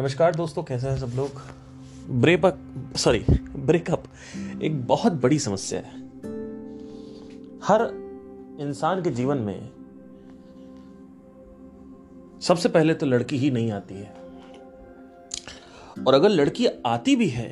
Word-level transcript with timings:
नमस्कार 0.00 0.34
दोस्तों, 0.34 0.62
कैसे 0.62 0.88
हैं 0.88 0.98
सब 0.98 1.16
लोग? 1.16 1.40
ब्रेकअप 2.10 2.58
सॉरी 2.96 3.18
ब्रेकअप 3.56 4.04
एक 4.62 4.86
बहुत 4.86 5.12
बड़ी 5.12 5.38
समस्या 5.38 5.80
है। 5.80 5.98
हर 7.64 7.82
इंसान 8.60 9.02
के 9.02 9.10
जीवन 9.10 9.38
में 9.38 9.68
सबसे 12.40 12.68
पहले 12.68 12.94
तो 12.94 13.06
लड़की 13.06 13.38
ही 13.38 13.50
नहीं 13.50 13.70
आती 13.72 13.94
है। 13.94 14.14
और 16.06 16.14
अगर 16.14 16.28
लड़की 16.28 16.66
आती 16.86 17.16
भी 17.16 17.28
है 17.28 17.48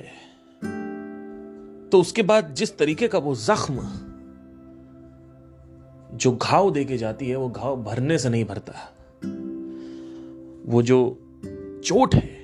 तो 1.90 2.00
उसके 2.00 2.22
बाद 2.22 2.54
जिस 2.54 2.76
तरीके 2.78 3.08
का 3.08 3.18
वो 3.18 3.34
जख्म 3.34 3.88
जो 6.16 6.32
घाव 6.32 6.70
देके 6.70 6.98
जाती 6.98 7.28
है, 7.28 7.36
वो 7.36 7.48
घाव 7.48 7.83
भरने 7.83 8.19
से 8.19 8.28
नहीं 8.28 8.45
भरता। 8.45 8.73
वो 10.66 10.83
जो 10.83 11.19
चोट 11.84 12.15
है 12.15 12.38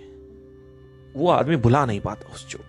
वो 1.14 1.28
आदमी 1.30 1.56
भुला 1.56 1.84
नहीं 1.86 2.00
पाता 2.00 2.32
उस 2.34 2.46
चोट 2.48 2.60
को। 2.60 2.66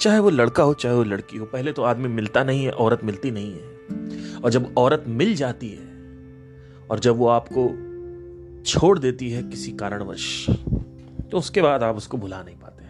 चाहे 0.00 0.18
वो 0.18 0.30
लड़का 0.30 0.62
हो, 0.62 0.74
चाहे 0.74 0.94
वो 0.94 1.04
लड़की 1.04 1.38
हो, 1.38 1.46
पहले 1.46 1.72
तो 1.72 1.82
आदमी 1.82 2.08
मिलता 2.08 2.42
नहीं 2.44 2.64
है, 2.64 2.70
औरत 2.70 3.04
मिलती 3.04 3.30
नहीं 3.30 3.52
है। 3.52 4.40
और 4.40 4.50
जब 4.50 4.72
औरत 4.78 5.04
मिल 5.08 5.34
जाती 5.34 5.68
है, 5.68 5.86
और 6.90 6.98
जब 6.98 7.16
वो 7.16 7.26
आपको 7.28 7.68
छोड़ 8.64 8.98
देती 8.98 9.30
है 9.30 9.42
किसी 9.42 9.72
कारणवश 9.72 10.46
तो 11.30 11.38
उसके 11.38 11.62
बाद 11.62 11.82
आप 11.82 11.96
उसको 11.96 12.16
भुला 12.16 12.42
नहीं 12.42 12.56
पाते 12.56 12.84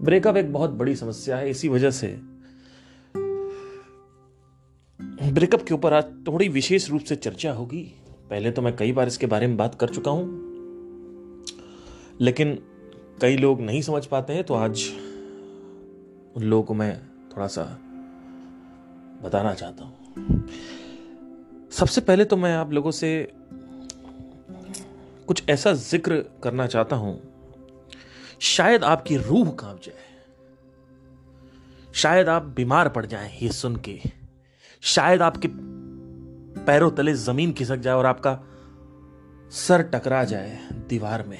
ब्रेकअप 0.00 0.36
एक 0.36 0.52
बहुत 0.52 0.70
बड़ी 0.70 0.94
समस्या 0.96 1.36
है, 1.36 1.50
इसी 1.50 1.68
वजह 1.68 1.90
से 1.90 2.06
ब्रेकअप 5.32 5.62
के 5.62 5.74
ऊपर 5.74 5.92
आज 5.92 6.04
थोड़ी 6.26 6.48
विशेष 6.48 6.88
रूप 6.90 7.02
से 7.02 7.16
चर्चा 7.16 7.52
होगी। 7.52 7.82
पहले 8.30 8.50
तो 8.50 8.62
मैं 8.62 8.76
कई 8.76 8.92
बार 8.92 9.08
इसके 9.08 9.26
बारे 9.26 9.46
में 9.46 9.56
बात 9.56 9.74
कर 9.74 9.88
चुका 9.88 10.10
हूँ। 10.10 10.47
लेकिन 12.20 12.58
कई 13.20 13.36
लोग 13.36 13.60
नहीं 13.60 13.82
समझ 13.82 14.06
पाते 14.06 14.32
हैं 14.32 14.44
तो 14.44 14.54
आज 14.54 14.84
उन 16.36 16.42
लोगों 16.42 16.62
को 16.62 16.74
मैं 16.74 17.00
थोड़ा 17.36 17.46
सा 17.46 17.62
बताना 19.22 19.54
चाहता 19.54 19.84
हूँ। 19.84 20.48
सबसे 21.70 22.00
पहले 22.00 22.24
तो 22.24 22.36
मैं 22.36 22.54
आप 22.56 22.72
लोगों 22.72 22.90
से 22.90 23.32
कुछ 25.26 25.42
ऐसा 25.48 25.72
ज़िक्र 25.72 26.24
करना 26.42 26.66
चाहता 26.66 26.96
हूँ। 26.96 27.20
शायद 28.40 28.84
आपकी 28.84 29.16
रूह 29.16 29.50
काँप 29.50 29.80
जाए। 29.82 30.06
शायद 31.94 32.28
आप 32.28 32.42
बीमार 32.42 32.88
पड़ 32.88 33.06
जाएँ 33.06 33.38
ये 33.42 33.48
सुन 33.48 33.76
के। 33.76 34.00
शायद 34.82 35.22
आपके 35.22 35.48
पैरों 36.62 36.90
तले 36.90 37.14
ज़मीन 37.14 37.52
खिसक 37.52 37.76
जाए 37.76 37.94
और 37.94 38.06
आपका 38.06 38.38
सर 39.50 39.82
टकरा 39.82 40.24
जाए 40.24 40.58
दीवार 40.88 41.22
में। 41.22 41.38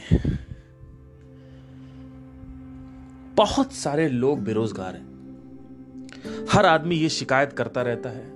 बहुत 3.39 3.73
सारे 3.73 4.09
लोग 4.09 4.45
बेरोजगार 4.45 4.95
हैं। 4.95 5.09
हर 6.53 6.67
आदमी 6.67 6.97
ये 6.97 7.09
शिकायत 7.09 7.53
करता 7.53 7.83
रहता 7.83 8.09
है 8.09 8.33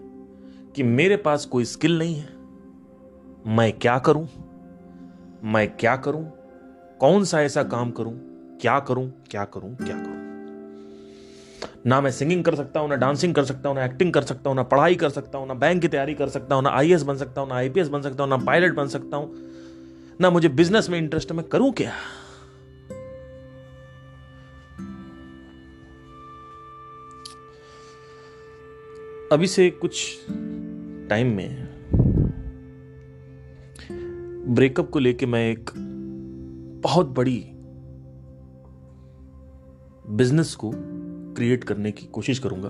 कि 0.77 0.83
मेरे 0.83 1.17
पास 1.17 1.45
कोई 1.45 1.65
स्किल 1.65 1.99
नहीं 1.99 2.15
है। 2.15 2.29
मैं 3.47 3.73
क्या 3.73 3.99
करूँ? 3.99 4.29
मैं 5.45 5.77
क्या 5.77 5.97
करूँ? 5.97 6.33
कौन 7.01 7.25
सा 7.25 7.43
ऐसा 7.43 7.63
काम 7.63 7.91
करूँ? 7.91 8.13
क्या 8.61 8.81
करूँ? 8.81 9.25
क्या 9.31 9.45
करूँ? 9.45 9.77
क्या 9.77 9.97
करूँ? 9.97 10.23
ना 11.87 12.01
मैं 12.01 12.11
सिंगिंग 12.11 12.45
कर 12.45 12.55
सकता 12.55 12.81
हूँ, 12.81 12.89
ना 12.89 12.95
डांसिंग 12.95 13.35
कर 13.35 13.45
सकता 13.45 13.69
हूँ, 13.69 13.77
ना 13.77 13.85
एक्टिंग 13.85 14.13
कर 14.13 14.23
सकता 14.23 14.51
हूँ, 14.51 14.57
ना 14.57 14.63
पढ़ाई 14.63 14.95
कर 14.95 15.11
सकता 15.11 15.39
हूँ, 15.39 15.49
ना 15.49 15.55
बैंक 15.55 15.83
की 15.83 15.89
तैयारी 15.89 16.15
कर 16.15 16.29
सकता 16.29 16.55
हूँ, 16.55 16.63
ना 16.63 16.71
आई 16.71 16.97
बन 16.97 17.17
सकता 17.17 17.41
हूँ, 17.41 17.49
ना 17.49 17.55
आईपीएस 17.55 17.89
बन 17.89 18.03
सकता 18.03 18.23
हूँ, 18.23 18.31
ना 18.31 18.37
पायलट 18.37 18.75
बन 18.75 18.87
सकता 18.87 19.17
हूँ। 19.17 19.35
ना 20.21 20.31
मुझे 20.31 20.49
बिज़नेस 20.49 20.91
में 20.91 20.99
इंटरेस्ट 20.99 21.31
है, 21.31 21.37
मैं 21.37 21.47
करूँ 21.47 21.73
क्या? 21.73 21.93
अभी 29.33 29.47
से 29.47 29.71
कुछ 29.71 30.19
टाइम 31.09 31.27
में 31.37 31.69
ब्रेकअप 34.55 34.91
को 34.91 34.99
लेके 34.99 35.27
मैं 35.27 35.51
एक 35.51 35.71
बहुत 36.83 37.07
बड़ी 37.07 37.45
बिज़नेस 40.17 40.55
को 40.55 40.73
क्रिएट 41.35 41.65
करने 41.65 41.93
की 41.93 42.07
कोशिश 42.07 42.39
करूँगा। 42.39 42.69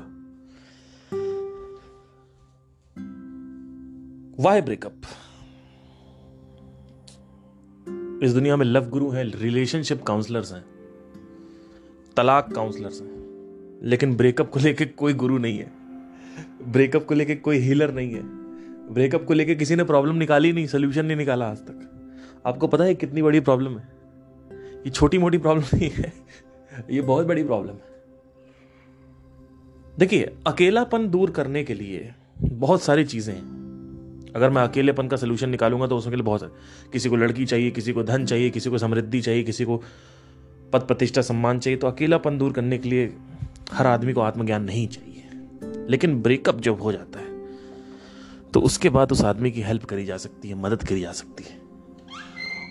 वाई 4.42 4.60
ब्रेकअप 4.60 5.02
इस 8.22 8.32
दुनिया 8.32 8.56
में 8.56 8.66
लव 8.66 8.88
गुरु 8.88 9.10
हैं 9.10 9.24
रिलेशनशिप 9.24 10.02
काउंसलर्स 10.02 10.52
हैं, 10.52 10.64
तलाक 12.16 12.52
काउंसलर्स 12.52 13.00
हैं, 13.00 13.12
लेकिन 13.82 14.16
ब्रेकअप 14.16 14.50
को 14.50 14.60
लेके 14.60 14.86
कोई 14.86 15.14
गुरु 15.14 15.38
नहीं 15.38 15.58
है। 15.58 15.81
ब्रेकअप 16.64 17.04
को 17.04 17.14
लेके 17.14 17.34
कोई 17.36 17.58
हीलर 17.58 17.92
नहीं 17.94 18.12
है। 18.12 18.22
ब्रेकअप 18.92 19.24
को 19.24 19.34
लेके 19.34 19.54
किसी 19.54 19.76
ने 19.76 19.84
प्रॉब्लम 19.84 20.16
निकाली 20.16 20.52
नहीं, 20.52 20.66
सोल्यूशन 20.66 21.06
नहीं 21.06 21.16
निकाला 21.16 21.46
आज 21.46 21.58
तक। 21.58 21.88
आपको 22.46 22.66
पता 22.66 22.84
है 22.84 22.94
कितनी 22.94 23.22
बड़ी 23.22 23.40
प्रॉब्लम 23.40 23.78
है? 23.78 23.88
ये 24.86 24.90
छोटी 24.90 25.18
मोटी 25.18 25.38
प्रॉब्लम 25.38 25.64
नहीं 25.74 25.90
है, 25.90 26.12
ये 26.90 27.00
बहुत 27.02 27.26
बड़ी 27.26 27.44
प्रॉब्लम 27.44 27.72
है। 27.72 27.90
देखिए, 29.94 30.30
अकेलापन 30.46 31.08
दूर 31.08 31.30
करने 31.30 31.62
के 31.64 31.74
लिए 31.74 32.12
बहुत 32.42 32.82
सारी 32.82 33.04
चीज़ें 33.04 33.34
हैं। 33.34 34.32
अगर 34.34 34.50
मैं 34.50 34.62
अकेलेपन 34.62 35.08
का 35.08 35.16
सोल्यूशन 35.16 35.50
निकालूँगा 35.50 35.86
तो 35.86 35.96
उसके 35.96 36.10
लिए 36.10 36.22
बहुत 36.22 36.42
है 36.42 36.48
किसी 36.92 37.08
को 37.08 37.16
लड़की 37.16 37.44
चाहिए, 37.46 37.70
किसी 37.70 37.92
को 37.92 38.02
धन 38.02 38.24
चाहिए, 38.26 38.50
किसी 38.50 38.70
को 38.70 38.78
समृद्धि 38.78 39.20
चाहिए, 39.20 39.42
किसी 39.42 39.64
को 39.64 39.82
पद 40.72 40.80
प्रतिष्ठा 40.80 41.22
सम्मान 41.22 41.58
चाहिए 41.58 41.78
तो 41.78 41.86
अकेलापन 41.86 42.38
दूर 42.38 42.52
करने 42.52 42.78
के 42.78 42.88
लिए 42.88 43.12
हर 43.72 43.86
आदमी 43.86 44.12
को 44.12 44.20
आत्मज्ञान 44.20 44.64
नहीं 44.64 44.86
चाहिए। 44.88 45.11
लेकिन 45.92 46.20
ब्रेकअप 46.22 46.60
जब 46.60 46.80
हो 46.80 46.92
जाता 46.92 47.18
है 47.18 47.30
तो 48.54 48.60
उसके 48.60 48.88
बाद 48.90 49.12
उस 49.12 49.24
आदमी 49.24 49.50
की 49.50 49.62
हेल्प 49.62 49.84
करी 49.84 50.04
जा 50.04 50.16
सकती 50.16 50.48
है, 50.48 50.54
मदद 50.54 50.82
करी 50.88 51.00
जा 51.00 51.12
सकती 51.12 51.44
है। 51.44 51.60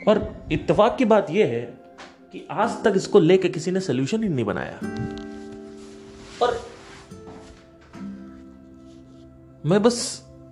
और 0.07 0.47
इत्तेफाक 0.51 0.97
की 0.97 1.05
बात 1.05 1.29
यह 1.29 1.47
है 1.47 1.61
कि 2.33 2.45
आज 2.51 2.83
तक 2.83 2.93
इसको 2.95 3.19
लेकर 3.19 3.47
किसी 3.47 3.71
ने 3.71 3.79
सोल्यूशन 3.79 4.23
ही 4.23 4.29
नहीं 4.29 4.45
बनाया। 4.45 4.75
और 6.41 6.59
मैं 9.65 9.81
बस 9.83 9.97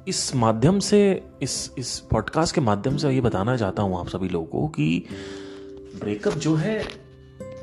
इस 0.08 0.36
माध्यम 0.36 0.80
से, 0.80 1.00
इस 1.42 1.72
इस 1.78 2.00
पॉडकास्ट 2.00 2.56
के 2.56 2.62
माध्यम 2.62 2.98
से 2.98 3.12
ये 3.12 3.22
बताना 3.22 3.58
चाहता 3.58 3.84
हूँ 3.84 4.00
आप 4.00 4.08
सभी 4.08 4.30
लोगों 4.30 4.48
को 4.48 4.68
कि 4.68 5.06
ब्रेकअप 6.00 6.34
जो 6.34 6.56
है, 6.56 6.80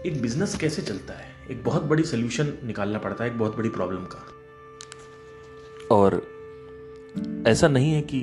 एक 0.07 0.21
बिज़नेस 0.23 0.57
कैसे 0.57 0.83
चलता 0.83 1.15
है? 1.15 1.29
एक 1.51 1.65
बहुत 1.65 1.83
बड़ी 1.83 2.05
सोल्यूशन 2.05 2.53
निकालना 2.65 2.99
पड़ता 2.99 3.25
है, 3.25 3.31
एक 3.31 3.39
बहुत 3.39 3.57
बड़ी 3.57 3.69
प्रॉब्लम 3.69 4.05
का। 4.05 4.27
और 5.91 6.23
ऐसा 7.47 7.69
नहीं 7.69 7.93
है 7.93 8.03
कि 8.03 8.21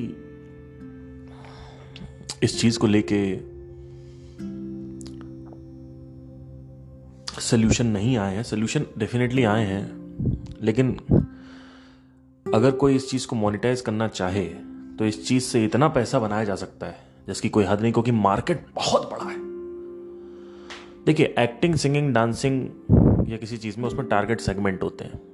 इस 2.44 2.60
चीज़ 2.62 2.80
को 2.80 2.88
लेके 2.88 3.20
सल्यूशन 7.42 7.88
नहीं 7.88 8.18
आए 8.18 8.36
हैं। 8.36 8.44
सल्यूशन 8.44 8.86
डेफिनेटली 8.98 9.44
आए 9.44 9.66
हैं, 9.66 10.56
लेकिन 10.62 10.92
अगर 12.46 12.72
कोई 12.72 12.96
इस 12.96 13.10
चीज़ 13.10 13.28
को 13.28 13.36
मोनिटाइज 13.36 13.82
करना 13.82 14.08
चाहे 14.08 14.46
तो 15.00 15.06
इस 15.06 15.28
चीज़ 15.28 15.44
से 15.44 15.64
इतना 15.66 15.88
पैसा 15.88 16.20
बनाया 16.20 16.44
जा 16.44 16.56
सकता 16.56 16.88
है, 16.88 16.98
जिसकी 17.28 17.50
कोई 17.50 17.64
हद 17.64 17.82
नहीं, 17.82 17.94
क्योंकि 17.94 18.12
मार्केट 18.12 18.66
बहुत 18.76 19.10
बड़ा 19.12 19.30
है। 19.30 19.38
देखिए 21.06 21.34
एक्टिंग 21.40 21.76
सिंगिंग 21.76 22.14
डांसिंग 22.14 22.64
या 23.30 23.38
किसी 23.38 23.58
चीज़ 23.58 23.80
में 23.80 23.88
उसमें 23.88 24.08
टारगेट 24.08 24.42
सेगमेंट 24.42 24.84
होते 24.84 25.06
हैं। 25.06 25.33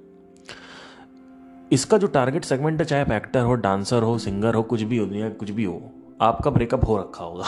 इसका 1.72 1.98
जो 1.98 2.08
टारगेट 2.08 2.46
सेगमेंट 2.46 2.80
है, 2.80 2.86
चाहे 2.86 3.02
आप 3.02 3.12
एक्टर 3.12 3.42
हो 3.42 3.56
डांसर 3.56 4.04
हो 4.04 4.18
सिंगर 4.18 4.54
हो, 4.54 4.64
कुछ 4.64 4.82
भी 4.82 4.98
हो, 4.98 5.06
दुनिया 5.06 5.30
कुछ 5.30 5.52
भी 5.52 5.64
हो, 5.64 5.92
आपका 6.22 6.52
ब्रेकअप 6.52 6.88
हो 6.88 6.98
रखा 6.98 7.24
होगा। 7.24 7.46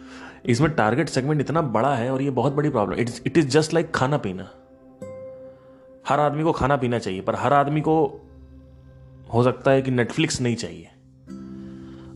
इसमें 0.46 0.70
टारगेट 0.70 1.08
सेगमेंट 1.08 1.40
इतना 1.40 1.62
बड़ा 1.62 1.94
है 1.94 2.12
और 2.12 2.22
ये 2.22 2.30
बहुत 2.30 2.52
बड़ी 2.52 2.70
problem 2.70 2.98
it 2.98 3.10
it 3.26 3.38
is 3.38 3.48
just 3.48 3.74
like 3.74 3.90
खाना 3.90 4.16
पीना। 4.16 4.50
हर 6.08 6.20
आदमी 6.20 6.42
को 6.42 6.52
खाना 6.52 6.76
पीना 6.76 6.98
चाहिए, 6.98 7.20
पर 7.20 7.34
हर 7.34 7.52
आदमी 7.52 7.80
को 7.80 8.20
हो 9.34 9.42
सकता 9.42 9.70
है 9.70 9.82
कि 9.82 9.90
नेटफ्लिक्स 9.90 10.40
नहीं 10.40 10.56
चाहिए। 10.56 10.88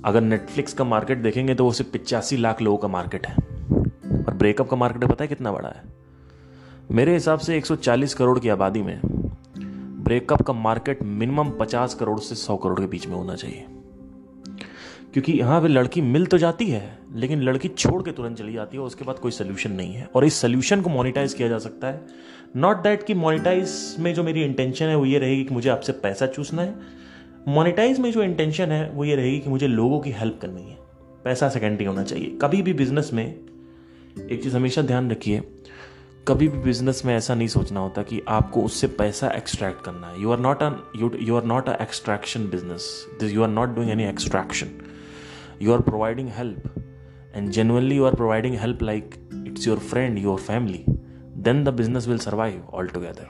अगर 0.04 0.20
नेटफ्लिक्स 0.20 0.72
का 0.72 0.84
मार्केट 0.84 1.18
देखेंगे 1.18 1.54
तो 1.54 1.64
वो 1.64 1.72
सिर्फ़ 1.72 1.92
पिचासी 1.92 2.36
लाख 2.36 2.62
लोगों 2.62 2.78
का 2.78 2.88
मार्केट 2.88 3.26
है। 3.26 3.34
और 4.24 4.34
ब्रेकअप 4.34 4.68
का 4.68 4.76
मार्केट 4.76 5.04
पता 5.04 5.24
है 5.24 5.28
कितना 5.28 5.52
बड़ा 5.52 5.68
है? 5.68 5.82
मेरे 6.90 7.12
हिसाब 7.12 7.38
से 7.38 7.56
140 7.56 8.14
करोड़ 8.14 8.38
की 8.38 8.48
आबादी 8.48 8.82
में 8.82 9.21
ब्रेकअप 10.12 10.42
का 10.42 10.52
मार्केट 10.52 11.02
मिनिमम 11.02 11.50
50 11.50 11.94
करोड़ 11.94 12.20
से 12.20 12.34
100 12.34 12.56
करोड़ 12.56 12.80
के 12.80 12.86
बीच 12.86 13.06
में 13.06 13.14
होना 13.14 13.34
चाहिए। 13.34 13.64
क्योंकि 15.12 15.32
यहाँ 15.32 15.62
पे 15.62 15.68
लड़की 15.68 16.00
मिल 16.00 16.26
तो 16.26 16.38
जाती 16.38 16.66
है, 16.66 16.98
लेकिन 17.14 17.42
लड़की 17.42 17.68
छोड़ 17.68 18.02
के 18.02 18.12
तुरंत 18.12 18.38
चली 18.38 18.52
जाती 18.52 18.76
है 18.76 18.82
उसके 18.82 19.04
बाद 19.04 19.18
कोई 19.18 19.30
सोल्यूशन 19.30 19.72
नहीं 19.72 19.94
है। 19.94 20.10
और 20.14 20.24
इस 20.24 20.34
सोल्यूशन 20.34 20.82
को 20.82 20.90
मोनिटाइज 20.90 21.34
किया 21.34 21.48
जा 21.48 21.58
सकता 21.58 21.88
है। 21.88 22.06
नॉट 22.56 22.76
दैट 22.76 23.02
कि 23.02 23.14
मोनिटाइज 23.14 23.96
में 23.98 24.14
जो 24.14 24.22
मेरी 24.22 24.42
इंटेंशन 24.42 24.86
है, 24.86 24.96
वो 24.96 25.04
ये 25.04 25.18
रहेगी 25.18 25.44
कि 25.44 25.54
मुझे 25.54 25.70
आपसे 25.70 25.92
पैसा 25.92 26.26
चूसना 26.26 26.62
है। 26.62 26.74
मोनेटाइज 27.48 28.00
में 28.00 28.12
जो 28.12 28.22
इंटेंशन 28.22 28.66
है, 28.66 28.90
वो 28.90 29.04
ये 29.04 29.16
रहेगी 29.16 29.38
कि 29.38 29.50
मुझे 29.50 29.66
लोगों 29.66 30.00
की 30.00 30.10
हेल्प 30.10 30.38
करनी 30.42 30.62
है। 30.62 30.78
पैसा 31.24 31.48
सेकेंडरी 31.48 31.84
होना 31.84 32.02
चाहिए। 32.02 32.38
कभी 32.42 32.62
भी 32.62 32.72
बिज़नेस 32.72 33.10
में 33.12 33.38
एक 34.30 34.42
चीज़ 34.42 34.56
हमेशा 34.56 34.82
ध्यान 34.82 35.10
रखिए 35.10 35.61
कभी 36.28 36.48
भी 36.48 36.58
बिज़नेस 36.58 37.02
में 37.04 37.14
ऐसा 37.16 37.34
नहीं 37.34 37.48
सोचना 37.48 37.80
होता 37.80 38.02
कि 38.02 38.20
आपको 38.28 38.62
उससे 38.62 38.86
पैसा 38.86 39.28
एक्सट्रैक्ट 39.28 39.84
करना 39.84 40.06
है। 40.06 40.20
You 40.22 40.30
are 40.32 40.38
not 40.38 40.62
un 40.62 40.76
you 41.20 41.36
are 41.36 41.44
not 41.44 41.68
a 41.68 41.72
extraction 41.82 42.44
business 42.50 42.84
this 43.20 43.32
you 43.32 43.42
are 43.42 43.48
not 43.48 43.68
doing 43.68 43.90
any 43.90 44.04
extraction 44.04 44.68
you 45.62 45.72
are 45.72 45.80
providing 45.80 46.28
help 46.28 46.74
and 47.36 47.50
genuinely 47.50 47.96
you 47.96 48.04
are 48.04 48.14
providing 48.14 48.54
help 48.54 48.82
like 48.82 49.14
it's 49.46 49.66
your 49.68 49.78
friend 49.78 50.18
your 50.18 50.38
family 50.38 50.84
then 51.36 51.64
the 51.64 51.68
business 51.68 52.08
will 52.08 52.18
survive 52.18 52.68
all 52.74 52.88
together 52.88 53.26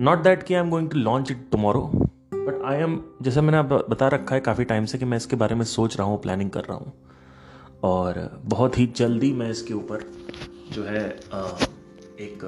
not 0.00 0.22
that 0.22 0.42
कि 0.42 0.54
I 0.54 0.60
am 0.60 0.70
going 0.70 0.90
to 0.90 0.98
launch 0.98 1.30
it 1.30 1.48
tomorrow 1.52 1.90
but 2.34 2.62
I 2.64 2.76
am 2.76 3.00
जैसे 3.22 3.40
मैंने 3.40 3.56
आप 3.56 3.72
बता 3.90 4.08
रखा 4.08 4.34
है 4.34 4.40
काफ़ी 4.40 4.64
time 4.64 4.84
से 4.84 4.98
कि 4.98 5.04
मैं 5.04 5.16
इसके 5.16 5.36
बारे 5.36 5.54
में 5.54 5.64
सोच 5.64 5.96
रहा 5.96 6.06
हूँ 6.06 6.22
प्लानिंग 6.22 6.50
कर 6.50 6.60
रहा 6.60 6.76
हूँ। 6.78 6.92
और 7.82 8.42
बहुत 8.44 8.78
ही 8.78 8.86
जल्दी 8.96 9.32
मैं 9.32 9.50
इसके 9.50 9.74
ऊपर 9.74 10.04
जो 10.72 10.84
है 10.84 11.08
एक 12.20 12.44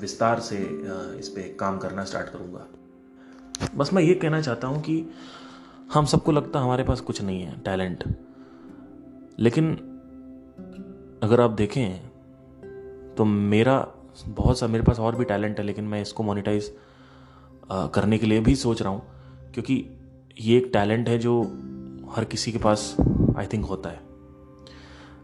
विस्तार 0.00 0.40
से 0.40 0.56
इस 1.18 1.28
पर 1.28 1.54
काम 1.60 1.78
करना 1.78 2.04
स्टार्ट 2.04 2.28
करूँगा। 2.28 2.66
बस 3.76 3.92
मैं 3.92 4.02
ये 4.02 4.14
कहना 4.14 4.40
चाहता 4.40 4.68
हूँ 4.68 4.80
कि 4.82 5.04
हम 5.92 6.04
सबको 6.04 6.32
लगता 6.32 6.60
हमारे 6.60 6.84
पास 6.84 7.00
कुछ 7.00 7.22
नहीं 7.22 7.42
है, 7.42 7.58
टैलेंट। 7.60 8.04
लेकिन 9.38 9.72
अगर 11.22 11.40
आप 11.40 11.50
देखें 11.50 12.08
तो 13.16 13.24
मेरा, 13.24 13.76
बहुत 14.26 14.58
सा, 14.58 14.66
मेरे 14.66 14.84
पास 14.84 14.98
और 14.98 15.16
भी 15.16 15.24
टैलेंट 15.24 15.58
है, 15.58 15.64
लेकिन 15.64 15.84
मैं 15.84 16.00
इसको 16.02 16.22
मोनिटाइज 16.22 16.72
करने 17.70 18.18
के 18.18 18.26
लिए 18.26 18.40
भी 18.40 18.54
सोच 18.56 18.82
रहा 18.82 18.92
हूँ, 18.92 19.02
क्योंकि 19.54 19.84
ये 20.40 20.56
एक 20.58 20.70
टैलेंट 20.72 21.08
है 21.08 21.18
जो 21.18 21.40
हर 22.10 22.24
किसी 22.24 22.52
के 22.52 22.58
पास 22.58 22.94
आई 23.36 23.46
थिंक 23.46 23.64
होता 23.64 23.90
है। 23.90 24.07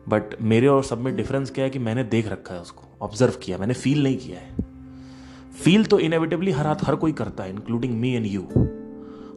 बट 0.09 0.43
मेरे 0.43 0.67
और 0.67 0.85
सब 0.85 0.99
में 0.99 1.17
डिफरेंस 1.17 1.51
क्या 1.51 1.65
है 1.65 1.71
कि 1.71 1.79
मैंने 1.79 2.05
देख 2.05 2.29
रखा 2.29 2.55
है 2.55 2.61
उसको 2.61 2.83
ऑब्ज़र्व 3.03 3.33
किया, 3.43 3.59
मैंने 3.59 3.75
फील 3.75 4.03
नहीं 4.03 4.17
किया 4.17 4.41
है। 4.41 4.57
फील 5.65 5.85
तो 5.85 5.99
इनएविटेबली 5.99 6.51
हर 6.51 6.67
हाथ, 6.67 6.77
हर 6.83 6.95
कोई 6.95 7.13
करता 7.13 7.45
है 7.45 7.51
इंक्लूडिंग 7.51 8.01
मी 8.01 8.15
एंड 8.15 8.27
यू 8.27 8.43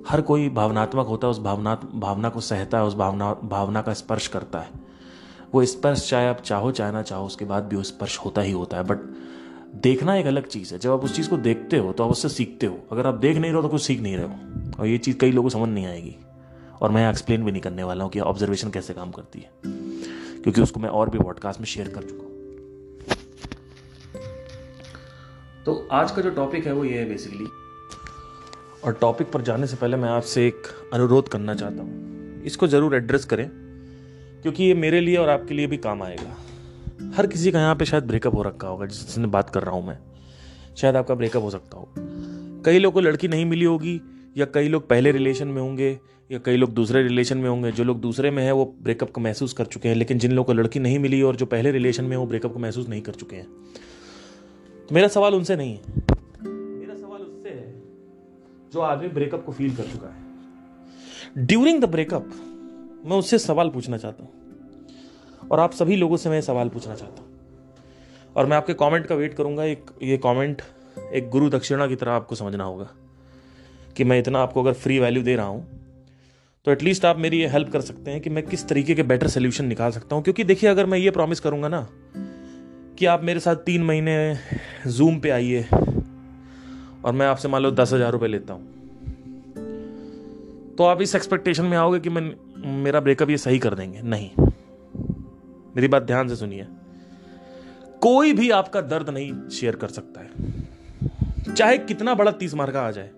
हर 0.10 0.22
कोई 0.22 0.50
भावनात्मक 0.50 1.08
होता 1.08 1.28
है, 1.28 1.32
उस 1.32 1.40
भावना 1.40 1.76
भावना 1.96 2.30
को 2.30 2.40
सहता 2.40 2.78
है, 2.78 2.84
उस 2.84 2.96
भावना 2.96 3.34
भावना 3.34 3.82
का 3.82 3.94
स्पर्श 3.94 4.28
करता 4.28 4.60
है। 4.60 4.70
वो 5.54 5.66
स्पर्श 5.66 6.10
चाहे 6.10 6.28
आप 6.28 6.42
चाहो, 6.42 6.72
चाहे 6.72 6.92
ना 6.92 7.02
चाहो, 7.02 7.26
उसके 7.26 7.46
बाद 7.46 7.64
भी 7.64 7.76
वो 7.76 7.84
स्पर्श 7.84 8.18
होता 8.18 8.42
ही 8.42 8.52
होता 8.52 8.78
है। 8.78 8.84
बट 8.84 8.98
देखना 9.76 10.16
एक 10.16 10.26
अलग 10.26 10.48
चीज़ 10.48 10.74
है। 10.74 10.80
जब 10.80 10.92
आप 10.92 11.04
उस 11.04 11.16
चीज़ 11.16 11.30
को 11.30 11.38
देखते 11.38 11.78
हो 11.78 11.94
तो 11.94 12.04
आप 12.04 12.12
उससे 12.12 12.30
सीखते 12.30 12.66
हो। 12.66 12.80
अगर 12.92 13.08
आप 13.08 13.14
देख 13.14 13.38
नहीं 13.38 13.52
रहे 13.52 13.56
हो 13.56 13.62
तो 13.62 13.70
कुछ 13.70 13.82
सीख 13.82 14.02
नहीं 14.02 14.18
रहे 14.18 14.26
हो। 14.26 14.72
और 14.80 14.88
ये 14.88 14.98
चीज़ 14.98 15.18
कई 15.18 15.32
लोगों 15.32 15.50
को 15.50 15.50
समझ 15.50 15.70
नहीं 15.70 15.86
आएगी। 15.86 16.16
और 16.82 16.92
मैं 16.92 17.10
एक्सप्लेन 17.10 17.44
भी 17.44 17.52
नहीं 17.52 17.62
करने 17.62 17.84
वाला 17.84 18.04
हूँ 18.04 18.12
कि 18.12 18.20
ऑब्जर्वेशन 18.20 18.70
कैसे 18.70 18.94
काम 18.94 19.12
करती 19.12 19.40
है। 19.40 19.52
क्योंकि 20.48 20.62
उसको 20.62 20.80
मैं 20.80 20.90
और 20.90 21.10
भी 21.10 21.18
पॉडकास्ट 21.18 21.60
में 21.60 21.66
शेयर 21.68 21.88
कर 21.88 22.04
चुका 22.04 22.24
हूँ। 22.24 22.32
तो 25.66 25.88
आज 25.92 26.12
का 26.12 26.22
जो 26.22 26.30
टॉपिक 26.30 26.66
है 26.68 26.74
वो 26.74 26.84
ये 26.86 26.98
है 27.00 27.08
बेसिकली 27.10 27.46
और 28.84 28.94
टॉपिक 29.02 29.32
पर 29.32 29.42
जाने 29.42 29.68
से 29.68 29.76
पहले 29.76 29.98
मैं 29.98 30.10
आपसे 30.10 30.48
एक 30.48 30.68
अनुरोध 30.94 31.30
करना 31.30 31.56
चाहता 31.56 31.84
हूँ। 31.84 32.44
इसको 32.44 32.68
ज़रूर 32.68 32.96
एड्रेस 32.96 33.26
करें, 33.26 33.50
क्योंकि 34.42 34.64
ये 34.64 34.74
मेरे 34.74 35.02
लिए 35.02 35.18
और 35.18 35.30
आपके 35.30 35.54
लिए 35.54 35.68
भी 35.68 35.78
काम 35.78 36.04
आएगा। 36.04 36.38
हर 37.18 37.28
किसी 37.28 37.52
का 37.52 37.60
यहाँ 37.60 37.76
पे 37.76 37.86
शायद 37.86 38.04
ब्रेकअप 38.04 38.36
हो 38.36 38.44
रखा 38.44 38.68
होगा 38.68 38.86
जिससे 38.86 39.26
बात 39.28 39.50
कर 39.50 39.64
रहा 39.64 39.76
हूँ 39.76 39.88
मैं। 39.88 39.98
शायद 40.76 40.96
आपका 40.96 41.16
ब्रेकअप 41.16 41.44
हो 41.44 41.50
सकता 41.50 41.78
हो। 41.78 41.90
कई 42.66 42.80
लोग 42.80 42.94
को 42.94 43.02
लड़की 43.02 43.28
नहीं 43.28 43.46
मिली 43.46 43.66
होगी 43.66 44.02
या 44.38 44.46
कई 44.46 44.68
लोग 44.68 44.88
पहले 44.88 45.12
रिलेशन 45.12 45.48
में 45.48 45.62
होंगे, 45.62 46.00
या 46.32 46.40
कई 46.40 46.58
लोग 46.58 46.74
दूसरे 46.74 47.04
रिलेशन 47.04 47.38
में 47.38 47.50
होंगे, 47.50 47.72
जो 47.72 47.84
लोग 47.84 48.00
दूसरे 48.02 48.32
में 48.32 48.44
है, 48.44 48.52
वो 48.52 48.76
ब्रेकअप 48.82 49.12
को 49.12 49.22
महसूस 49.22 49.54
कर 49.54 49.66
चुके 49.66 49.90
हैं, 49.90 49.96
लेकिन 49.96 50.20
जिन 50.20 50.32
लोगों 50.32 50.44
को 50.44 50.54
लड़की 50.54 50.80
नहीं 50.80 51.00
मिली 51.00 51.22
और 51.22 51.36
जो 51.36 51.46
पहले 51.46 51.72
रिलेशन 51.72 52.04
में 52.04 52.18
वो 52.18 52.26
ब्रेकअप 52.26 52.54
को 52.54 52.60
महसूस 52.60 52.90
नहीं 52.90 53.02
कर 53.02 53.12
चुके 53.12 53.36
हैं। 53.36 53.48
तो 54.90 54.96
मेरा 54.96 55.08
सवाल 55.08 55.36
उनसे 55.36 55.56
नहीं 55.56 55.74
है। 55.74 55.82
मेरा 56.50 56.96
सवाल 56.96 57.22
उससे 57.22 57.50
है, 57.50 57.82
जो 58.74 58.80
आदमी 58.80 59.08
ब्रेकअप 59.08 59.46
को 59.46 59.52
फील 59.52 59.76
कर 59.76 59.84
चुका 59.84 60.08
है। 60.08 61.46
ड्यूरिंग 61.46 61.82
द 61.82 61.86
ब्रेकअप 61.86 62.30
मैं 63.06 63.18
उससे 63.18 63.40
सवाल 63.40 63.70
पूछना 63.70 63.98
चाहता 63.98 64.24
हूँ। 64.24 64.32
और 65.52 65.60
आप 65.60 65.72
सभी 65.72 65.96
लोगों 65.96 66.18
से 66.18 66.30
मैं 66.30 66.42
सवाल 66.42 66.70
पूछना 66.70 66.96
चाहता 66.96 67.22
हूँ। 67.22 67.30
और 68.36 68.46
मैं 68.46 68.58
आपके 68.58 68.74
कमेंट 68.74 69.06
का 69.06 69.16
वेट 69.16 69.34
करूँगा, 69.34 69.64
एक, 69.64 69.86
ये 70.04 70.18
कमेंट 70.18 70.62
एक 71.14 71.30
गुरु 71.30 71.50
दक्षिणा 71.50 71.88
की 71.88 71.96
तरह 71.96 72.12
आपको 72.12 72.36
समझना 72.36 72.64
होगा। 72.64 72.90
कि 73.98 74.04
मैं 74.04 74.20
इतना 74.20 74.40
आपको 74.40 74.64
अगर 74.64 74.74
फ्री 74.76 75.00
वैल्यू 75.00 75.24
दे 75.24 75.36
रहा 75.36 75.46
हूँ 75.46 75.66
तो 76.68 76.72
एटलीस्ट 76.72 77.06
आप 77.06 77.18
मेरी 77.18 77.40
ये 77.40 77.48
हेल्प 77.48 77.70
कर 77.72 77.82
सकते 77.82 78.12
हैं 78.12 78.22
कि 78.22 78.30
मैं 78.30 78.44
किस 78.46 78.68
तरीके 78.68 78.96
के 78.96 79.04
बेटर 79.04 79.28
सोल्यूशन 79.28 79.66
निकाल 79.66 79.92
सकता 79.92 80.16
हूँ। 80.16 80.24
क्योंकि 80.24 80.44
देखिए, 80.44 80.70
अगर 80.70 80.86
मैं 80.86 80.98
ये 80.98 81.12
प्रॉमिस 81.12 81.40
करूँगा 81.40 81.68
ना 81.68 81.88
कि 82.98 83.06
आप 83.06 83.24
मेरे 83.24 83.40
साथ 83.40 83.56
तीन 83.66 83.84
महीने 83.84 84.38
जूम 84.88 85.20
पे 85.20 85.30
आइए 85.30 85.62
और 87.06 87.14
मैं 87.14 87.28
आपसे 87.28 87.48
मान 87.48 87.62
लो 87.62 87.72
दस 87.72 87.94
हज़ार 87.94 88.12
रुपये 88.12 88.30
लेता 88.30 88.54
हूँ 88.54 88.76
तो 90.78 90.84
आप 90.84 91.02
इस 91.02 91.16
एक्सपेक्टेशन 91.16 91.66
में 91.66 91.78
आओगे 91.78 92.00
कि 92.00 92.10
मैं, 92.10 92.22
मेरा 92.84 93.00
ब्रेकअप 93.00 93.30
ये 93.30 93.38
सही 93.38 93.60
कर 93.60 93.74
देंगे। 93.74 94.02
नहीं। 94.02 94.30
मेरी 95.76 95.88
बात 95.88 96.04
ध्यान 96.04 96.28
से 96.28 96.36
सुनिए। 96.36 96.66
कोई 98.02 98.34
भी 98.34 98.50
आपका 98.52 98.82
दर्द 98.84 99.10
नहीं 99.10 99.32
शेयर 99.50 99.76
कर 99.76 99.88
सकता 99.90 100.22
है। 100.22 101.54
चाहे 101.54 101.78
कितना 101.78 102.14
बड़ा 102.16 102.32
तीस 102.34 102.54
मार 102.54 102.72
का 102.72 102.82
आ 102.82 102.92
जाए। 102.92 103.10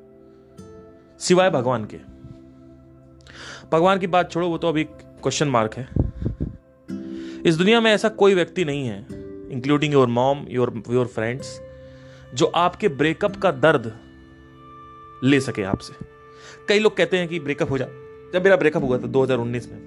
सिवाय 1.19 1.49
भगवान 1.49 1.85
के। 1.85 1.97
भगवान 3.71 3.99
की 3.99 4.07
बात 4.07 4.31
छोड़ो, 4.31 4.47
वो 4.47 4.57
तो 4.57 4.67
अभी 4.67 4.83
क्वेश्चन 4.83 5.47
मार्क 5.47 5.73
है। 5.73 5.87
इस 7.45 7.55
दुनिया 7.55 7.81
में 7.81 7.91
ऐसा 7.91 8.09
कोई 8.09 8.33
व्यक्ति 8.33 8.65
नहीं 8.65 8.87
है 8.87 9.05
including 9.51 9.93
your 9.93 10.07
mom 10.07 10.45
your 10.49 10.83
your 10.89 11.07
friends 11.07 11.59
जो 12.33 12.45
आपके 12.45 12.87
ब्रेकअप 12.87 13.35
का 13.35 13.51
दर्द 13.51 13.91
ले 15.23 15.39
सके 15.39 15.63
आपसे। 15.63 15.93
कई 16.67 16.79
लोग 16.79 16.97
कहते 16.97 17.17
हैं 17.17 17.27
कि 17.27 17.39
ब्रेकअप 17.39 17.69
हो 17.69 17.77
जा, 17.77 17.85
जब 18.33 18.43
मेरा 18.43 18.55
ब्रेकअप 18.55 18.83
हुआ 18.83 18.97
था 18.97 19.07
2019 19.07 19.69
में, 19.71 19.79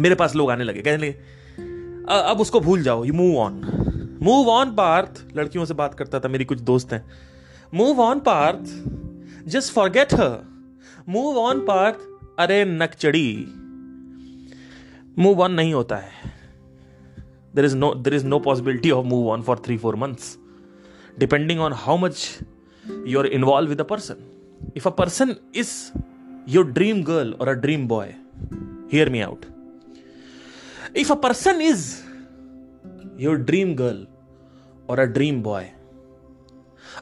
मेरे 0.00 0.14
पास 0.14 0.34
लोग 0.36 0.50
आने 0.50 0.64
लगे, 0.64 0.80
कहने 0.80 0.96
लगे 0.98 2.16
अब 2.28 2.40
उसको 2.40 2.60
भूल 2.60 2.82
जाओ 2.82 3.04
you 3.04 3.14
move 3.14 3.36
on 3.38 4.18
move 4.22 4.48
on 4.48 4.74
Parth, 4.74 5.24
लड़कियों 5.36 5.64
से 5.64 5.74
बात 5.74 5.94
करता 5.94 6.20
था, 6.20 6.28
मेरी 6.28 6.44
कुछ 6.44 6.60
दोस्त 6.60 6.92
हैं। 6.92 7.04
Move 7.74 8.00
on 8.00 8.20
Parth 8.20 9.07
just 9.48 9.72
forget 9.72 10.14
her 10.14 10.46
move 11.08 11.36
on 11.36 11.60
Parth 11.60 11.96
अरे, 12.38 12.64
नकचड़ी। 12.64 13.46
मूव 15.18 15.42
ऑन 15.42 15.52
नहीं 15.52 15.74
होता 15.74 15.96
है। 15.96 16.10
There 17.54 17.64
is 17.64 17.76
no 17.76 17.94
there 17.94 18.14
is 18.14 18.26
no 18.26 18.38
possibility 18.38 18.90
of 18.90 19.06
move 19.06 19.28
on 19.28 19.42
for 19.42 19.58
three 19.58 19.78
four 19.78 19.96
months 19.96 20.38
depending 21.18 21.60
on 21.60 21.72
how 21.72 21.96
much 21.96 22.38
you 23.06 23.18
are 23.18 23.26
involve 23.26 23.68
with 23.68 23.80
a 23.80 23.84
person 23.84 24.14
if 24.76 24.88
a 24.88 24.90
person 24.90 25.36
is 25.54 25.98
your 26.48 26.66
dream 26.66 27.02
girl 27.02 27.32
or 27.32 27.48
a 27.48 27.52
dream 27.52 27.88
boy 27.88 28.14
hear 28.92 29.08
me 29.08 29.20
out 29.20 29.44
If 30.88 31.06
a 31.06 31.16
person 31.16 31.54
is 31.54 31.78
your 33.20 33.36
dream 33.36 33.76
girl 33.76 34.04
और 34.88 34.98
a 34.98 35.04
dream 35.04 35.42
boy 35.42 35.70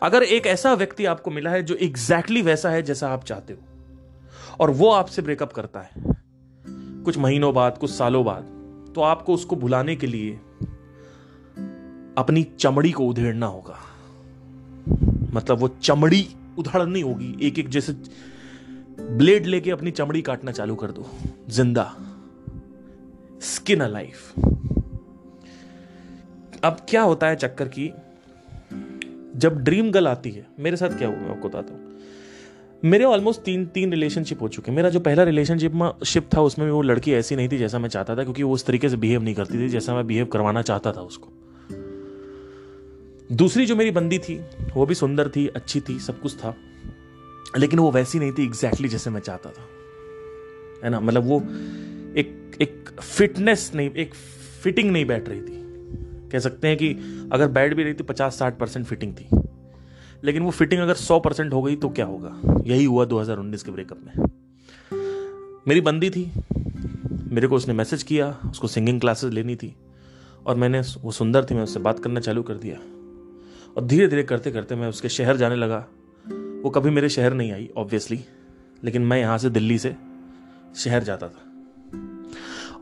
अगर 0.03 0.23
एक 0.23 0.47
ऐसा 0.47 0.73
व्यक्ति 0.75 1.05
आपको 1.05 1.31
मिला 1.31 1.50
है 1.50 1.62
जो 1.62 1.75
exactly 1.75 2.43
वैसा 2.43 2.71
है 2.71 2.83
जैसा 2.83 3.09
आप 3.09 3.25
चाहते 3.25 3.53
हो, 3.53 3.59
और 4.61 4.71
वो 4.71 4.91
आपसे 4.91 5.23
ब्रेकअप 5.23 5.53
करता 5.53 5.81
है, 5.81 5.91
कुछ 7.05 7.19
महीनों 7.19 7.53
बाद, 7.55 7.79
कुछ 7.79 7.91
सालों 7.91 8.25
बाद 8.25 8.55
तो 8.95 9.00
आपको 9.00 9.35
उसको 9.35 9.57
भुलाने 9.57 9.97
के 9.97 10.07
लिए 10.07 10.33
अपनी 12.19 12.43
चमड़ी 12.59 12.91
को 12.93 13.07
उधेड़ना 13.07 13.47
होगा। 13.47 13.79
मतलब 15.33 15.59
वो 15.59 15.69
चमड़ी 15.83 16.26
उधड़नी 16.59 17.00
होगी 17.00 17.37
एक 17.43 17.59
एक 17.59 17.69
जैसे 17.69 17.93
ब्लेड 19.00 19.47
लेके 19.47 19.71
अपनी 19.71 19.91
चमड़ी 19.91 20.23
काटना 20.23 20.53
चालू 20.53 20.75
कर 20.75 20.91
दो। 20.91 21.07
ज़िंदा। 21.49 21.85
स्किन 23.45 23.81
अ 23.81 23.87
लाइफ 23.87 24.33
अब 26.65 26.76
क्या 26.88 27.03
होता 27.03 27.26
है 27.26 27.37
चक्कर 27.37 27.69
की 27.69 27.93
जब 29.37 29.59
ड्रीम 29.59 29.90
गर्ल 29.90 30.09
आती 30.09 30.31
है, 30.31 30.47
मेरे 30.61 30.76
साथ 30.76 30.99
क्या 30.99 31.09
हुआ, 31.09 31.16
मैं 31.16 31.31
आपको 31.31 31.49
बताता 31.49 31.75
हूँ। 31.75 31.95
मेरे 32.85 33.05
ऑलमोस्ट 33.05 33.40
तीन 33.40 33.66
तीन 33.66 33.90
रिलेशनशिप 33.90 34.43
हो 34.43 34.49
चुके 34.49 34.73
मेरा 34.73 34.88
जो 34.88 35.00
पहला 35.00 35.23
रिलेशनशिप 35.23 35.73
में 35.73 35.90
शिप 36.05 36.28
था, 36.35 36.40
उसमें 36.40 36.66
भी 36.66 36.73
वो 36.73 36.83
लड़की 36.83 37.12
ऐसी 37.12 37.37
नहीं 37.37 37.49
थी 37.49 37.59
जैसा 37.59 37.78
मैं 37.78 37.88
चाहता 37.88 38.16
था, 38.16 38.23
क्योंकि 38.23 38.43
वो 38.43 38.55
उस 38.55 38.66
तरीके 38.66 38.88
से 38.88 38.97
बिहेव 38.97 39.23
नहीं 39.23 39.35
करती 39.35 39.59
थी 39.59 39.69
जैसा 39.69 39.95
मैं 39.95 40.07
बिहेव 40.07 40.26
करवाना 40.26 40.62
चाहता 40.62 40.93
था 40.93 41.00
उसको। 41.00 41.28
दूसरी 43.33 43.66
जो 43.66 43.76
मेरी 43.76 43.90
बंदी 43.90 44.19
थी, 44.19 44.40
वो 44.75 44.87
भी 44.87 44.95
सुंदर 44.95 45.28
थी, 45.28 45.47
अच्छी 45.47 45.81
थी, 45.81 45.99
सब 45.99 46.21
कुछ 46.21 46.37
था, 46.37 46.55
लेकिन 47.59 47.78
वो 47.78 47.90
वैसी 47.90 48.19
नहीं 48.19 48.33
थी 48.33 48.45
एग्जैक्टली 48.45 48.88
जैसे 48.88 49.11
मैं 49.11 49.21
चाहता 49.21 49.50
था। 49.50 49.69
है 50.85 50.90
ना? 50.90 51.00
मतलब 51.00 51.25
वो 51.25 51.40
एक 52.16 52.57
एक 52.61 52.90
फिटनेस 53.00 53.73
नहीं, 53.75 53.90
एक 53.90 54.14
फिटिंग 54.62 54.90
नहीं 54.90 55.05
बैठ 55.05 55.28
रही 55.28 55.40
थी। 55.40 55.66
कह 56.33 56.38
सकते 56.38 56.68
हैं 56.68 56.76
कि 56.76 56.88
अगर 57.33 57.49
बैठ 57.49 57.75
भी 57.75 57.83
रही 57.83 57.95
थी, 57.95 58.02
पचास 58.02 58.38
साठ 58.38 58.59
परसेंट 58.59 58.87
फिटिंग 58.87 59.14
थी। 59.14 59.28
लेकिन 60.25 60.42
वो 60.42 60.50
फिटिंग 60.50 60.80
अगर 60.80 60.95
सौ 60.95 61.21
परसेंट 61.21 61.52
हो 61.52 61.62
गई 61.62 61.76
तो 61.76 61.88
क्या 61.88 62.06
होगा? 62.06 62.40
यही 62.66 62.85
हुआ 62.85 63.04
2019 63.04 63.62
के 63.62 63.71
ब्रेकअप 63.71 63.99
में। 64.04 64.25
मेरी 65.68 65.80
बंदी 65.80 66.11
थी। 66.11 66.33
मेरे 67.12 67.49
को 67.49 67.56
उसने 67.56 67.75
मैसेज 67.75 68.02
किया, 68.02 68.38
उसको 68.50 68.68
सिंगिंग 68.68 69.00
क्लासेस 69.00 69.33
लेनी 69.33 69.56
थी, 69.56 69.76
और 70.47 70.56
मैंने 70.56 70.83
वो 71.02 71.11
सुंदर 71.11 71.45
थी 71.45 71.54
मैं 71.54 71.62
उससे 71.62 71.80
बात 71.80 71.99
करना 71.99 72.21
चालू 72.21 72.42
कर 72.42 72.54
दिया। 72.54 72.76
और 73.76 73.85
धीरे 73.85 74.09
धीरे 74.09 74.23
करते 74.23 74.50
करते 74.50 74.75
मैं 74.75 74.88
उसके 74.88 75.09
शहर 75.09 75.37
जाने 75.37 75.56
लगा। 75.56 75.87
वो 76.62 76.71
कभी 76.71 76.90
मेरे 76.90 77.09
शहर 77.09 77.33
नहीं 77.33 77.52
आई 77.52 77.71
ऑब्वियसली 77.76 78.25
लेकिन 78.85 79.02
मैं 79.02 79.18
यहाँ 79.18 79.38
से 79.38 79.50
दिल्ली 79.50 79.78
से 79.78 79.97
शहर 80.76 81.02
जाता 81.02 81.28
था। 81.28 81.42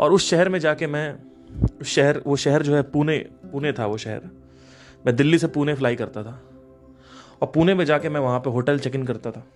और 0.01 0.13
उस 0.13 0.31
शहर 0.31 0.49
में 0.49 0.59
जाके 0.59 0.87
मैं 0.87 1.34
शहर, 1.85 2.23
वो 2.27 2.37
शहर 2.37 2.63
जो 2.63 2.75
है 2.75 2.83
पुणे 2.83 3.19
पुणे 3.53 3.73
था 3.73 3.87
वो 3.87 3.97
शहर। 3.97 4.21
मैं 5.07 5.17
दिल्ली 5.17 5.39
से 5.39 5.47
पुणे 5.47 5.75
फ्लाई 5.75 5.97
करता 5.97 6.23
था। 6.23 6.43
और 7.43 7.53
पुणे 7.55 7.75
में 7.75 7.85
जाके 7.85 8.09
मैं 8.09 8.21
वहाँ 8.21 8.41
पे 8.41 8.51
होटल 8.51 8.79
चेक 8.79 8.95
इन 8.95 9.05
करता 9.05 9.31
था। 9.31 9.47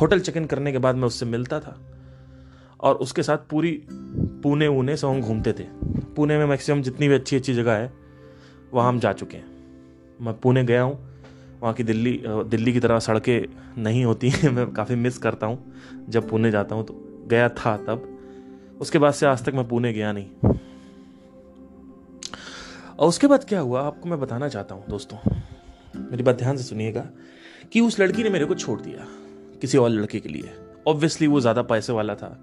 होटल 0.00 0.20
चेक 0.20 0.36
इन 0.36 0.46
करने 0.46 0.72
के 0.72 0.78
बाद 0.78 0.94
मैं 0.96 1.06
उससे 1.06 1.26
मिलता 1.26 1.60
था। 1.60 1.80
और 2.80 2.94
उसके 2.94 3.22
साथ 3.22 3.38
पूरी 3.38 3.86
पुणे 4.42 4.66
ऊने 4.66 4.96
से 4.96 5.06
हम 5.06 5.20
घूमते 5.20 5.52
थे। 5.52 5.64
पुणे 6.16 6.38
में 6.38 6.46
मैक्सिमम 6.46 6.82
जितनी 6.82 7.08
भी 7.08 7.14
अच्छी 7.14 7.36
अच्छी 7.36 7.54
जगह 7.54 7.72
है, 7.72 7.92
वहाँ 8.74 8.88
हम 8.88 9.00
जा 9.00 9.12
चुके 9.12 9.36
हैं। 9.36 9.56
मैं 10.20 10.40
पुणे 10.40 10.64
गया 10.64 10.82
हूँ। 10.82 11.16
वहाँ 11.62 11.74
की 11.74 11.82
दिल्ली 11.82 12.22
दिल्ली 12.26 12.72
की 12.72 12.80
तरह 12.80 12.98
सड़कें 12.98 13.46
नहीं 13.82 14.04
होती 14.04 14.28
हैं। 14.30 14.50
मैं 14.52 14.72
काफ़ी 14.72 14.94
मिस 14.94 15.18
करता 15.18 15.46
हूँ। 15.46 15.72
जब 16.08 16.28
पुणे 16.28 16.50
जाता 16.50 16.74
हूँ 16.74 16.86
तो 16.86 17.24
गया 17.28 17.48
था 17.48 17.76
तब। 17.76 18.18
उसके 18.80 18.98
बाद 18.98 19.12
से 19.12 19.26
आज 19.26 19.44
तक 19.44 19.54
मैं 19.54 19.68
पुणे 19.68 19.92
गया 19.92 20.12
नहीं। 20.12 20.26
और 22.98 23.08
उसके 23.08 23.26
बाद 23.26 23.44
क्या 23.44 23.60
हुआ, 23.60 23.82
आपको 23.82 24.08
मैं 24.08 24.20
बताना 24.20 24.48
चाहता 24.48 24.74
हूँ 24.74 24.84
दोस्तों। 24.88 25.18
मेरी 26.00 26.22
बात 26.22 26.36
ध्यान 26.36 26.56
से 26.56 26.62
सुनिएगा 26.62 27.06
कि 27.72 27.80
उस 27.80 27.98
लड़की 28.00 28.22
ने 28.22 28.30
मेरे 28.30 28.44
को 28.44 28.54
छोड़ 28.54 28.80
दिया, 28.80 29.06
किसी 29.60 29.78
और 29.78 29.88
लड़के 29.90 30.20
के 30.20 30.28
लिए। 30.28 30.52
ऑब्वियसली 30.88 31.26
वो 31.26 31.40
ज़्यादा 31.40 31.62
पैसे 31.62 31.92
वाला 31.92 32.14
था, 32.14 32.38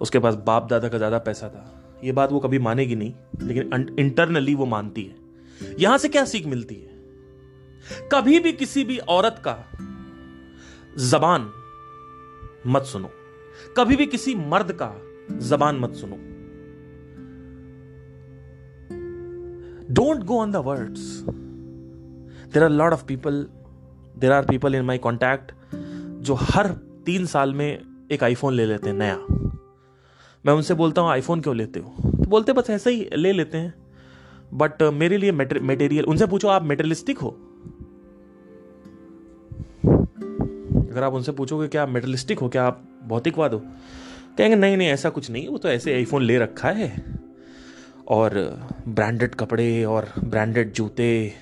उसके 0.00 0.18
पास 0.18 0.34
बाप 0.46 0.68
दादा 0.70 0.88
का 0.88 0.98
ज़्यादा 0.98 1.18
पैसा 1.18 1.48
था। 1.48 2.00
ये 2.04 2.12
बात 2.12 2.32
वो 2.32 2.38
कभी 2.40 2.58
मानेगी 2.58 2.96
नहीं, 2.96 3.14
लेकिन 3.42 3.94
इंटरनली 3.98 4.54
वो 4.54 4.66
मानती 4.66 5.02
है। 5.02 5.74
यहाँ 5.80 5.98
से 5.98 6.08
क्या 6.08 6.24
सीख 6.24 6.46
मिलती 6.46 6.74
है? 6.74 6.92
कभी 8.12 8.38
भी 8.40 8.52
किसी 8.52 8.84
भी 8.84 8.98
औरत 8.98 9.42
का 9.46 9.56
जबान 11.00 11.50
मत 12.66 12.82
सुनो। 12.82 13.10
कभी 13.76 13.96
भी 13.96 14.06
किसी 14.06 14.34
मर्द 14.34 14.72
का 14.72 14.92
जबान 15.40 15.78
मत 15.78 15.94
सुनो। 15.94 16.16
Don't 19.90 20.24
go 20.24 20.38
on 20.38 20.52
the 20.52 20.56
words 20.56 21.24
there 22.54 22.62
are 22.62 22.70
lot 22.70 22.92
of 22.92 23.04
people 23.04 23.46
there 24.18 24.32
are 24.32 24.44
people 24.44 24.74
in 24.74 24.82
my 24.82 24.98
contact 24.98 25.52
जो 26.22 26.34
हर 26.34 26.68
तीन 27.06 27.26
साल 27.26 27.54
में 27.54 27.82
एक 28.10 28.24
आईफोन 28.24 28.54
ले 28.54 28.66
लेते 28.66 28.90
हैं 28.90 28.96
नया। 28.96 29.16
मैं 30.46 30.52
उनसे 30.52 30.74
बोलता 30.74 31.02
हूँ 31.02 31.10
आईफोन 31.10 31.40
क्यों 31.40 31.56
लेते 31.56 31.80
हो? 31.80 31.94
तो 32.02 32.30
बोलते 32.30 32.52
बस 32.52 32.70
ऐसे 32.70 32.90
ही 32.90 33.08
ले 33.16 33.32
लेते 33.32 33.58
हैं। 33.58 33.74
बट 34.54 34.82
uh, 34.82 34.92
मेरे 34.92 35.16
लिए 35.16 35.32
मटेरियल 35.32 36.04
उनसे 36.04 36.26
पूछो 36.26 36.48
आप 36.48 36.62
मेटेरियलिस्टिक 36.62 37.18
हो? 37.18 37.28
अगर 40.90 41.02
आप 41.02 41.12
उनसे 41.12 41.32
पूछोगे 41.32 41.68
क्या 41.68 41.86
मेटलिस्टिक 41.86 42.38
हो? 42.38 42.48
क्या 42.48 42.64
आप 42.64 42.88
भौतिकवाद 43.06 43.54
हो? 43.54 43.58
कहेंगे 44.38 44.56
नहीं 44.56 44.76
नहीं 44.76 44.88
ऐसा 44.88 45.10
कुछ 45.10 45.30
नहीं 45.30 45.48
वो 45.48 45.58
तो 45.58 45.68
ऐसे 45.68 45.94
आईफोन 45.94 46.22
ले 46.22 46.38
रखा 46.38 46.68
है। 46.68 47.04
और 48.08 48.34
ब्रांडेड 48.88 49.34
कपड़े 49.34 49.84
और 49.84 50.08
ब्रांडेड 50.18 50.72
जूते 50.72 51.32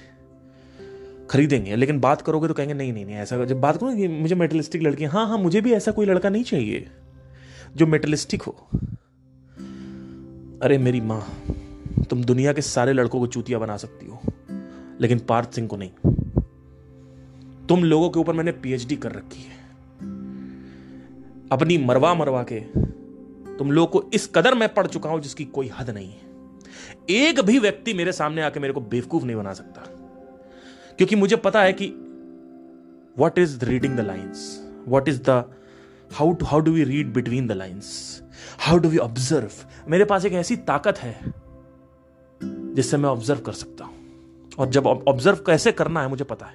खरीदेंगे। 1.30 1.76
लेकिन 1.76 2.00
बात 2.00 2.22
करोगे 2.22 2.48
तो 2.48 2.54
कहेंगे, 2.54 2.74
नहीं 2.74 2.92
नहीं 2.92 3.04
नहीं, 3.06 3.16
ऐसा 3.16 3.44
जब 3.44 3.60
बात 3.60 3.76
करो 3.76 3.94
कि 3.96 4.08
मुझे 4.08 4.34
मेटलिस्टिक 4.34 4.82
लड़की 4.82 5.04
हाँ 5.04 5.26
हाँ 5.28 5.38
मुझे 5.38 5.60
भी 5.60 5.72
ऐसा 5.72 5.92
कोई 5.92 6.06
लड़का 6.06 6.28
नहीं 6.28 6.44
चाहिए 6.44 6.86
जो 7.76 7.86
मेटलिस्टिक 7.86 8.42
हो। 8.42 8.52
अरे 10.62 10.78
मेरी 10.78 11.00
माँ, 11.00 11.20
तुम 12.10 12.24
दुनिया 12.24 12.52
के 12.52 12.62
सारे 12.62 12.92
लड़कों 12.92 13.20
को 13.20 13.26
चूतिया 13.26 13.58
बना 13.58 13.76
सकती 13.76 14.06
हो, 14.06 14.20
लेकिन 15.00 15.18
पार्थ 15.18 15.52
सिंह 15.52 15.68
को 15.68 15.76
नहीं। 15.76 15.90
तुम 17.66 17.84
लोगों 17.84 18.10
के 18.10 18.20
ऊपर 18.20 18.32
मैंने 18.32 18.52
पीएचडी 18.52 18.96
कर 18.96 19.12
रखी 19.12 19.42
है। 19.42 19.60
अपनी 21.52 21.78
मरवा 21.78 22.14
मरवा 22.14 22.42
के 22.42 22.60
तुम 23.58 23.70
लोग 23.70 23.90
को 23.90 24.02
इस 24.14 24.30
कदर 24.34 24.54
मैं 24.54 24.74
पढ़ 24.74 24.86
चुका 24.86 25.10
हूँ 25.10 25.20
जिसकी 25.20 25.44
कोई 25.44 25.68
हद 25.68 25.90
नहीं 25.90 26.08
है। 26.08 26.31
एक 27.10 27.40
भी 27.40 27.58
व्यक्ति 27.58 27.94
मेरे 27.94 28.12
सामने 28.12 28.42
आके 28.42 28.60
मेरे 28.60 28.72
को 28.72 28.80
बेवकूफ़ 28.80 29.24
नहीं 29.24 29.36
बना 29.36 29.52
सकता। 29.52 29.80
क्योंकि 30.96 31.16
मुझे 31.16 31.36
पता 31.36 31.62
है 31.62 31.72
कि 31.72 31.86
what 33.18 33.38
is 33.38 33.64
reading 33.64 33.96
the 33.96 34.00
lines 34.00 34.68
what 34.88 35.08
is 35.08 35.22
the 35.22 35.44
how 36.12 36.32
to 36.32 36.46
how 36.46 36.60
do 36.60 36.72
we 36.72 36.84
read 36.84 37.12
between 37.12 37.46
the 37.46 37.52
lines 37.52 38.22
how 38.60 38.78
do 38.78 38.88
we 38.88 38.98
observe 38.98 39.50
मेरे 39.88 40.04
पास 40.04 40.24
एक 40.24 40.32
ऐसी 40.32 40.56
ताकत 40.56 40.98
है 40.98 41.34
जिससे 42.44 42.96
मैं 42.96 43.08
ऑब्ज़र्व 43.08 43.40
कर 43.40 43.52
सकता 43.52 43.84
हूँ। 43.84 43.94
और 44.58 44.68
जब 44.68 44.86
ऑब्ज़र्व 44.86 45.36
कैसे 45.36 45.72
करना 45.72 46.02
है 46.02 46.08
मुझे 46.08 46.24
पता 46.24 46.46
है। 46.46 46.54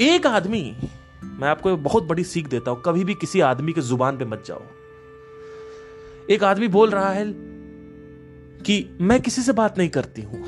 एक 0.00 0.26
आदमी, 0.26 0.76
मैं 1.24 1.48
आपको 1.48 1.76
बहुत 1.76 2.02
बड़ी 2.02 2.24
सीख 2.24 2.48
देता 2.48 2.70
हूँ, 2.70 2.82
कभी 2.82 3.04
भी 3.04 3.14
किसी 3.14 3.40
आदमी 3.40 3.72
के 3.72 3.80
ज़ुबान 3.80 4.18
पे 4.18 4.24
मत 4.24 4.44
जाओ। 4.46 4.62
एक 6.30 6.44
आदमी 6.44 6.68
बोल 6.68 6.90
रहा 6.90 7.10
है 7.10 7.53
कि 8.66 8.96
मैं 9.00 9.20
किसी 9.20 9.42
से 9.42 9.52
बात 9.52 9.78
नहीं 9.78 9.88
करती 9.88 10.22
हूँ। 10.22 10.44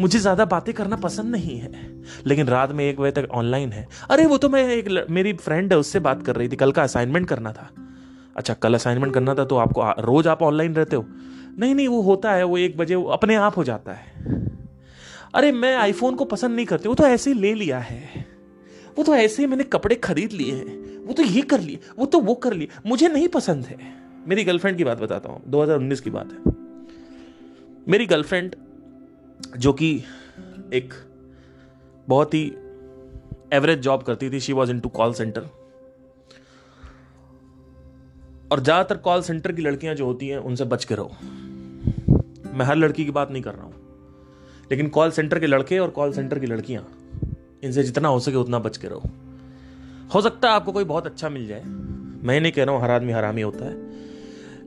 मुझे 0.00 0.18
ज़्यादा 0.18 0.44
बातें 0.44 0.74
करना 0.74 0.96
पसंद 0.96 1.26
नहीं 1.26 1.58
है। 1.58 2.02
लेकिन 2.26 2.46
रात 2.46 2.72
में 2.72 2.90
एक 2.90 3.00
बजे 3.00 3.22
तक 3.22 3.28
ऑनलाइन 3.30 3.72
है। 3.72 3.88
अरे, 4.10 4.26
वो 4.26 4.38
तो 4.38 4.48
मैं 4.48 4.68
एक 4.68 5.06
मेरी 5.10 5.32
फ्रेंड 5.32 5.72
है, 5.72 5.78
उससे 5.78 6.00
बात 6.00 6.22
कर 6.22 6.36
रही 6.36 6.48
थी। 6.48 6.56
कल 6.56 6.72
का 6.72 6.82
असाइनमेंट 6.82 7.28
करना 7.28 7.52
था। 7.52 7.70
अच्छा 8.36 8.54
कल 8.54 8.74
असाइनमेंट 8.74 9.14
करना 9.14 9.34
था 9.34 9.44
तो 9.44 9.56
आपको 9.56 9.90
रोज 10.02 10.28
आप 10.28 10.42
ऑनलाइन 10.42 10.74
रहते 10.74 10.96
हो? 10.96 11.06
नहीं 11.58 11.74
नहीं, 11.74 11.88
वो 11.88 12.00
होता 12.02 12.32
है, 12.32 12.44
वो 12.44 12.58
एक 12.58 12.76
बजे 12.76 12.94
वो 12.94 13.04
अपने 13.04 13.34
आप 13.34 13.56
हो 13.56 13.64
जाता 13.64 13.92
है। 13.92 14.06
अरे, 15.34 15.52
मैं 15.52 15.76
आईफोन 15.76 16.14
को 16.14 16.24
पसंद 16.24 16.56
नहीं 16.56 16.66
करती, 16.66 16.88
वो 16.88 16.94
तो 16.94 17.04
ऐसे 17.04 17.32
ही 17.32 17.40
ले 17.40 17.54
लिया 17.54 17.78
है। 17.78 18.26
वो 18.98 19.04
तो 19.04 19.14
ऐसे 19.14 19.42
ही 19.42 19.48
मैंने 19.48 19.64
कपड़े 19.64 19.94
खरीद 19.94 20.32
लिए 20.32 20.54
हैं। 20.54 21.06
वो 21.06 21.12
तो 21.12 21.22
ये 21.22 21.42
कर 21.42 21.60
लिए, 21.60 21.78
वो 21.98 22.06
तो 22.06 22.20
वो 22.20 22.34
कर 22.34 22.52
लिए। 22.52 22.68
मुझे 22.86 23.08
नहीं 23.08 23.28
पसंद 23.28 23.64
है। 23.64 23.78
मेरी 24.28 24.44
गर्लफ्रेंड 24.44 24.78
की 24.78 24.84
बात 24.84 24.98
बताता 24.98 25.28
हूँ 25.28 25.42
2019 25.46 26.00
की 26.00 26.10
बात 26.10 26.32
है। 26.32 26.61
मेरी 27.88 28.06
गर्लफ्रेंड, 28.06 28.54
जो 29.56 29.72
कि 29.72 30.02
एक 30.72 30.94
बहुत 32.08 32.34
ही 32.34 32.44
एवरेज 33.52 33.78
जॉब 33.78 34.02
करती 34.02 34.30
थी 34.30 34.40
she 34.40 34.52
was 34.52 34.70
in 34.70 34.80
to 34.80 34.88
call 34.88 35.12
center 35.12 35.40
और 38.52 38.60
ज़्यादातर 38.60 38.96
कॉल 38.96 39.22
सेंटर 39.22 39.52
की 39.52 39.62
लड़कियाँ 39.62 39.94
जो 39.94 40.06
होती 40.06 40.28
हैं, 40.28 40.38
उनसे 40.38 40.64
बच 40.64 40.84
के 40.84 40.94
रहो। 40.94 41.16
मैं 42.54 42.64
हर 42.64 42.76
लड़की 42.76 43.04
की 43.04 43.10
बात 43.10 43.30
नहीं 43.30 43.42
कर 43.42 43.54
रहा 43.54 43.64
हूँ। 43.64 43.74
लेकिन 44.70 44.88
कॉल 44.88 45.10
सेंटर 45.10 45.38
के 45.38 45.46
लड़के 45.46 45.78
और 45.78 45.90
कॉल 45.90 46.12
सेंटर 46.12 46.38
की 46.38 46.46
लड़कियाँ, 46.46 46.86
इनसे 47.64 47.82
जितना 47.82 48.08
हो 48.08 48.20
सके 48.20 48.36
उतना 48.36 48.58
बच 48.58 48.76
के 48.76 48.88
रहो। 48.88 49.10
हो 50.14 50.20
सकता 50.20 50.48
है 50.48 50.54
आपको 50.54 50.72
कोई 50.72 50.84
बहुत 50.84 51.06
अच्छा 51.06 51.28
मिल 51.28 51.46
जाए। 51.46 51.62
मैं 52.24 52.40
नहीं 52.40 52.52
कह 52.52 52.64
रहा 52.64 52.74
हूँ 52.74 52.82
हर 52.82 52.90
आदमी 52.90 53.12
हरामी 53.12 53.42
होता 53.42 53.64
है। 53.64 53.76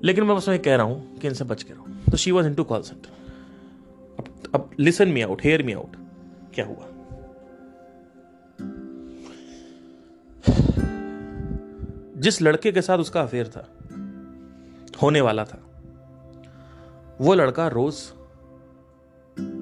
लेकिन 0.03 0.24
मैं 0.24 0.38
बस 0.38 0.50
मैं 0.50 0.60
कह 0.60 0.75
रहा 0.75 0.86
हूँ 0.86 1.17
कि 1.17 1.27
इनसे 1.27 1.43
बच 1.43 1.63
के 1.63 1.74
रहो। 1.74 1.86
तो 2.12 2.17
she 2.17 2.31
was 2.31 2.47
in 2.47 2.53
to 2.55 2.63
call 2.63 2.81
center 2.81 3.09
अब 4.19 4.51
अब 4.55 4.69
listen 4.79 5.09
me 5.09 5.21
out 5.21 5.41
hear 5.43 5.63
me 5.63 5.74
out 5.74 5.95
क्या 6.53 6.65
हुआ? 6.65 6.85
जिस 12.17 12.41
लड़के 12.41 12.71
के 12.71 12.81
साथ 12.81 12.97
उसका 12.97 13.21
अफेयर 13.21 13.47
था, 13.47 13.67
होने 15.01 15.21
वाला 15.21 15.45
था, 15.45 15.59
वो 17.21 17.33
लड़का 17.33 17.67
रोज, 17.67 17.95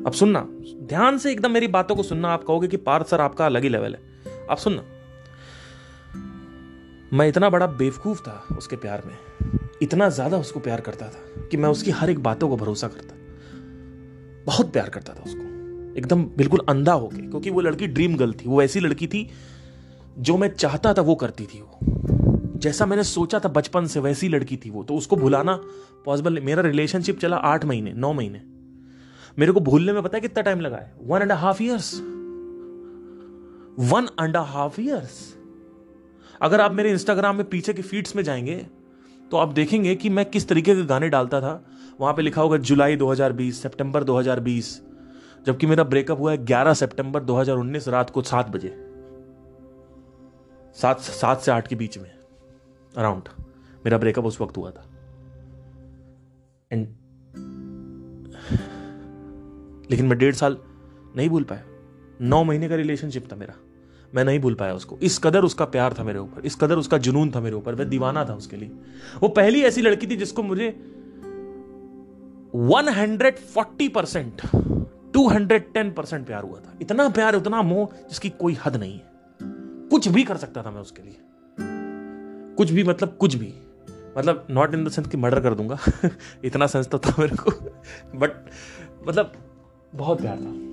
अब 0.05 0.11
सुनना, 0.11 0.47
ध्यान 0.87 1.17
से 1.17 1.31
एकदम 1.31 1.51
मेरी 1.51 1.67
बातों 1.67 1.95
को 1.95 2.03
सुनना, 2.03 2.29
आप 2.29 2.43
कहोगे 2.43 2.67
कि 2.67 2.77
पार्थ 2.77 3.07
सर 3.07 3.21
आपका 3.21 3.45
अलग 3.45 3.63
ही 3.63 3.69
लेवल 3.69 3.95
है। 3.95 4.01
आप 4.51 4.57
सुनना। 4.57 4.83
मैं 7.13 7.27
इतना 7.27 7.49
बड़ा 7.49 7.65
बेवकूफ़ 7.67 8.21
था 8.21 8.43
उसके 8.57 8.75
प्यार 8.75 9.01
में। 9.05 9.13
इतना 9.81 10.07
ज़्यादा 10.09 10.37
उसको 10.37 10.59
प्यार 10.59 10.81
करता 10.81 11.07
था 11.07 11.47
कि 11.47 11.57
मैं 11.57 11.69
उसकी 11.69 11.91
हर 11.91 12.09
एक 12.09 12.19
बातों 12.19 12.47
को 12.49 12.55
भरोसा 12.57 12.87
करता। 12.87 13.15
बहुत 14.45 14.71
प्यार 14.73 14.89
करता 14.89 15.13
था 15.13 15.23
उसको। 15.23 15.41
एकदम 15.97 16.23
बिल्कुल 16.37 16.61
अंधा 16.69 16.93
हो 16.93 17.07
गया 17.07 17.29
क्योंकि 17.29 17.49
वो 17.49 17.61
लड़की 17.61 17.87
ड्रीम 17.87 18.15
गर्ल 18.17 18.33
थी। 18.33 18.49
वो 18.49 18.61
ऐसी 18.61 18.79
लड़की 18.79 19.07
थी 19.07 19.29
जो 20.19 20.37
मैं 20.37 20.49
चाहता 20.49 20.93
था 20.93 21.01
वो 21.01 21.15
करती 21.15 21.45
थी 21.45 21.61
वो। 21.61 21.79
जैसा 22.59 22.85
मैंने 22.85 23.03
सोचा 23.03 23.39
था 23.39 23.49
बचपन 23.49 23.85
से, 23.85 23.99
वैसी 23.99 24.29
लड़की 24.29 24.57
थी 24.57 24.69
वो। 24.69 24.83
तो 24.83 24.95
उसको 24.95 25.15
भुलाना 25.15 25.59
पॉसिबल 26.05 26.33
नहीं। 26.33 26.45
मेरा 26.45 26.61
रिलेशनशिप 26.61 27.19
चला 27.19 27.37
आठ 27.37 27.65
महीने, 27.65 27.93
नौ 27.93 28.13
महीने। 28.13 28.41
मेरे 29.39 29.51
को 29.51 29.59
भूलने 29.59 29.93
में 29.93 30.01
पता 30.03 30.17
है 30.17 30.21
कितना 30.21 30.41
टाइम 30.41 30.61
लगा 30.61 30.77
है 30.77 30.93
one 31.03 31.21
and 31.21 31.31
half 31.31 31.63
years 31.63 31.93
one 33.91 34.07
and 34.21 34.37
half 34.37 34.81
years 34.81 35.21
अगर 36.43 36.61
आप 36.61 36.73
मेरे 36.73 36.91
इंस्टाग्राम 36.91 37.35
में 37.35 37.49
पीछे 37.49 37.73
के 37.73 37.81
फीड्स 37.81 38.15
में 38.15 38.23
जाएँगे 38.23 38.67
तो 39.31 39.37
आप 39.37 39.47
देखेंगे 39.47 39.95
कि 39.95 40.09
मैं 40.09 40.25
किस 40.25 40.47
तरीके 40.47 40.75
के 40.75 40.83
गाने 40.83 41.09
डालता 41.09 41.41
था। 41.41 41.65
वहाँ 42.01 42.13
पे 42.13 42.21
लिखा 42.21 42.41
होगा 42.41 42.57
जुलाई 42.57 42.95
2020 42.95 43.61
सितंबर 43.61 44.03
2020 44.03 44.81
जबकि 45.45 45.67
मेरा 45.67 45.83
ब्रेकअप 45.83 46.19
हुआ 46.19 46.31
है 46.31 46.45
11 46.45 46.73
सितंबर 46.73 47.23
2019 47.23 47.87
रात 47.87 48.09
को 48.09 48.21
सात 48.21 48.49
बजे। 48.49 48.73
सात 50.75 50.99
सात 50.99 51.41
से 51.41 51.51
आठ 51.51 51.67
के 51.67 51.75
बीच 51.75 51.97
में 51.97 52.11
अराउंड 52.97 53.23
मेरा 53.85 53.97
ब्रेकअप 53.97 54.25
उस 54.25 54.41
वक्त 54.41 54.57
हुआ 54.57 54.71
था। 54.71 54.89
एंड 56.71 56.87
लेकिन 59.91 60.05
मैं 60.05 60.17
डेढ़ 60.17 60.35
साल 60.35 60.57
नहीं 61.15 61.29
भूल 61.29 61.43
पाया। 61.43 61.63
नौ 62.21 62.43
महीने 62.43 62.69
का 62.69 62.75
रिलेशनशिप 62.75 63.31
था 63.31 63.35
मेरा। 63.35 63.53
मैं 64.15 64.23
नहीं 64.23 64.39
भूल 64.39 64.53
पाया 64.53 64.73
उसको। 64.73 64.97
इस 64.97 65.17
कदर 65.17 65.43
उसका 65.43 65.65
प्यार 65.65 65.95
था 65.99 66.03
मेरे 66.03 66.19
ऊपर, 66.19 66.45
इस 66.45 66.55
कदर 66.55 66.77
उसका 66.77 66.97
जुनून 66.97 67.31
था 67.31 67.39
मेरे 67.39 67.55
ऊपर 67.55 67.75
मैं 67.75 67.89
दीवाना 67.89 68.25
था 68.25 68.33
उसके 68.33 68.57
लिए। 68.57 68.71
वो 69.21 69.27
पहली 69.27 69.61
ऐसी 69.61 69.81
लड़की 69.81 70.07
थी 70.07 70.15
जिसको 70.15 70.43
मुझे 70.43 70.69
140 72.55 73.89
परसेंट 73.89 74.41
टू 75.13 75.29
परसेंट 75.91 76.27
प्यार 76.27 76.43
हुआ 76.43 76.59
था। 76.59 76.73
इतना 76.81 77.09
प्यार 77.09 77.35
उतना 77.35 77.61
मोह 77.61 78.07
जिसकी 78.09 78.29
कोई 78.29 78.57
हद 78.65 78.75
नहीं 78.75 78.93
है। 78.93 79.13
कुछ 79.89 80.07
भी 80.07 80.23
कर 80.23 80.37
सकता 80.37 80.63
था 80.63 80.71
मैं 80.71 80.81
उसके 80.81 81.03
लिए। 81.03 81.17
कुछ 82.55 82.71
भी 82.71 82.83
मतलब 82.83 83.17
कुछ 83.19 83.35
भी। 83.35 83.53
मतलब 84.17 84.47
नॉट 84.49 84.73
इन 84.73 84.85
द 84.85 84.89
सेंस 84.89 85.07
कि 85.07 85.17
मर्डर 85.17 85.39
कर 85.39 85.53
दूँगा। 85.53 85.79
इतना 86.43 86.67
सेंस 86.67 86.87
तो 86.87 86.99
था 86.99 87.15
मेरे 87.19 87.35
को। 87.35 87.51
बट 88.15 88.31
मतलब 89.07 89.33
बहुत 89.95 90.21
प्यार 90.21 90.37
था। 90.37 90.72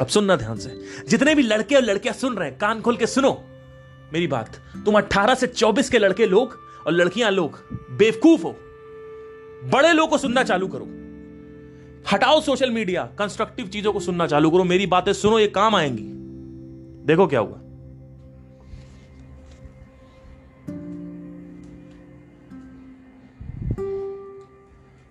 अब 0.00 0.06
सुनना 0.06 0.36
ध्यान 0.36 0.56
से। 0.56 0.80
जितने 1.08 1.34
भी 1.34 1.42
लड़के 1.42 1.74
और 1.74 1.82
लड़कियाँ 1.82 2.14
सुन 2.14 2.36
रहे 2.36 2.48
हैं, 2.48 2.58
कान 2.58 2.80
खोल 2.80 2.96
के 2.96 3.06
सुनो। 3.06 3.44
मेरी 4.12 4.26
बात, 4.26 4.56
तुम 4.84 4.94
18 4.94 5.34
से 5.34 5.46
24 5.46 5.90
के 5.90 5.98
लड़के 5.98 6.26
लोग 6.26 6.58
और 6.86 6.92
लड़कियाँ 6.92 7.30
लोग, 7.30 7.58
बेवकूफ़ 7.72 8.42
हो। 8.42 8.56
बड़े 9.64 9.92
लोग 9.92 10.10
को 10.10 10.18
सुनना 10.18 10.42
चालू 10.42 10.68
करो। 10.68 10.88
हटाओ 12.12 12.40
सोशल 12.40 12.70
मीडिया 12.70 13.10
कंस्ट्रक्टिव 13.18 13.66
चीज़ों 13.66 13.92
को 13.92 14.00
सुनना 14.00 14.26
चालू 14.26 14.50
करो। 14.50 14.64
मेरी 14.64 14.86
बातें 14.86 15.12
सुनो, 15.12 15.38
ये 15.38 15.46
काम 15.46 15.74
आएँगी। 15.74 16.04
देखो 17.06 17.26
क्या 17.26 17.40
हुआ। 17.40 17.60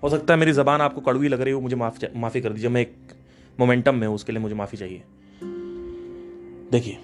हो 0.03 0.09
सकता 0.09 0.33
है 0.33 0.39
मेरी 0.39 0.51
जबान 0.51 0.81
आपको 0.81 1.01
कड़वी 1.01 1.27
लग 1.27 1.41
रही 1.41 1.53
हो, 1.53 1.61
मुझे 1.61 1.75
माफ़ी 1.75 2.07
माफ़ी 2.15 2.41
कर 2.41 2.49
दीजिए। 2.49 2.69
मैं 2.69 2.81
एक 2.81 2.97
मोमेंटम 3.59 3.95
में 3.95 4.07
उसके 4.07 4.31
लिए 4.31 4.41
मुझे 4.41 4.55
माफ़ी 4.55 4.77
चाहिए। 4.77 5.03
देखिए। 6.71 6.99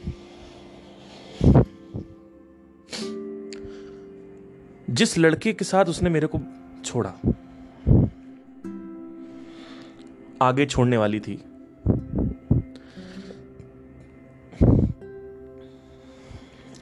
जिस 4.90 5.18
लड़के 5.18 5.54
के 5.54 5.66
साथ 5.66 5.86
उसने 5.86 6.10
मेरे 6.10 6.28
को 6.36 6.40
छोड़ा, 6.86 7.14
आगे 10.42 10.66
छोड़ने 10.66 10.98
वाली 10.98 11.20
थी, 11.20 11.44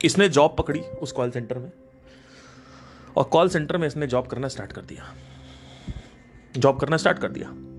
इसने 0.06 0.30
जॉब 0.30 0.56
पकड़ी 0.58 0.80
उस 0.80 1.12
कॉल 1.12 1.32
सेंटर 1.32 1.58
में, 1.58 1.72
और 3.18 3.24
कॉल 3.24 3.50
सेंटर 3.50 3.78
में 3.78 3.88
इसने 3.88 4.08
जॉब 4.08 4.28
करना 4.28 4.48
स्टार्ट 4.48 4.72
कर 4.72 4.82
दिया। 4.82 5.14
जॉब 6.58 6.80
करना 6.80 6.98
स्टार्ट 6.98 7.20
कर 7.20 7.32
दिया। 7.32 7.73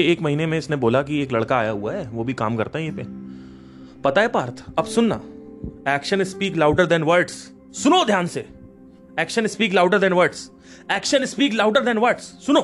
उसके 0.00 0.12
एक 0.12 0.22
महीने 0.22 0.46
में 0.46 0.56
इसने 0.58 0.76
बोला 0.76 1.02
कि 1.02 1.20
एक 1.22 1.32
लड़का 1.32 1.56
आया 1.58 1.70
हुआ 1.70 1.92
है, 1.92 2.08
वो 2.08 2.24
भी 2.24 2.34
काम 2.34 2.56
करता 2.56 2.78
है 2.78 2.84
ये 2.84 2.90
पे। 2.90 3.04
पता 4.02 4.20
है 4.20 4.28
पार्थ, 4.28 4.64
अब 4.78 4.84
सुनना 4.84 5.20
action 5.88 6.22
speak 6.24 6.56
louder 6.56 6.86
than 6.86 7.02
words 7.02 7.32
सुनो 7.74 8.04
ध्यान 8.04 8.26
से। 8.26 8.46
Action 9.18 9.46
speak 9.46 9.72
louder 9.74 9.98
than 9.98 10.12
words 10.12 10.50
action 10.92 11.24
speak 11.24 11.54
louder 11.54 11.84
than 11.84 11.98
words 11.98 12.22
सुनो। 12.46 12.62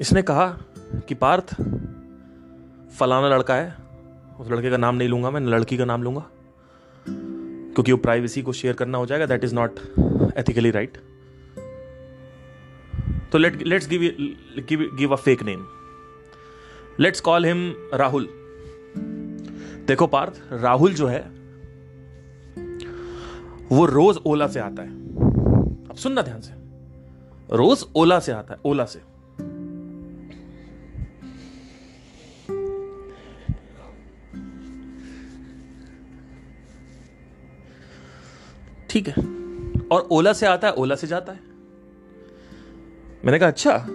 इसने 0.00 0.22
कहा 0.22 0.46
कि 1.08 1.14
पार्थ, 1.14 1.54
फलाना 2.98 3.28
लड़का 3.28 3.54
है। 3.54 3.74
उस 4.40 4.50
लड़के 4.50 4.70
का 4.70 4.76
नाम 4.76 4.96
नहीं 4.96 5.08
लूँगा 5.08 5.30
मैं 5.30 5.40
लड़की 5.40 5.76
का 5.76 5.84
नाम 5.84 6.02
लूँगा। 6.02 6.24
क्योंकि 7.06 7.92
वो 7.92 7.98
प्राइवेसी 7.98 8.42
को 8.42 8.52
शेयर 8.52 8.74
करना 8.74 8.98
हो 8.98 9.06
जाएगा 9.06 9.26
that 9.26 9.44
is 9.44 9.54
not 9.54 9.78
ethically 10.38 10.70
right 10.70 10.98
तो 13.32 13.38
let 13.38 13.62
let's 13.62 13.88
give 13.88 14.00
give 14.68 14.90
give 14.94 15.12
a 15.12 15.16
fake 15.16 15.42
name 15.42 15.66
let's 17.00 17.20
call 17.20 17.44
him 17.44 17.72
Rahul 17.94 18.28
देखो 19.86 20.06
पार्थ 20.06 20.42
राहुल 20.52 20.94
जो 20.94 21.06
है, 21.06 21.20
वो 23.72 23.86
रोज 23.86 24.16
ओला 24.26 24.46
से 24.48 24.60
आता 24.60 24.82
है। 24.82 24.88
अब 25.88 25.94
सुनना 25.96 26.22
ध्यान 26.22 26.40
से। 26.40 26.52
रोज 27.56 27.84
ओला 27.96 28.20
से 28.20 28.32
आता 28.32 28.54
है, 28.54 28.60
ओला 28.64 28.84
से। 28.84 28.98
ठीक 38.90 39.08
है। 39.08 39.14
और 39.88 40.00
ओला 40.00 40.32
से 40.32 40.46
आता 40.46 40.68
है, 40.68 40.74
ओला 40.74 40.94
से 40.94 41.06
जाता 41.06 41.32
है। 41.32 41.57
मैंने 43.28 43.38
कहा 43.38 43.48
अच्छा 43.48 43.86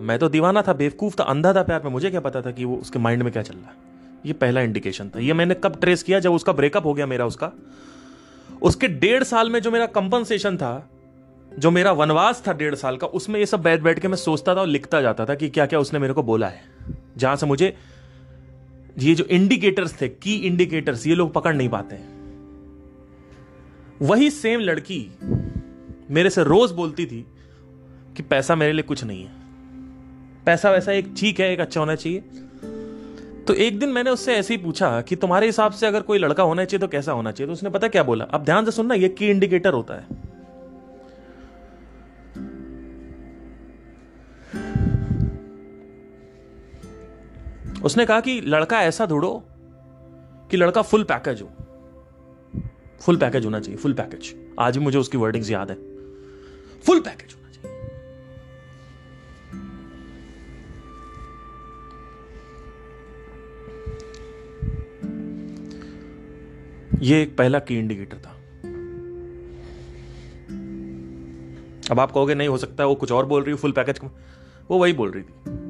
मैं 0.00 0.18
तो 0.18 0.28
दीवाना 0.28 0.62
था, 0.62 0.72
बेवकूफ़ 0.72 1.14
था, 1.20 1.24
अंधा 1.24 1.52
था 1.54 1.62
प्यार 1.62 1.82
में। 1.82 1.90
मुझे 1.90 2.10
क्या 2.10 2.20
पता 2.20 2.42
था 2.42 2.50
कि 2.50 2.64
वो 2.64 2.76
उसके 2.76 2.98
माइंड 2.98 3.22
में 3.22 3.32
क्या 3.32 3.42
चल 3.42 3.54
रहा 3.54 3.66
है। 3.66 3.76
ये 4.26 4.32
पहला 4.32 4.60
इंडिकेशन 4.60 5.08
था। 5.08 5.18
ये 5.18 5.32
मैंने 5.32 5.54
कब 5.54 5.80
ट्रेस 5.80 6.02
किया, 6.02 6.20
जब 6.20 6.32
उसका 6.32 6.52
ब्रेकअप 6.52 6.86
हो 6.86 6.94
गया 6.94 7.06
मेरा 7.06 7.26
उसका? 7.26 7.52
उसके 8.62 8.88
डेढ़ 8.88 9.22
साल 9.22 9.50
में 9.50 9.60
जो 9.60 9.70
मेरा 9.70 9.86
कंपनसेशन 9.86 10.56
था, 10.56 10.90
जो 11.58 11.70
मेरा 11.70 11.92
वनवास 11.92 12.42
था 12.48 12.52
डेढ़ 12.52 12.74
साल 12.74 12.96
का, 12.96 13.06
उसमें 13.06 13.40
ये 13.40 13.46
सब 13.46 13.62
बैठ 13.62 13.80
बैठ 13.80 13.98
के 13.98 14.08
मैं 14.08 14.16
सोचता 14.16 14.54
था 14.54 14.60
और 14.60 14.66
लिखता 14.66 15.00
जाता 15.00 15.26
था 15.26 15.34
कि 15.34 15.48
क्या 15.48 15.66
क्या 15.66 15.78
उसने 15.78 15.98
मेरे 15.98 16.14
को 16.14 16.22
बोला 16.22 16.48
है। 16.48 16.62
जहाँ 17.16 17.36
से 17.36 17.46
मुझे 17.46 17.76
ये 18.98 19.14
जो 19.14 19.24
इंडिकेटर्स 19.24 20.00
थे 20.00 20.08
की 20.08 20.36
इंडिकेटर्स 20.36 21.06
ये 21.06 21.14
लोग 21.14 21.32
पकड़ 21.32 21.54
नहीं 21.54 21.68
पाते 21.68 21.96
हैं। 21.96 22.08
वही 24.02 24.30
सेम 24.30 24.60
लड़की 24.60 25.06
मेरे 26.10 26.30
से 26.30 26.44
रोज 26.44 26.70
बोलती 26.70 27.06
थी 27.06 27.26
कि 28.16 28.22
पैसा 28.22 28.54
मेरे 28.54 28.72
लिए 28.72 28.82
कुछ 28.82 29.04
नहीं 29.04 29.22
है। 29.24 29.30
पैसा 30.46 30.70
वैसा 30.70 30.92
एक 30.92 31.14
ठीक 31.18 31.40
है, 31.40 31.52
एक 31.52 31.60
अच्छा 31.60 31.80
होना 31.80 31.94
चाहिए। 31.94 32.20
तो 33.48 33.54
एक 33.54 33.78
दिन 33.78 33.88
मैंने 33.88 34.10
उससे 34.10 34.34
ऐसे 34.34 34.54
ही 34.54 34.62
पूछा 34.62 35.00
कि 35.00 35.16
तुम्हारे 35.16 35.46
हिसाब 35.46 35.72
से 35.72 35.86
अगर 35.86 36.02
कोई 36.02 36.18
लड़का 36.18 36.42
होना 36.42 36.64
चाहिए 36.64 36.80
तो 36.80 36.88
कैसा 36.88 37.12
होना 37.12 37.32
चाहिए? 37.32 37.46
तो 37.46 37.52
उसने 37.52 37.70
पता 37.70 37.88
क्या 37.88 38.02
बोला? 38.02 38.24
अब 38.24 38.44
ध्यान 38.44 38.64
से 38.64 38.70
सुनना, 38.70 38.94
ये 38.94 39.08
की 39.08 39.30
इंडिकेटर 39.30 39.72
होता 39.72 39.94
है। 39.94 40.06
उसने 47.82 48.06
कहा 48.06 48.20
कि 48.20 48.40
लड़का 48.40 48.82
ऐसा 48.82 49.06
ढूंढो 49.06 49.42
कि 50.50 50.56
लड़का 50.56 50.82
फुल 50.82 51.02
पैकेज 51.02 51.42
हो। 51.42 51.50
फुल 53.00 53.16
पैकेज 53.16 53.44
होना 53.44 53.60
चाहिए 53.60 53.78
फुल 53.78 53.92
पैकेज 53.92 54.34
आज 54.60 54.76
भी 54.78 54.84
मुझे 54.84 54.98
उसकी 54.98 55.18
वर्डिंग्स 55.18 55.50
याद 55.50 55.70
है। 55.70 55.76
फुल 56.86 57.00
पैकेज 57.00 57.34
ये 67.02 67.22
एक 67.22 67.36
पहला 67.36 67.58
की 67.58 67.78
इंडिकेटर 67.78 68.16
था। 68.16 68.30
अब 71.90 72.00
आप 72.00 72.12
कहोगे, 72.12 72.34
नहीं, 72.34 72.48
हो 72.48 72.56
सकता 72.56 72.86
वो 72.86 72.94
कुछ 72.94 73.12
और 73.12 73.26
बोल 73.26 73.42
रही 73.42 73.54
फुल 73.54 73.72
पैकेज 73.72 74.00
वो 74.70 74.78
वही 74.78 74.92
बोल 74.92 75.10
रही 75.10 75.22
थी। 75.22 75.60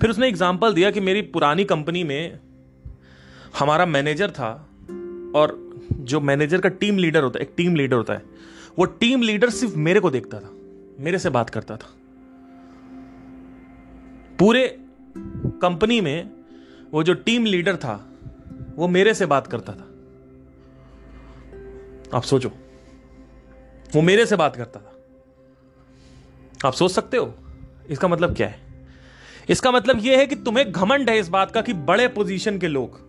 फिर 0.00 0.10
उसने 0.10 0.28
एग्ज़ाम्पल 0.28 0.74
दिया 0.74 0.90
कि 0.90 1.00
मेरी 1.00 1.22
पुरानी 1.22 1.64
कंपनी 1.64 2.04
में 2.04 2.38
हमारा 3.58 3.86
मैनेजर 3.86 4.30
था 4.30 4.50
और 5.34 5.56
जो 5.92 6.20
मैनेजर 6.20 6.60
का 6.60 6.68
टीम 6.68 6.98
लीडर 6.98 7.22
होता 7.22 7.38
है, 7.38 7.44
एक 7.44 7.52
टीम 7.56 7.74
लीडर 7.76 7.96
होता 7.96 8.14
है, 8.14 8.22
वो 8.78 8.84
टीम 8.84 9.22
लीडर 9.22 9.50
सिर्फ़ 9.50 9.76
मेरे 9.78 10.00
को 10.00 10.10
देखता 10.10 10.40
था, 10.40 10.50
मेरे 11.00 11.18
से 11.18 11.30
बात 11.30 11.50
करता 11.50 11.76
था। 11.76 11.94
पूरे 14.38 14.66
कंपनी 15.62 16.00
में 16.00 16.30
वो 16.92 17.02
जो 17.02 17.14
टीम 17.14 17.44
लीडर 17.44 17.76
था, 17.76 18.08
वो 18.76 18.88
मेरे 18.88 19.14
से 19.14 19.26
बात 19.26 19.46
करता 19.46 19.72
था। 19.72 19.86
आप 22.16 22.22
सोचो, 22.22 22.48
वो 23.94 24.02
मेरे 24.02 24.26
से 24.26 24.36
बात 24.36 24.56
करता 24.56 24.80
था। 24.80 24.92
आप 26.68 26.72
सोच 26.72 26.90
सकते 26.90 27.16
हो, 27.16 27.34
इसका 27.90 28.08
मतलब 28.08 28.36
क्या 28.36 28.48
है? 28.48 28.60
इसका 29.48 29.70
मतलब 29.70 29.98
यह 29.98 30.18
है 30.18 30.26
कि 30.26 30.34
तुम्हें 30.36 30.72
घमंड 30.72 31.10
है 31.10 31.18
इस 31.18 31.28
बात 31.28 31.50
का 31.50 31.62
कि 31.62 31.72
बड़े 31.72 32.08
पोजीशन 32.08 32.58
के 32.58 32.68
लोग, 32.68 33.00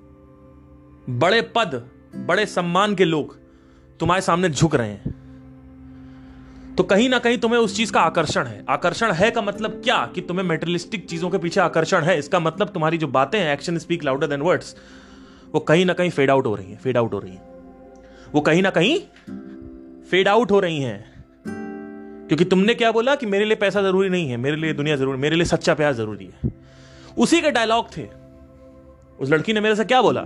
बड़े 1.10 1.42
पद, 1.42 1.90
बड़े 2.16 2.46
सम्मान 2.46 2.96
के 2.96 3.06
लोग 3.06 3.40
तुम्हारे 4.00 4.22
सामने 4.22 4.50
झुक 4.50 4.76
रहे 4.76 4.90
हैं। 4.90 5.11
तो 6.82 6.86
कहीं 6.86 7.10
ना 7.10 7.20
कहीं 7.20 7.38
तुम्हें 7.38 7.60
उस 7.60 7.78
चीज़ 7.78 7.92
का 7.92 8.02
आकर्षण 8.02 8.44
है। 8.44 8.66
आकर्षण 8.70 9.12
है 9.12 9.32
का 9.32 9.42
मतलब 9.42 9.82
क्या? 9.84 10.12
कि 10.16 10.22
तुम्हें 10.22 10.46
मेटेरियलिस्टिक 10.46 11.06
चीज़ों 11.10 11.30
के 11.30 11.38
पीछे 11.38 11.60
आकर्षण 11.62 12.02
है। 12.02 12.20
इसका 12.20 12.40
मतलब 12.40 12.68
तुम्हारी 12.68 12.98
जो 12.98 13.08
बातें 13.08 13.40
हैं 13.40 13.54
action 13.54 13.78
speak 13.78 14.04
louder 14.04 14.28
than 14.28 14.42
words 14.42 14.76
वो 15.54 15.60
कहीं 15.60 15.86
ना 15.86 15.94
कहीं 15.94 16.10
फेड 16.10 16.32
आउट 16.32 16.46
हो 16.46 16.56
रही 16.56 16.72
हैं 16.72 16.80
फेड 16.80 16.98
आउट 16.98 17.14
हो 17.14 17.20
रही 17.20 17.32
हैं। 17.32 17.42
वो 18.34 18.42
कहीं 18.42 18.62
ना 18.62 18.70
कहीं 18.70 19.00
फेड 20.04 20.28
आउट 20.28 20.52
हो 20.52 20.60
रही 20.60 20.80
हैं। 20.82 21.26
क्योंकि 22.28 22.46
तुमने 22.46 22.74
क्या 22.74 22.92
बोला 22.92 23.16
कि 23.16 23.26
मेरे 23.26 23.46
लिए 23.46 23.56
पैसा 23.56 23.82
ज़रूरी 23.82 24.10
नहीं 24.10 24.30
है, 24.30 24.38
मेरे 24.38 24.56
लिए 24.56 24.74
दुनिया 24.74 24.96
ज़रूरी, 24.96 25.18
मेरे 25.18 25.36
लिए 25.36 25.46
सच्चा 25.46 25.74
प्यार 25.74 25.94
ज़रूरी 25.94 26.26
है। 26.26 26.52
उसी 27.18 27.42
के 27.42 27.52
डायलॉग 27.52 27.98
थे। 27.98 28.08
उस 29.20 29.30
लड़की 29.30 29.54
ने 29.54 29.62
मेरे 29.62 29.76
से 29.76 29.86
क्या 29.86 30.02
बोला? 30.02 30.26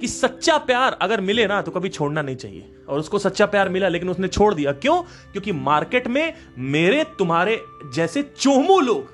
कि 0.00 0.08
सच्चा 0.08 0.56
प्यार 0.58 0.98
अगर 1.00 1.20
मिले 1.20 1.46
ना 1.46 1.62
तो 1.62 1.70
कभी 1.70 1.88
छोड़ना 1.88 2.22
नहीं 2.22 2.36
चाहिए। 2.36 2.74
और 2.88 2.98
उसको 2.98 3.18
सच्चा 3.18 3.46
प्यार 3.46 3.68
मिला, 3.68 3.88
लेकिन 3.88 4.08
उसने 4.08 4.28
छोड़ 4.28 4.54
दिया। 4.54 4.72
क्यों? 4.72 5.02
क्योंकि 5.02 5.52
मार्केट 5.52 6.06
में 6.06 6.34
मेरे 6.58 7.04
तुम्हारे 7.18 7.60
जैसे 7.94 8.22
चोमू 8.22 8.80
लोग, 8.80 9.08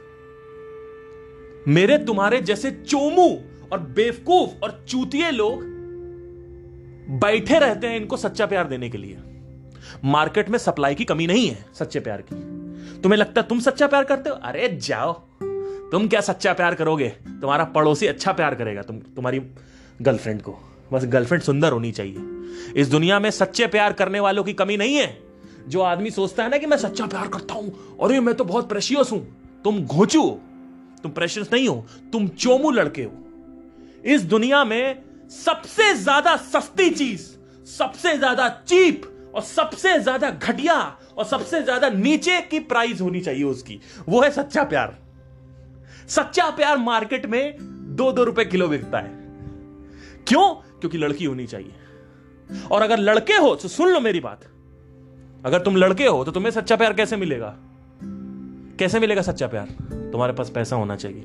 मेरे 1.69 1.99
तुम्हारे 1.99 2.41
जैसे 2.41 2.71
चोमू 2.71 3.29
और 3.73 3.79
बेवकूफ़ 3.81 4.51
और 4.63 4.85
चूतिए 4.89 5.31
लोग 5.31 5.63
बैठे 7.21 7.59
रहते 7.59 7.87
हैं 7.87 7.97
इनको 7.97 8.17
सच्चा 8.17 8.47
प्यार 8.47 8.69
देने 8.69 8.91
के 8.91 8.99
लिए। 8.99 9.19
मार्केट 10.05 10.49
में 10.49 10.59
सप्लाई 10.59 10.95
की 10.95 11.05
कमी 11.05 11.27
नहीं 11.27 11.49
है 11.49 11.67
सच्चे 11.75 12.01
प्यार 12.01 12.23
की। 12.23 13.01
तुम्हें 13.01 13.19
लगता 13.19 13.41
है 13.41 13.49
तुम 13.49 13.61
सच्चा 13.61 13.87
प्यार 13.87 14.05
करते 14.05 14.31
हो? 14.31 14.37
अरे 14.37 14.69
जाओ। 14.69 15.13
तुम 15.91 16.09
क्या 16.09 16.21
सच्चा 16.21 16.53
प्यार 16.53 16.75
करोगे? 16.75 17.09
तुम्हारा 17.09 17.65
पड़ोसी 17.65 18.07
अच्छा 18.07 18.33
प्यार 18.33 18.55
करेगा, 18.55 18.83
तुम, 18.83 18.99
तुम्हारी 18.99 19.41
गर्लफ्रेंड 20.03 20.43
को। 20.43 20.74
बस 20.93 21.05
गर्लफ्रेंड 21.05 21.43
सुंदर 21.43 21.73
होनी 21.73 21.93
चाहिए। 21.93 22.73
इस 22.77 22.89
दुनिया 22.89 23.19
में 23.21 23.31
सच्चे 23.31 23.67
प्यार 23.67 23.93
करने 23.93 24.21
वालों 24.21 24.45
की 24.45 24.53
कमी 24.53 24.77
नहीं 24.77 24.97
है। 24.97 25.19
जो 25.69 25.81
आदमी 25.81 26.11
सोचता 26.11 26.43
है 26.45 26.51
ना 26.51 26.59
कि 26.59 26.67
मैं 26.67 26.77
सच्चा 26.77 27.07
प्यार 27.07 27.29
करता 27.29 27.55
हूँ, 27.55 27.97
और 28.01 28.21
मैं 28.21 28.35
तो 28.35 28.45
बहुत 28.45 28.69
प्रेशियस 28.69 29.13
हूँ। 29.13 29.27
तुम 29.65 29.81
घोचू 29.81 30.23
तुम 31.03 31.13
प्रेशियस 31.13 31.53
नहीं 31.53 31.69
हो, 31.69 31.87
तुम 32.13 32.29
चोमू 32.29 32.71
लड़के 32.71 33.03
हो। 33.03 33.13
इस 34.05 34.23
दुनिया 34.23 34.65
में 34.65 35.03
सबसे 35.31 35.95
ज़्यादा 35.95 36.37
सस्ती 36.37 36.91
चीज़, 36.91 37.23
सबसे 37.69 38.17
ज़्यादा 38.19 38.49
चीप, 38.69 39.03
और 39.35 39.43
सबसे 39.43 39.99
ज़्यादा 39.99 40.31
घटिया, 40.31 40.77
और 41.19 41.25
सबसे 41.25 41.63
ज़्यादा 41.63 41.89
नीचे 41.89 42.41
की 42.41 42.59
प्राइस 42.61 43.01
होनी 43.01 43.21
चाहिए 43.21 43.45
उसकी। 43.45 43.81
वो 44.09 44.23
है 44.23 44.31
सच्चा 44.31 44.65
प्यार। 44.65 44.97
सच्चा 46.09 46.49
प्यार 46.51 46.77
मार्केट 46.77 47.27
में 47.27 47.57
दो 47.97 48.11
दो 48.13 48.25
रुपए 48.25 48.45
किलो 48.45 48.69
बिकता 48.69 48.99
है। 48.99 49.13
क्यों? 50.29 50.74
क्योंकि 50.85 50.99
लड़की 50.99 51.25
होनी 51.25 51.47
चाहिए। 51.47 51.73
और 52.71 52.83
अगर 52.83 52.99
लड़के 52.99 53.33
हो 53.33 53.55
तो 53.55 53.69
सुन 53.69 53.89
लो 53.89 54.01
मेरी 54.01 54.21
बात। 54.21 54.41
अगर 55.47 55.61
तुम 55.61 55.77
लड़के 55.77 56.07
हो 56.07 56.25
तो 56.25 56.31
तुम्हें 56.31 56.51
सच्चा 56.51 56.77
प्यार 56.77 56.93
कैसे 56.93 57.17
मिलेगा? 57.17 57.57
कैसे 58.79 59.01
मिलेगा 59.01 59.23
सच्चा 59.23 59.47
प्यार? 59.47 59.67
तुम्हारे 60.13 60.33
पास 60.33 60.51
पैसा 60.51 60.77
होना 60.77 60.97
चाहिए। 60.97 61.21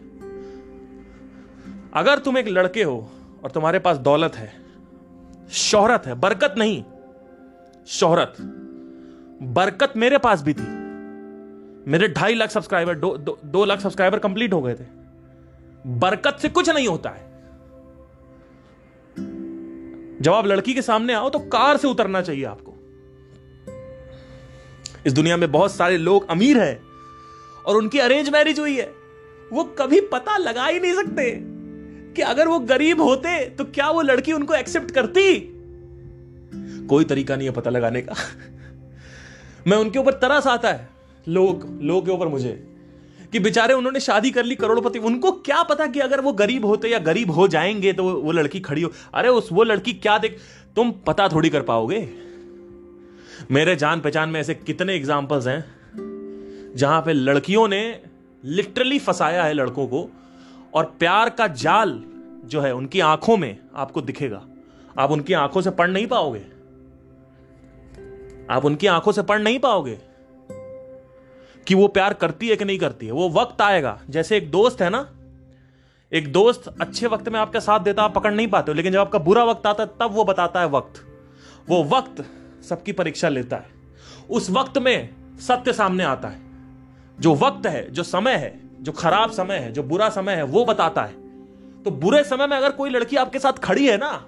अगर 1.93 2.19
तुम 2.19 2.38
एक 2.38 2.48
लड़के 2.48 2.84
हो 2.84 3.12
और 3.43 3.52
तुम्हारे 3.52 3.80
पास 3.80 3.98
दौलत 3.98 4.36
है 4.36 4.54
शोहरत 5.52 6.04
है 6.06 6.13
बरकत 6.13 6.56
नहीं 6.58 6.84
शोहरत 7.88 8.36
बरकत 9.41 9.93
मेरे 9.98 10.17
पास 10.17 10.41
भी 10.41 10.54
थी। 10.54 10.67
मेरे 11.91 12.08
ढाई 12.08 12.36
लाख 12.36 12.50
सब्सक्राइबर 12.50 12.98
दो, 12.98 13.17
दो, 13.17 13.39
दो 13.45 13.65
लाख 13.65 13.80
सब्सक्राइबर 13.80 14.19
कंप्लीट 14.19 14.54
हो 14.54 14.62
गए 14.62 14.74
थे। 14.74 14.86
बरकत 15.88 16.38
से 16.41 16.50
कुछ 16.50 16.69
नहीं 16.69 16.88
होता 16.88 17.10
है। 17.10 17.28
जब 20.21 20.34
आप 20.34 20.47
लड़की 20.47 20.73
के 20.73 20.82
सामने 20.82 21.13
आओ 21.13 21.29
तो 21.29 21.39
कार 21.39 21.77
से 21.77 21.88
उतरना 21.88 22.21
चाहिए 22.21 22.45
आपको। 22.45 22.75
इस 25.05 25.13
दुनिया 25.13 25.38
में 25.38 25.51
बहुत 25.51 25.71
सारे 25.71 25.97
लोग 25.97 26.29
अमीर 26.29 26.60
हैं 26.60 26.82
और 27.65 27.77
उनकी 27.77 27.99
अरेंज 27.99 28.29
मैरिज 28.29 28.60
हुई 28.60 28.75
है। 28.77 28.91
वो 29.53 29.63
कभी 29.63 30.01
पता 30.01 30.38
लगा 30.38 30.65
ही 30.65 30.79
नहीं 30.79 30.93
सकते 30.93 31.32
कि 32.15 32.21
अगर 32.21 32.47
वो 32.47 32.60
गरीब 32.60 33.01
होते 33.01 33.45
तो 33.49 33.63
क्या 33.65 33.89
वो 33.91 34.01
लड़की 34.01 34.34
उनको 34.34 34.53
एक्सेप्ट 34.53 34.91
करती? 34.91 35.39
कोई 36.88 37.03
तरीका 37.03 37.36
नहीं 37.36 37.47
है 37.47 37.53
पता 37.53 37.69
लगाने 37.69 38.01
का। 38.01 38.13
मैं 39.67 39.77
उनके 39.77 39.99
ऊपर 39.99 40.13
तरस 40.13 40.47
आता 40.47 40.69
है, 40.69 40.89
लोग 41.27 41.79
लोग 41.82 42.05
के 42.05 42.12
ऊपर 42.12 42.27
मुझे। 42.27 42.68
कि 43.33 43.39
बेचारे 43.39 43.73
उन्होंने 43.73 43.99
शादी 43.99 44.31
कर 44.31 44.43
ली 44.43 44.55
करोड़पति। 44.55 44.99
उनको 44.99 45.31
क्या 45.31 45.61
पता 45.63 45.87
कि 45.87 45.99
अगर 45.99 46.21
वो 46.21 46.33
गरीब 46.33 46.65
होते 46.65 46.89
या 46.89 46.99
गरीब 46.99 47.31
हो 47.31 47.47
जाएँगे 47.47 47.93
तो 47.93 48.03
वो 48.21 48.31
लड़की 48.31 48.59
खड़ी 48.59 48.81
हो। 48.81 48.91
अरे 49.13 49.29
उस 49.29 49.49
वो 49.51 49.63
लड़की 49.63 49.93
क्या 49.93 50.17
देख, 50.17 50.39
तुम 50.75 50.91
पता 51.07 51.27
थोड़ी 51.27 51.49
कर 51.49 51.61
पाओगे। 51.61 52.09
मेरे 53.51 53.75
जान 53.75 53.99
पहचान 53.99 54.29
में 54.29 54.39
ऐसे 54.39 54.53
कितने 54.55 54.95
एग्जाम्पल्स 54.95 55.47
हैं, 55.47 55.63
जहाँ 56.75 57.01
पे 57.01 57.13
लड़कियों 57.13 57.67
ने 57.67 58.01
लिटरली 58.43 58.99
फंसाया 58.99 59.43
है 59.43 59.53
लड़कों 59.53 59.87
को 59.87 60.09
और 60.73 60.85
प्यार 60.99 61.29
का 61.29 61.47
जाल 61.47 62.01
जो 62.45 62.61
है 62.61 62.73
उनकी 62.73 62.99
आँखों 62.99 63.37
में 63.37 63.57
आपको 63.75 64.01
दिखेगा। 64.01 64.45
आप 64.99 65.11
उनकी 65.11 65.33
आँखों 65.33 65.61
से 65.61 65.71
पढ़ 65.71 65.89
नहीं 65.89 66.07
पाओगे। 66.07 66.45
आप 68.49 68.65
उनकी 68.65 68.87
आँखों 68.87 69.11
से 69.11 69.21
पढ़ 69.21 69.41
नहीं 69.41 69.59
पाओगे। 69.59 69.97
कि 71.67 71.76
वो 71.76 71.88
प्यार 71.88 72.13
करती 72.13 72.48
है 72.48 72.56
कि 72.56 72.65
नहीं 72.65 72.80
करती 72.80 73.06
है। 73.06 73.12
वो 73.12 73.30
वक्त 73.30 73.62
आएगा। 73.62 74.02
जैसे 74.10 74.38
एक 74.38 74.52
दोस्त 74.52 74.82
है 74.82 74.89
ना, 74.89 75.10
एक 76.13 76.32
दोस्त 76.32 76.76
अच्छे 76.82 77.08
वक्त 77.08 77.30
में 77.30 77.39
आपका 77.39 77.60
साथ 77.60 77.80
देता, 77.80 78.04
आप 78.04 78.15
पकड़ 78.15 78.34
नहीं 78.34 78.48
पाते 78.48 78.72
हो, 78.72 78.76
लेकिन 78.76 78.93
जब 78.93 79.00
आपका 79.00 79.19
बुरा 79.19 79.43
वक्त 79.43 79.67
आता 79.67 79.84
है, 79.84 79.89
तब 80.00 80.15
वो 80.15 80.24
बताता 80.24 80.60
है 80.60 80.67
वक्त। 80.67 81.06
वो 81.69 81.84
वक्त 81.84 82.26
सबकी 82.63 82.91
परीक्षा 82.91 83.30
लेता 83.30 83.56
है। 83.56 83.65
उस 84.30 84.50
वक्त 84.50 84.78
में 84.78 85.10
सत्य 85.39 85.74
सामने 85.74 86.04
आता 86.04 86.28
है। 86.28 86.39
जो 87.19 87.36
वक्त 87.36 87.67
है, 87.67 87.91
जो 87.91 88.04
समय 88.04 88.34
है, 88.34 88.62
जो 88.84 88.91
खराब 88.91 89.32
समय 89.32 89.56
है, 89.56 89.72
जो 89.72 89.84
बुरा 89.84 90.10
समय 90.10 90.34
है, 90.34 90.43
वो 90.43 90.65
बताता 90.65 91.04
है। 91.04 91.13
तो 91.84 91.91
बुरे 91.91 92.24
समय 92.24 92.48
में 92.48 92.58
अगर 92.58 92.72
कोई 92.72 92.89
लड़की 92.89 93.15
आपके 93.15 93.39
साथ 93.39 93.54
खड़ी 93.54 93.88
है 93.88 93.98
ना, 93.98 94.26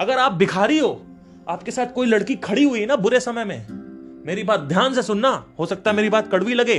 अगर 0.00 0.18
आप 0.18 0.32
भिखारी 0.32 0.78
हो, 0.78 1.06
आपके 1.48 1.70
साथ 1.70 1.86
कोई 1.86 2.06
लड़की 2.06 2.36
खड़ी 2.36 2.64
हुई 2.64 2.80
है 2.80 2.86
ना 2.86 2.96
बुरे 2.96 3.20
समय 3.20 3.44
में 3.44 3.85
मेरी 4.26 4.42
बात 4.42 4.60
ध्यान 4.60 4.94
से 4.94 5.02
सुनना। 5.02 5.46
हो 5.58 5.66
सकता 5.66 5.90
है 5.90 5.96
मेरी 5.96 6.08
बात 6.08 6.30
कड़वी 6.32 6.54
लगे। 6.54 6.78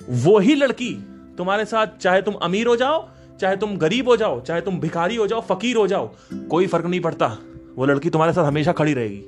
वो 0.00 0.38
ही 0.38 0.54
लड़की 0.54 0.94
तुम्हारे 1.38 1.64
साथ 1.64 1.86
चाहे 2.00 2.22
तुम 2.22 2.34
अमीर 2.34 2.66
हो 2.66 2.76
जाओ, 2.76 3.08
चाहे 3.40 3.56
तुम 3.56 3.76
गरीब 3.76 4.08
हो 4.08 4.16
जाओ, 4.16 4.40
चाहे 4.40 4.60
तुम 4.60 4.80
भिखारी 4.80 5.16
हो 5.16 5.26
जाओ, 5.26 5.40
फकीर 5.40 5.76
हो 5.76 5.86
जाओ, 5.86 6.14
कोई 6.34 6.66
फ़र्क 6.66 6.86
नहीं 6.86 7.00
पड़ता। 7.00 7.38
वो 7.76 7.86
लड़की 7.86 8.10
तुम्हारे 8.10 8.32
साथ 8.32 8.44
हमेशा 8.44 8.72
खड़ी 8.72 8.94
रहेगी। 8.94 9.24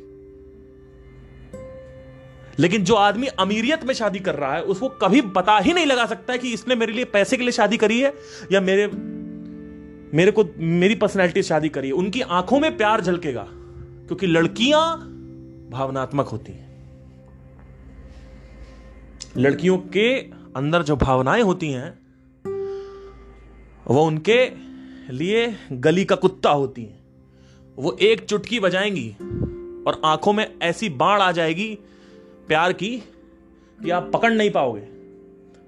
लेकिन 2.59 2.85
जो 2.85 2.95
आदमी 2.95 3.27
अमीरियत 3.27 3.85
में 3.85 3.95
शादी 3.95 4.19
कर 4.19 4.35
रहा 4.35 4.55
है, 4.55 4.63
उसको 4.63 4.89
कभी 4.89 5.21
पता 5.21 5.59
ही 5.59 5.73
नहीं 5.73 5.87
लगा 5.87 6.07
सकता 6.07 6.33
है 6.33 6.39
कि 6.39 6.53
इसने 6.53 6.75
मेरे 6.75 6.93
लिए 6.93 7.05
पैसे 7.05 7.37
के 7.37 7.43
लिए 7.43 7.53
शादी 7.53 7.77
करी 7.77 8.01
है 8.01 8.15
या 8.53 8.61
मेरे 8.61 8.87
मेरे 10.17 10.31
को 10.31 10.45
मेरी 10.59 10.95
पर्सनैलिटी 10.95 11.43
शादी 11.43 11.69
करी 11.69 11.87
है। 11.87 11.93
उनकी 11.93 12.21
आँखों 12.21 12.61
में 12.61 12.77
प्यार 12.77 13.01
झलकेगा, 13.01 13.47
क्योंकि 14.07 14.27
लड़कियाँ 14.27 14.97
भावनात्मक 15.71 16.27
होती 16.27 16.53
हैं। 16.53 16.72
लड़कियों 19.37 19.79
के 19.79 20.19
अंदर 20.57 20.83
जो 20.83 20.97
भावनाएँ 20.97 21.43
होती 21.43 21.71
हैं, 21.73 21.99
वो 23.87 24.05
उनके 24.05 24.53
लिए 25.13 25.57
गली 25.73 26.05
का 26.05 26.17
कुत्ता 26.17 26.51
होती 26.51 26.83
हैं। 26.83 27.05
वो 27.77 27.97
एक 28.01 28.25
चुटकी 28.25 28.61
बजाएँगी 28.61 29.11
और 29.87 30.03
आँखों 30.05 30.33
में 30.33 30.59
ऐसी 30.63 30.89
बाढ़ 30.89 31.21
आ 31.21 31.33
जाएगी 31.33 31.79
प्यार 32.49 32.73
की 32.73 32.97
कि 33.83 33.91
आप 33.91 34.11
पकड़ 34.15 34.33
नहीं 34.33 34.51
पाओगे। 34.51 34.89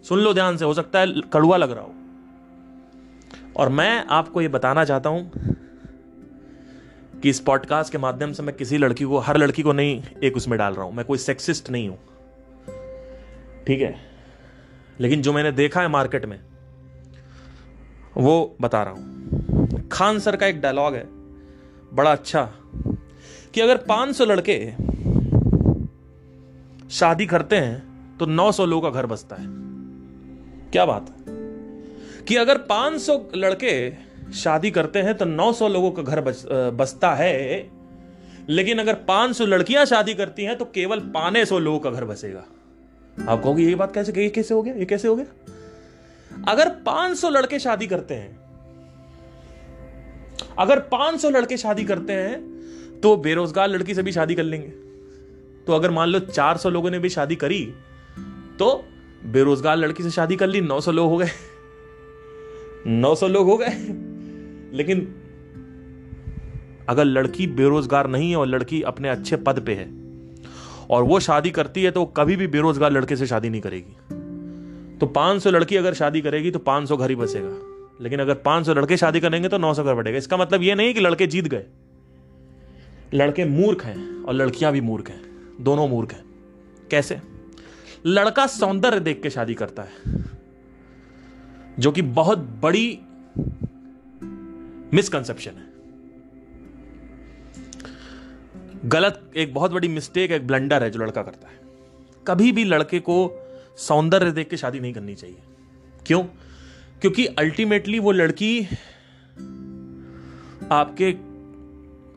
सुन 0.04 0.18
लो 0.18 0.34
ध्यान 0.34 0.56
से, 0.56 0.64
हो 0.64 0.74
सकता 0.74 0.98
है 0.98 1.20
कड़ुआ 1.20 1.56
लग 1.56 1.70
रहा 1.70 1.84
हो। 1.84 1.94
और 3.56 3.68
मैं 3.68 4.06
आपको 4.06 4.40
ये 4.40 4.48
बताना 4.48 4.84
चाहता 4.84 5.10
हूँ 5.10 5.32
कि 7.20 7.30
इस 7.30 7.40
पॉडकास्ट 7.40 7.92
के 7.92 7.98
माध्यम 7.98 8.32
से 8.32 8.42
मैं 8.42 8.56
किसी 8.56 8.78
लड़की 8.78 9.04
को, 9.04 9.18
हर 9.18 9.36
लड़की 9.36 9.62
को 9.62 9.72
नहीं 9.72 10.02
एक 10.22 10.36
उसमें 10.36 10.58
डाल 10.58 10.74
रहा 10.74 10.84
हूँ। 10.84 10.94
मैं 10.94 11.04
कोई 11.06 11.18
सेक्सिस्ट 11.18 11.70
नहीं 11.70 11.88
हूँ। 11.88 11.98
ठीक 13.66 13.80
है। 13.80 13.94
लेकिन 15.00 15.22
जो 15.22 15.32
मैंने 15.32 15.52
देखा 15.52 15.80
है 15.80 15.88
मार्केट 15.88 16.24
में 16.24 16.38
वो 18.16 18.56
बता 18.60 18.82
रहा 18.82 18.92
हूँ। 18.92 19.88
खान 19.92 20.18
सर 20.18 20.36
का 20.36 20.46
एक 20.46 20.60
डायलॉग 20.60 20.94
है 20.94 21.04
बड़ा 21.94 22.12
अच्छा 22.12 22.42
कि 23.54 23.60
अगर 23.60 23.76
500 23.88 24.24
लड़के 24.24 24.58
शादी 26.90 27.26
करते 27.26 27.56
हैं 27.56 28.16
तो 28.18 28.26
900 28.26 28.64
लोगों 28.66 28.90
का 28.90 29.00
घर 29.00 29.06
बसता 29.06 29.36
है। 29.36 29.46
क्या 30.72 30.84
बात 30.86 31.08
है? 31.10 31.16
कि 32.24 32.36
अगर 32.36 32.58
500 32.58 33.18
लड़के 33.36 33.72
शादी 34.34 34.70
करते 34.70 34.98
हैं 34.98 35.14
तो 35.14 35.24
900 35.24 35.68
लोगों 35.68 35.90
का 35.90 36.02
घर 36.02 36.20
बस, 36.20 36.44
बसता 36.50 37.14
है। 37.14 37.70
लेकिन 38.48 38.78
अगर 38.78 38.94
500 39.08 39.46
लड़कियाँ 39.46 39.84
शादी 39.84 40.14
करती 40.14 40.44
हैं 40.44 40.56
तो 40.58 40.64
केवल 40.64 41.00
पाने 41.14 41.44
सौ 41.44 41.58
लोगों 41.58 41.78
का 41.78 41.90
घर 41.90 42.04
बसेगा। 42.04 42.44
आप 43.18 43.42
कहोगे, 43.42 43.62
ये 43.62 43.74
बात 43.74 43.94
कैसे 43.94 44.22
ये 44.22 44.28
कैसे 44.30 44.54
हो 44.54 44.62
गया? 44.62 44.74
ये 44.74 44.84
कैसे 44.84 45.08
हो 45.08 45.16
गया? 45.16 45.26
अगर 46.48 46.68
500 46.86 47.30
लड़के 47.30 47.58
शादी 47.58 47.86
करते 47.86 48.14
हैं, 48.14 48.36
अगर 50.58 50.78
500 50.88 51.30
लड़के 51.30 51.56
शादी 51.56 51.84
करते 51.84 52.12
हैं 52.12 53.00
तो 53.00 53.16
बेरोजगार 53.16 53.68
लड़की 53.68 53.94
से 53.94 54.02
भी 54.02 54.12
शादी 54.12 54.34
कर 54.34 54.42
लेंगे। 54.42 54.68
तो 55.66 55.72
अगर 55.72 55.90
मान 55.90 56.08
लो 56.08 56.18
400 56.20 56.70
लोगों 56.70 56.90
ने 56.90 56.98
भी 56.98 57.08
शादी 57.08 57.36
करी 57.36 57.64
तो 58.58 58.84
बेरोजगार 59.24 59.76
लड़की 59.76 60.02
से 60.02 60.10
शादी 60.10 60.36
कर 60.36 60.46
ली 60.46 60.60
900 60.60 60.92
लोग 60.92 61.10
हो 61.10 61.16
गए। 61.16 61.30
900 62.86 63.28
लोग 63.28 63.46
हो 63.46 63.56
गए। 63.56 63.74
लेकिन 64.76 65.14
अगर 66.88 67.04
लड़की 67.04 67.46
बेरोजगार 67.46 68.06
नहीं 68.06 68.30
है 68.30 68.36
और 68.36 68.46
लड़की 68.46 68.82
अपने 68.82 69.08
अच्छे 69.08 69.36
पद 69.36 69.60
पे 69.60 69.74
है 69.74 69.84
और 70.90 71.02
वो 71.02 71.20
शादी 71.20 71.50
करती 71.50 71.82
है 71.82 71.90
तो 71.90 72.00
वो 72.00 72.06
कभी 72.06 72.36
भी 72.36 72.46
बेरोजगार 72.46 72.92
लड़के 72.92 73.16
से 73.16 73.26
शादी 73.26 73.50
नहीं 73.50 73.60
करेगी। 73.60 74.98
तो 74.98 75.06
500 75.06 75.50
लड़की 75.50 75.76
अगर 75.76 75.94
शादी 75.94 76.20
करेगी 76.20 76.50
तो 76.50 76.58
500 76.58 76.96
घर 76.96 77.10
ही 77.10 77.16
बसेगा 77.16 77.54
लेकिन 78.00 78.20
अगर 78.20 78.34
500 78.34 78.74
लड़के 78.74 78.96
शादी 78.96 79.20
करेंगे 79.20 79.48
तो 79.48 79.58
900 79.58 79.84
घर 79.84 79.94
बढ़ेगा 79.94 80.18
इसका 80.18 80.36
मतलब 80.36 80.62
ये 80.62 80.74
नहीं 80.74 80.94
कि 80.94 81.00
लड़के 81.00 81.26
जीत 81.26 81.48
गए। 81.48 81.64
लड़के 83.14 83.44
मूर्ख 83.44 83.84
हैं 83.84 84.24
और 84.24 84.34
लड़कियाँ 84.34 84.72
भी 84.72 84.80
मूर्ख 84.80 85.08
हैं। 85.10 85.22
दोनों 85.60 85.88
मूर्ख 85.88 86.12
हैं। 86.12 86.24
कैसे? 86.90 87.20
लड़का 88.06 88.46
सौंदर्य 88.46 89.00
देख 89.00 89.22
के 89.22 89.30
शादी 89.30 89.54
करता 89.54 89.82
है, 89.82 90.24
जो 91.78 91.92
कि 91.92 92.02
बहुत 92.02 92.38
बड़ी 92.62 92.98
मिसकंसेप्शन 94.92 95.50
है। 95.50 95.73
गलत, 98.84 99.32
एक 99.36 99.54
बहुत 99.54 99.70
बड़ी 99.70 99.88
मिस्टेक 99.88 100.30
एक 100.30 100.46
ब्लंडर 100.46 100.82
है 100.82 100.90
जो 100.90 101.00
लड़का 101.00 101.22
करता 101.22 101.48
है। 101.48 101.54
कभी 102.26 102.52
भी 102.52 102.64
लड़के 102.64 102.98
को 102.98 103.32
सौंदर्य 103.76 104.30
देख 104.30 104.50
के 104.50 104.56
शादी 104.56 104.80
नहीं 104.80 104.92
करनी 104.92 105.14
चाहिए। 105.14 105.36
क्यों? 106.06 106.24
क्योंकि 107.00 107.26
अल्टीमेटली 107.26 107.98
वो 107.98 108.12
लड़की 108.12 108.64
आपके, 110.72 111.10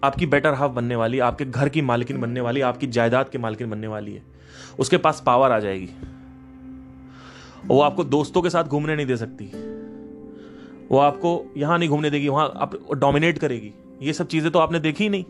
आपकी 0.07 0.25
बेटर 0.25 0.53
हाफ़ 0.53 0.71
बनने 0.71 0.95
वाली, 0.95 1.19
आपके 1.19 1.45
घर 1.45 1.69
की 1.69 1.81
मालकिन 1.81 2.21
बनने 2.21 2.41
वाली, 2.41 2.61
आपकी 2.61 2.87
जायदाद 2.87 3.29
की 3.29 3.37
मालकिन 3.37 3.69
बनने 3.69 3.87
वाली 3.87 4.13
है। 4.13 4.23
उसके 4.79 4.97
पास 4.97 5.23
पावर 5.25 5.51
आ 5.51 5.59
जाएगी। 5.59 5.89
वो 7.65 7.81
आपको 7.81 8.03
दोस्तों 8.03 8.41
के 8.41 8.49
साथ 8.49 8.63
घूमने 8.63 8.95
नहीं 8.95 9.05
दे 9.05 9.17
सकती। 9.17 9.45
वो 10.87 10.97
आपको 10.97 11.53
यहाँ 11.57 11.79
नहीं 11.79 11.89
घूमने 11.89 12.09
देगी, 12.09 12.27
वहाँ 12.27 12.53
आप 12.55 12.91
डोमिनेट 12.93 13.37
करेगी। 13.37 13.73
ये 14.01 14.13
सब 14.13 14.27
चीज़ें 14.27 14.51
तो 14.51 14.59
आपने 14.59 14.79
देखी 14.79 15.03
ही 15.03 15.09
नहीं। 15.09 15.25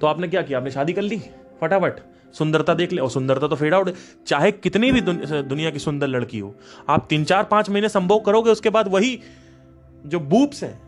तो 0.00 0.06
आपने 0.06 0.28
क्या 0.28 0.42
किया? 0.42 0.58
आपने 0.58 0.70
शादी 0.70 0.92
कर 0.92 1.02
ली? 1.02 1.18
फटाफट। 1.60 2.00
सुंदरता 2.34 2.74
देख 2.74 2.92
ले। 2.92 3.00
और 3.00 3.10
सुंदरता 3.10 3.48
तो 3.48 3.56
फेड 3.56 3.74
आउट 3.74 3.90
चाहे 4.26 4.50
कितनी 4.52 4.90
भी 4.92 5.00
दुनिया 5.00 5.70
की 5.70 5.78
सुंदर 5.78 6.08
लड़की 6.08 6.38
हो, 6.38 6.54
आप 6.88 7.06
तीन 7.10 7.24
चार 7.24 7.44
पाँच 7.44 7.70
महीने 7.70 7.88
संभोग 7.88 8.24
करोगे, 8.24 8.50
उसके 8.50 8.70
बाद 8.70 8.88
वही 8.88 9.18
जो 10.04 10.20
बूप्स 10.20 10.62
हैं, 10.64 10.78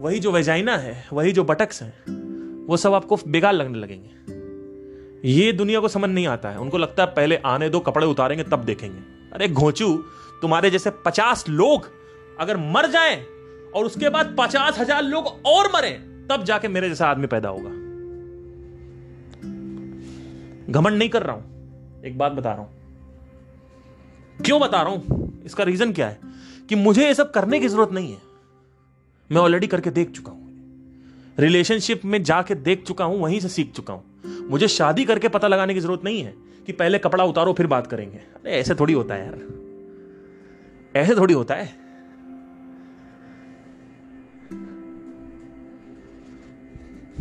वही 0.00 0.18
जो 0.18 0.32
वेजाइना 0.32 0.76
है, 0.76 1.04
वही 1.12 1.32
जो 1.32 1.44
बटक्स 1.44 1.82
हैं, 1.82 2.66
वो 2.66 2.76
सब 2.76 2.94
आपको 2.94 3.18
बेकार 3.28 3.52
लगने 3.52 3.78
लगेंगे। 3.78 5.28
ये 5.28 5.52
दुनिया 5.52 5.80
को 5.80 5.88
समझ 5.88 6.10
नहीं 6.10 6.26
आता 6.26 6.50
है। 6.50 6.58
उनको 6.58 6.78
लगता 6.78 7.02
है 7.02 7.12
पहले 7.14 7.36
आने 7.36 7.68
दो, 7.68 7.80
कपड़े 7.80 8.06
उतारेंगे, 8.06 8.44
तब 8.44 8.64
देखेंगे। 8.64 9.00
अरे 9.32 9.48
घोचू, 9.48 9.96
तुम्हारे 10.42 10.70
जैसे 10.70 10.90
पचास 11.04 11.44
लोग 11.48 11.88
अगर 12.40 12.56
मर 12.56 12.86
जाएँ 12.90 13.16
और 13.74 13.84
उसके 13.84 14.08
बाद 14.08 14.34
पचास 14.38 14.78
हज़ार 14.78 15.02
लोग 15.02 15.26
और 15.46 15.70
मरे, 15.74 15.90
तब 16.30 16.44
जाके 16.44 16.68
मेरे 16.68 16.88
जैसा 16.88 17.06
आदमी 17.06 17.26
पैदा 17.26 17.48
होगा। 17.48 17.70
घमंड 20.70 20.98
नहीं 20.98 21.08
कर 21.08 21.22
रहा 21.22 21.36
हूँ। 21.36 21.50
एक 22.04 22.18
बात 22.18 22.32
बता 22.32 22.52
रहा 22.52 22.62
हूँ। 22.62 22.80
क्यों 24.44 24.60
बता 24.60 24.82
रहा 24.82 24.92
हूँ? 24.92 25.42
इसका 25.44 25.64
रीजन 25.64 25.92
क्या 25.92 26.08
है? 26.08 26.18
कि 26.68 26.74
मुझे 26.74 27.06
ये 27.06 27.14
सब 27.14 27.30
करने 27.30 27.60
की 27.60 27.68
ज़रूरत 27.68 27.90
नहीं 27.92 28.12
है। 28.12 28.18
मैं 29.32 29.40
ऑलरेडी 29.40 29.66
करके 29.66 29.90
देख 29.90 30.10
चुका 30.10 30.32
हूँ। 30.32 30.50
रिलेशनशिप 31.38 32.04
में 32.04 32.22
जाके 32.22 32.54
देख 32.54 32.84
चुका 32.84 33.04
हूँ, 33.04 33.20
वहीं 33.20 33.40
से 33.40 33.48
सीख 33.48 33.72
चुका 33.72 33.94
हूँ। 33.94 34.04
मुझे 34.50 34.68
शादी 34.68 35.04
करके 35.04 35.28
पता 35.28 35.48
लगाने 35.48 35.74
की 35.74 35.80
ज़रूरत 35.80 36.04
नहीं 36.04 36.22
है 36.22 36.34
कि 36.66 36.72
पहले 36.72 36.98
कपड़ा 36.98 37.24
उतारो, 37.24 37.52
फिर 37.52 37.66
बात 37.66 37.86
करेंगे। 37.86 38.18
अरे, 38.18 38.50
ऐसे 38.50 38.74
थोड़ी 38.74 38.92
होता 38.92 39.14
है 39.14 39.26
यार। 39.26 39.38
ऐसे 40.96 41.14
थोड़ी 41.14 41.34
होता 41.34 41.54
है। 41.54 41.66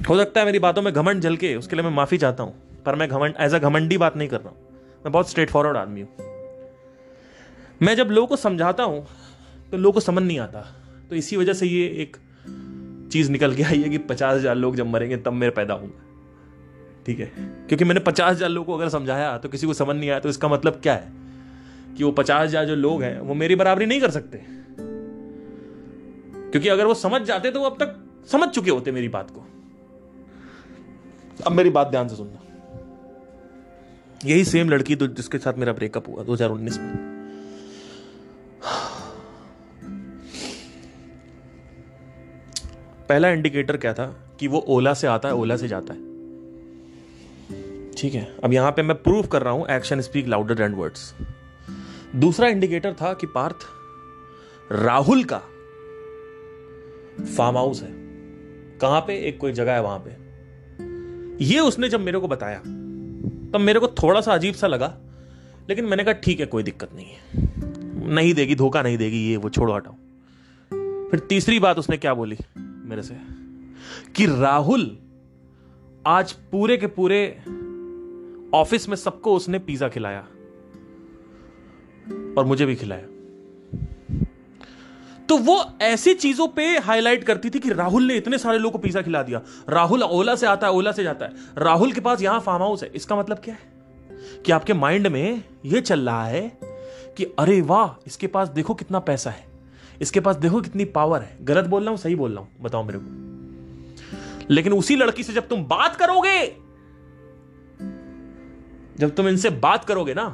हो 0.09 0.17
सकता 0.17 0.39
है 0.39 0.45
मेरी 0.45 0.59
बातों 0.59 0.81
में 0.81 0.93
घमंड 0.93 1.21
जल 1.21 1.35
के 1.37 1.55
उसके 1.55 1.75
लिए 1.75 1.85
मैं 1.85 1.91
माफ़ी 1.91 2.17
चाहता 2.17 2.43
हूँ। 2.43 2.68
पर 2.89 2.95
मैं 2.95 3.07
घमंड 3.09 3.35
एज 3.39 3.53
अ 3.53 3.59
घमंडी 3.59 3.97
बात 3.97 4.17
नहीं 4.17 4.27
कर 4.29 4.41
रहा 4.41 4.49
हूँ। 4.49 4.57
मैं 5.05 5.11
बहुत 5.11 5.29
स्ट्रेट 5.29 5.49
फॉरवर्ड 5.49 5.77
आदमी 5.77 6.01
हूँ। 6.01 6.09
मैं 7.81 7.95
जब 7.95 8.07
लोगों 8.09 8.27
को 8.27 8.35
समझाता 8.37 8.83
हूँ 8.83 9.05
तो 9.71 9.77
लोगों 9.77 9.93
को 9.93 9.99
समझ 9.99 10.23
नहीं 10.23 10.39
आता। 10.39 10.65
तो 11.09 11.15
इसी 11.15 11.37
वजह 11.37 11.53
से 11.53 11.67
ये 11.67 11.85
एक 12.01 12.17
चीज़ 13.11 13.31
निकल 13.31 13.53
के 13.55 13.63
आई 13.63 13.81
है 13.81 13.89
कि 13.89 13.97
पचास 13.99 14.35
हज़ार 14.35 14.55
लोग 14.55 14.75
जब 14.75 14.87
मरेंगे, 14.87 15.17
तब 15.17 15.33
मेरे 15.33 15.51
पैदा 15.51 15.73
होंगे 15.73 16.07
ठीक 17.05 17.19
है? 17.19 17.25
क्योंकि 17.67 17.85
मैंने 17.85 17.99
पचास 18.01 18.31
हज़ार 18.31 18.49
लोगों 18.49 18.65
को 18.65 18.77
अगर 18.77 18.89
समझाया 18.89 19.37
तो 19.37 19.49
किसी 19.49 19.67
को 19.67 19.73
समझ 19.73 19.95
नहीं 19.95 20.09
आया 20.09 20.19
तो 20.19 20.29
इसका 20.29 20.47
मतलब 20.47 20.79
क्या 20.83 20.93
है? 20.93 21.11
कि 21.97 22.03
वो 22.03 22.11
पचास 22.11 22.47
हज़ार 22.47 22.65
जो 22.65 22.75
लोग 22.77 23.03
हैं, 23.03 23.19
वो 23.19 23.33
मेरी 23.33 23.55
बराबरी 23.55 23.85
नहीं 23.85 24.01
कर 24.01 24.11
सकते। 24.11 24.43
क्योंकि 26.51 26.69
अगर 26.69 26.85
वो 26.85 26.93
समझ 26.95 27.21
जाते 27.21 27.51
तो 27.51 27.59
वो 27.59 27.65
अब 27.65 27.77
तक 27.79 27.95
समझ 28.31 28.49
चुके 28.49 28.71
होते 28.71 28.91
मेरी 28.91 29.09
बात 29.09 29.31
को। 29.31 29.45
अब 31.45 31.51
मेरी 31.51 31.69
बात 31.69 31.87
ध्यान 31.87 32.07
से 32.07 32.15
सुनना। 32.15 32.38
यही 34.25 34.45
सेम 34.45 34.69
लड़की 34.69 34.95
तो 34.95 35.07
जिसके 35.07 35.37
साथ 35.37 35.53
मेरा 35.53 35.73
ब्रेकअप 35.73 36.07
हुआ 36.07 36.23
2019 36.23 36.77
में। 36.77 37.19
पहला 43.09 43.29
इंडिकेटर 43.29 43.77
क्या 43.77 43.93
था 43.93 44.05
कि 44.39 44.47
वो 44.47 44.59
ओला 44.59 44.93
से 44.93 45.07
आता 45.07 45.27
है, 45.27 45.35
ओला 45.35 45.57
से 45.57 45.67
जाता 45.67 45.93
है। 45.93 45.99
ठीक 47.91 48.13
है, 48.13 48.35
अब 48.43 48.53
यहाँ 48.53 48.71
पे 48.71 48.81
मैं 48.81 49.03
प्रूव 49.03 49.27
कर 49.27 49.41
रहा 49.41 49.53
हूँ 49.53 49.67
action 49.69 50.01
speak 50.01 50.27
louder 50.27 50.55
than 50.55 50.73
words 50.73 51.13
दूसरा 52.15 52.47
इंडिकेटर 52.47 52.93
था 52.93 53.13
कि 53.13 53.27
पार्थ 53.27 53.65
राहुल 54.71 55.23
का 55.23 55.37
फार्म 57.37 57.57
हाउस 57.57 57.81
है। 57.81 57.91
कहाँ 58.79 59.01
पे? 59.01 59.17
एक 59.27 59.37
कोई 59.37 59.51
जगह 59.51 59.73
है 59.73 59.81
वहाँ 59.81 59.99
पे। 59.99 61.45
ये 61.45 61.59
उसने 61.59 61.89
जब 61.89 61.99
मेरे 61.99 62.19
को 62.19 62.27
बताया 62.27 62.61
तब 63.53 63.59
मेरे 63.59 63.79
को 63.79 63.87
थोड़ा 63.87 64.21
सा 64.21 64.33
अजीब 64.33 64.53
सा 64.53 64.67
लगा, 64.67 64.97
लेकिन 65.69 65.85
मैंने 65.85 66.03
कहा, 66.03 66.13
ठीक 66.13 66.39
है, 66.39 66.45
कोई 66.45 66.63
दिक्कत 66.63 66.89
नहीं 66.95 67.05
है। 67.05 67.19
नहीं 68.09 68.33
देगी, 68.33 68.55
धोखा 68.55 68.81
नहीं 68.81 68.97
देगी, 68.97 69.29
ये 69.29 69.37
वो 69.37 69.49
छोड़ो, 69.49 69.73
हटाओ। 69.73 69.93
फिर 71.09 71.19
तीसरी 71.19 71.59
बात 71.59 71.79
उसने 71.79 71.97
क्या 71.97 72.13
बोली 72.13 72.37
मेरे 72.57 73.01
से? 73.01 73.17
कि 74.15 74.25
राहुल, 74.25 74.97
आज 76.07 76.31
पूरे 76.31 76.77
के 76.77 76.87
पूरे 76.87 77.29
ऑफ़िस 78.53 78.89
में 78.89 78.95
सबको 78.95 79.35
उसने 79.35 79.59
पिज्जा 79.59 79.89
खिलाया। 79.89 80.27
और 82.37 82.45
मुझे 82.45 82.65
भी 82.65 82.75
खिलाया। 82.75 83.18
तो 85.29 85.37
वो 85.37 85.63
ऐसी 85.81 86.13
चीज़ों 86.13 86.47
पे 86.47 86.65
हाईलाइट 86.77 87.23
करती 87.23 87.49
थी 87.49 87.59
कि 87.59 87.69
राहुल 87.69 88.03
ने 88.03 88.15
इतने 88.15 88.37
सारे 88.37 88.57
लोगों 88.57 88.71
को 88.71 88.77
पिज्जा 88.77 89.01
खिला 89.01 89.23
दिया। 89.23 89.41
राहुल 89.69 90.03
ओला 90.03 90.35
से 90.35 90.47
आता 90.47 90.67
है, 90.67 90.73
ओला 90.73 90.91
से 90.91 91.03
जाता 91.03 91.25
है। 91.25 91.31
राहुल 91.57 91.91
के 91.91 92.01
पास 92.01 92.21
यहाँ 92.21 92.39
फार्म 92.39 92.63
हाउस 92.63 92.83
है। 92.83 92.91
इसका 92.95 93.15
मतलब 93.15 93.37
क्या 93.37 93.53
है? 93.53 93.77
कि 94.45 94.51
आपके 94.51 94.73
माइंड 94.73 95.07
में 95.07 95.43
यह 95.65 95.79
चल 95.81 95.99
रहा 95.99 96.25
है 96.25 96.41
कि 97.17 97.25
अरे 97.39 97.61
वाह, 97.61 98.03
इसके 98.07 98.27
पास 98.27 98.49
देखो 98.49 98.73
कितना 98.73 98.99
पैसा 98.99 99.29
है। 99.29 99.45
इसके 100.01 100.19
पास 100.19 100.35
देखो 100.35 100.61
कितनी 100.61 100.85
पावर 100.85 101.21
है। 101.21 101.37
गलत 101.41 101.65
बोल 101.65 101.81
रहा 101.81 101.89
हूँ, 101.89 101.97
सही 101.97 102.15
बोल 102.15 102.31
रहा 102.31 102.39
हूँ, 102.39 102.49
बताओ 102.61 102.83
मेरे 102.83 102.99
को। 103.01 104.53
लेकिन 104.53 104.73
उसी 104.73 104.95
लड़की 104.95 105.23
से 105.23 105.33
जब 105.33 105.47
तुम 105.47 105.63
बात 105.65 105.95
करोगे, 105.95 106.45
जब 108.99 109.15
तुम 109.15 109.27
इनसे 109.27 109.49
बात 109.49 109.85
करोगे 109.85 110.13
ना 110.13 110.27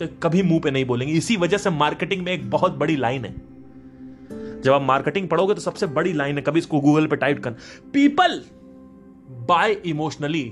तो 0.00 0.06
कभी 0.22 0.42
मुँह 0.42 0.60
पे 0.60 0.70
नहीं 0.70 0.84
बोलेंगे। 0.84 1.14
इसी 1.14 1.36
वजह 1.36 1.58
से 1.58 1.70
मार्केटिंग 1.70 2.24
में 2.24 2.32
एक 2.32 2.50
बहुत 2.50 2.72
बड़ी 2.72 2.96
लाइन 2.96 3.24
है। 3.24 3.57
जब 4.62 4.72
आप 4.72 4.82
मार्केटिंग 4.82 5.28
पढ़ोगे 5.28 5.54
तो 5.54 5.60
सबसे 5.60 5.86
बड़ी 5.86 6.12
लाइन 6.12 6.36
है, 6.36 6.42
कभी 6.42 6.58
इसको 6.58 6.80
गूगल 6.80 7.06
पे 7.06 7.16
टाइप 7.16 7.42
कर 7.44 7.50
people 7.92 8.42
buy 9.48 9.72
emotionally 9.86 10.44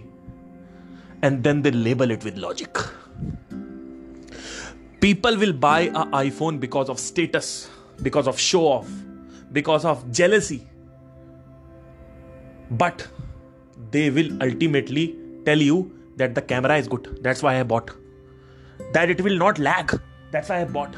and 1.25 1.39
then 1.43 1.63
they 1.63 1.71
label 1.71 2.13
it 2.13 2.25
with 2.25 2.37
logic 2.39 2.79
people 5.01 5.37
will 5.37 5.53
buy 5.59 5.87
a 5.87 6.05
iPhone 6.15 6.59
because 6.59 6.91
of 6.91 6.99
status 6.99 7.53
because 8.03 8.29
of 8.29 8.39
show 8.41 8.61
off 8.69 8.89
because 9.53 9.87
of 9.87 10.07
jealousy 10.11 10.61
but 12.73 13.03
they 13.93 14.09
will 14.11 14.39
ultimately 14.43 15.07
tell 15.47 15.63
you 15.63 15.83
that 16.19 16.35
the 16.35 16.47
camera 16.49 16.77
is 16.77 16.89
good 16.89 17.07
that's 17.23 17.45
why 17.45 17.57
I 17.57 17.63
bought 17.75 17.91
that 18.83 19.11
it 19.11 19.21
will 19.21 19.39
not 19.39 19.59
lack 19.61 19.95
that's 20.33 20.51
I 20.51 20.65
bought 20.73 20.97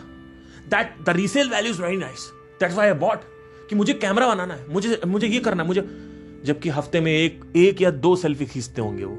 that 0.68 0.94
the 1.04 1.16
resale 1.16 1.50
value 1.50 1.72
is 1.72 1.82
very 1.82 1.96
nice 1.96 2.30
that's 2.60 2.76
why 2.76 2.86
I 2.86 2.94
bought 2.96 3.20
कि 3.70 3.76
मुझे 3.76 3.92
camera 3.94 4.28
बनाना 4.28 4.54
है, 4.54 4.68
मुझे 4.68 5.00
मुझे 5.06 5.26
ये 5.26 5.40
करना 5.40 5.62
है, 5.62 5.66
मुझे, 5.68 5.80
जबकि 6.44 6.68
हफ़्ते 6.68 7.00
में 7.00 7.12
एक 7.12 7.44
एक 7.56 7.82
या 7.82 7.90
दो 7.90 8.14
सेल्फी 8.16 8.46
खींचते 8.46 8.80
होंगे 8.80 9.04
वो 9.04 9.16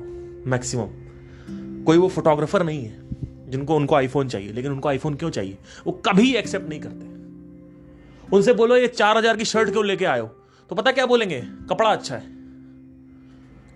मैक्सिमम 0.47 1.83
कोई 1.85 1.97
वो 1.97 2.07
फोटोग्राफर 2.09 2.63
नहीं 2.63 2.83
है, 2.85 3.49
जिनको, 3.49 3.75
उनको 3.75 3.95
आईफोन 3.95 4.27
चाहिए, 4.27 4.51
लेकिन 4.51 4.71
उनको 4.71 4.89
आईफोन 4.89 5.13
क्यों 5.13 5.29
चाहिए? 5.29 5.57
वो 5.87 5.91
कभी 6.05 6.33
एक्सेप्ट 6.35 6.69
नहीं 6.69 6.79
करते। 6.79 8.35
उनसे 8.35 8.53
बोलो, 8.53 8.77
ये 8.77 8.87
चार 8.87 9.17
हज़ार 9.17 9.37
की 9.37 9.45
शर्ट 9.45 9.69
क्यों 9.69 9.85
लेके 9.85 10.05
आयो 10.05 10.25
तो 10.69 10.75
पता 10.75 10.91
क्या 10.91 11.05
बोलेंगे? 11.05 11.41
कपड़ा 11.69 11.89
अच्छा 11.89 12.15
है। 12.15 12.23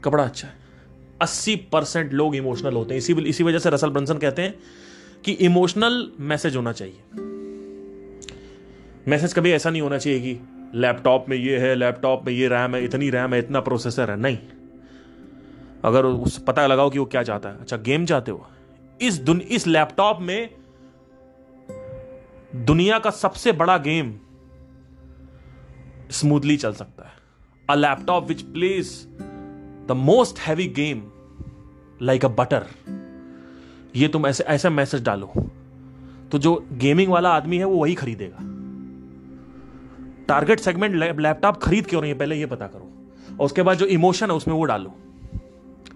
कपड़ा 0.03 0.23
अच्छा 0.23 0.47
है। 0.47 0.53
अस्सी 1.21 1.55
परसेंट 1.71 2.13
लोग 2.13 2.35
इमोशनल 2.35 2.73
होते 2.73 2.93
हैं। 2.93 2.99
इसी 2.99 3.13
इसी 3.13 3.43
वजह 3.43 3.59
से 3.59 3.69
रसल 3.69 3.89
ब्रंसन 3.89 4.17
कहते 4.17 4.41
हैं 4.41 4.55
कि 5.25 5.31
इमोशनल 5.31 6.11
मैसेज 6.19 6.55
होना 6.55 6.71
चाहिए। 6.71 7.31
मैसेज 9.07 9.33
कभी 9.33 9.51
ऐसा 9.51 9.69
नहीं 9.69 9.81
होना 9.81 9.97
चाहिए 9.97 10.19
कि 10.19 10.39
लैपटॉप 10.75 11.25
में 11.29 11.37
ये 11.37 11.57
है, 11.57 11.75
लैपटॉप 11.75 12.25
में 12.25 12.33
ये 12.33 12.47
रैम 12.47 12.75
है, 12.75 12.83
इतनी 12.83 13.09
रैम 13.09 13.33
है, 13.33 13.39
इतना 13.39 13.59
प्रोसेसर 13.59 14.11
है। 14.11 14.17
नहीं। 14.17 14.37
अगर 15.85 16.05
उस 16.05 16.37
पता 16.37 16.67
लगाओ 16.67 16.89
कि 16.89 16.99
वो 16.99 17.05
क्या 17.05 17.23
चाहता 17.23 17.49
है। 17.49 17.59
अच्छा 17.59 17.77
गेम 17.77 18.05
चाहते 18.05 18.31
हो? 18.31 18.47
इस 19.01 19.17
दुन, 19.17 19.41
इस 19.41 19.67
लैपटॉप 19.67 20.17
में 20.21 20.49
दुनिया 22.55 22.99
का 22.99 23.09
सबसे 23.09 23.51
बड़ा 23.51 23.77
गेम 23.77 24.19
स्मूथली 26.11 26.57
चल 26.57 26.73
सकता 26.73 27.03
है। 27.03 27.13
A 27.69 27.75
laptop 27.75 28.27
which 28.27 28.41
plays 28.41 29.07
the 29.87 29.91
most 29.91 30.39
heavy 30.39 30.67
game 30.67 31.03
like 32.01 32.25
a 32.25 32.27
butter 32.27 32.65
ये 33.95 34.07
तुम 34.07 34.27
ऐसे, 34.27 34.43
ऐसा 34.43 34.69
मैसेज 34.69 35.03
डालो। 35.03 35.33
तो 36.31 36.37
जो 36.37 36.65
गेमिंग 36.73 37.11
वाला 37.11 37.29
आदमी 37.29 37.57
है, 37.57 37.65
वो 37.65 37.77
वही 37.77 37.95
खरीदेगा। 37.95 38.52
टारगेट 40.27 40.59
सेगमेंट 40.59 40.95
लैपटॉप 40.95 41.61
खरीद 41.63 41.87
क्यों 41.87 42.01
रही 42.01 42.11
है 42.11 42.17
पहले 42.17 42.35
ये 42.35 42.45
पता 42.47 42.67
करो। 42.67 42.89
और 43.31 43.45
उसके 43.45 43.61
बाद 43.61 43.77
जो 43.77 43.85
इमोशन 43.87 44.31
है 44.31 44.35
उसमें 44.37 44.55
वो 44.55 44.63
डालो। 44.63 44.93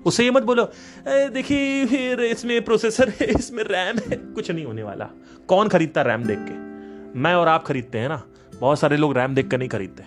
उससे 0.06 0.24
ये 0.24 0.32
मत 0.32 0.44
बोलो 0.44 0.64
देखिए 1.08 1.86
फिर 1.86 2.22
इसमें 2.22 2.64
प्रोसेसर 2.66 3.10
है, 3.10 3.28
इसमें 3.30 3.64
रैम 3.64 3.98
है। 4.02 4.18
कुछ 4.34 4.52
नहीं 4.52 4.66
होने 4.66 4.84
वाला। 4.84 5.10
कौन 5.48 5.68
खरीदता 5.68 6.02
रैम 6.02 6.24
देख 6.24 6.40
के? 6.42 7.20
मैं 7.20 7.34
और 7.36 7.48
आप 7.48 7.64
खरीदते 7.64 8.00
हैं 8.00 8.10
ना? 8.10 8.22
बहुत 8.54 8.80
सारे 8.80 8.98
लोग 8.98 9.18
रैम 9.18 9.36
देख 9.36 9.48
कर 9.48 9.58
नहीं 9.58 9.70
खरीदते। 9.70 10.04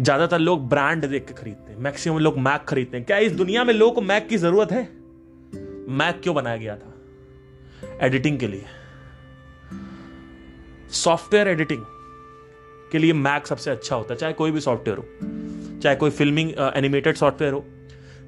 ज़्यादातर 0.00 0.38
लोग 0.38 0.68
ब्रांड 0.68 1.06
देख 1.06 1.26
के 1.26 1.34
खरीदते 1.34 1.72
हैं। 1.72 1.78
मैक्सिमम 1.80 2.18
लोग 2.18 2.38
मैक 2.38 2.64
खरीदते 2.68 2.96
हैं। 2.96 3.06
क्या 3.06 3.18
इस 3.18 3.32
दुनिया 3.32 3.64
में 3.64 3.72
लोगों 3.74 3.92
को 3.92 4.00
मैक 4.02 4.26
की 4.28 4.36
ज़रूरत 4.36 4.72
है? 4.72 4.82
मैक 5.90 6.20
क्यों 6.22 6.34
बनाया 6.34 6.56
गया 6.56 6.76
था? 6.76 6.92
एडिटिंग 8.02 8.38
के 8.38 8.46
लिए। 8.46 8.64
सॉफ्टवेयर 10.94 11.48
एडिटिंग 11.48 11.84
के 12.96 12.98
लिए 12.98 13.12
मैक 13.14 13.46
सबसे 13.46 13.70
अच्छा 13.70 13.96
होता 13.96 14.14
है, 14.14 14.18
चाहे 14.20 14.32
कोई 14.32 14.50
भी 14.50 14.60
सॉफ्टवेयर 14.60 14.98
हो, 14.98 15.80
चाहे 15.80 15.96
कोई 15.96 16.10
फिल्मिंग 16.12 16.50
एनिमेटेड 16.74 17.16
सॉफ्टवेयर 17.16 17.52
हो, 17.52 17.64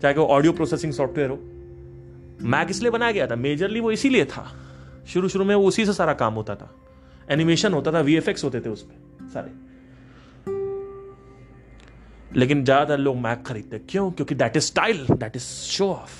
चाहे 0.03 0.15
कोई 0.15 0.25
ऑडियो 0.27 0.53
प्रोसेसिंग 0.53 0.93
सॉफ्टवेयर 0.93 1.31
हो। 1.31 1.37
मैक 2.49 2.71
इसलिए 2.71 2.91
बनाया 2.91 3.13
गया 3.13 3.27
था 3.27 3.37
मेजरली 3.37 3.81
वो 3.81 3.91
इसीलिए 3.93 4.25
था। 4.27 4.45
शुरू 5.09 5.29
शुरू 5.29 5.45
में 5.45 5.55
वो 5.55 5.67
उसी 5.69 5.85
से 5.87 5.93
सारा 5.93 6.13
काम 6.15 6.35
होता 6.35 6.55
था। 6.55 6.71
एनिमेशन 7.31 7.73
होता 7.73 7.93
था 7.93 8.01
वीएफएक्स 8.01 8.45
होते 8.45 8.61
थे 8.61 8.69
उसमें, 8.69 8.95
सारे। 9.29 9.51
लेकिन 12.33 12.65
ज़्यादातर 12.65 12.99
लोग 12.99 13.17
मैक 13.17 13.43
खरीदते 13.47 13.79
क्यों? 13.91 14.11
क्योंकि 14.11 14.35
that 14.35 14.57
is 14.57 14.65
style 14.65 15.07
that 15.13 15.37
is 15.37 15.43
show 15.43 15.89
off 15.91 16.17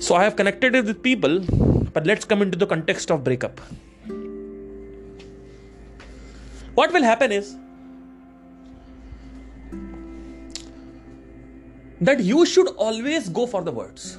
so 0.00 0.14
I 0.14 0.24
have 0.24 0.32
connected 0.38 0.76
with 0.76 0.96
people 1.04 1.38
but 1.96 2.06
let's 2.06 2.24
come 2.24 2.42
into 2.42 2.64
the 2.64 2.68
context 2.70 3.10
of 3.10 3.20
breakup 3.20 3.56
what 6.74 6.92
will 6.92 7.02
happen 7.02 7.32
is 7.32 7.56
that 12.00 12.20
you 12.20 12.44
should 12.46 12.68
always 12.76 13.28
go 13.28 13.46
for 13.46 13.62
the 13.62 13.72
words 13.72 14.18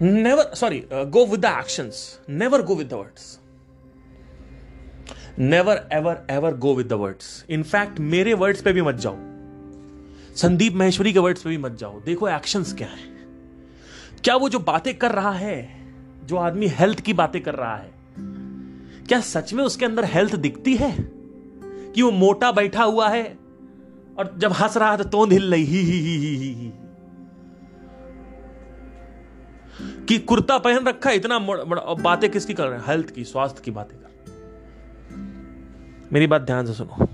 never 0.00 0.48
sorry 0.54 0.86
uh, 0.90 1.04
go 1.04 1.24
with 1.24 1.40
the 1.40 1.48
actions 1.48 2.18
never 2.28 2.62
go 2.62 2.74
with 2.74 2.88
the 2.88 2.96
words 2.96 3.40
never 5.36 5.86
ever 5.90 6.24
ever 6.28 6.52
go 6.52 6.72
with 6.72 6.88
the 6.88 6.98
words 6.98 7.44
in 7.48 7.64
fact 7.64 8.00
मेरे 8.00 8.34
words 8.34 8.62
पे 8.62 8.72
भी 8.72 8.82
मत 8.82 8.94
जाओ 9.06 9.16
संदीप 10.36 10.74
महेश्वरी 10.76 11.12
के 11.12 11.18
words 11.18 11.42
पे 11.42 11.50
भी 11.50 11.58
मत 11.58 11.72
जाओ 11.78 12.00
देखो 12.00 12.28
एक्शंस 12.28 12.72
क्या 12.78 12.88
है 12.88 13.16
क्या 14.24 14.36
वो 14.36 14.48
जो 14.48 14.58
बातें 14.58 14.94
कर 14.98 15.12
रहा 15.12 15.32
है 15.32 15.56
जो 16.26 16.36
आदमी 16.36 16.66
हेल्थ 16.78 17.00
की 17.00 17.12
बातें 17.20 17.40
कर 17.42 17.54
रहा 17.54 17.76
है 17.76 17.97
क्या 19.08 19.20
सच 19.20 19.52
में 19.52 19.64
उसके 19.64 19.84
अंदर 19.84 20.04
हेल्थ 20.04 20.36
दिखती 20.36 20.76
है? 20.76 20.96
कि 21.94 22.02
वो 22.02 22.10
मोटा 22.10 22.52
बैठा 22.52 22.84
हुआ 22.84 23.08
है 23.08 23.38
और 24.18 24.34
जब 24.38 24.52
हंस 24.52 24.76
रहा 24.76 24.90
है 24.90 24.96
तो 24.98 25.04
तोंद 25.04 25.32
हिल 25.32 25.50
रही, 25.50 25.64
ही 25.64 25.78
ही 25.78 25.98
ही 25.98 26.16
ही 26.16 26.36
ही 26.36 26.52
ही। 26.54 26.72
कि 30.04 30.18
कुर्ता 30.18 30.58
पहन 30.58 30.86
रखा 30.86 31.10
है, 31.10 31.16
इतना 31.16 31.38
बातें 31.94 32.30
किसकी 32.30 32.54
कर 32.54 32.66
रहे 32.66 32.78
हैं? 32.78 32.86
हेल्थ 32.86 33.10
की, 33.10 33.24
स्वास्थ्य 33.24 33.62
की 33.64 33.70
बातें 33.70 33.98
कर 33.98 34.08
मेरी 36.12 36.26
बात 36.26 36.42
ध्यान 36.42 36.66
से 36.66 36.72
सुनो। 36.74 37.08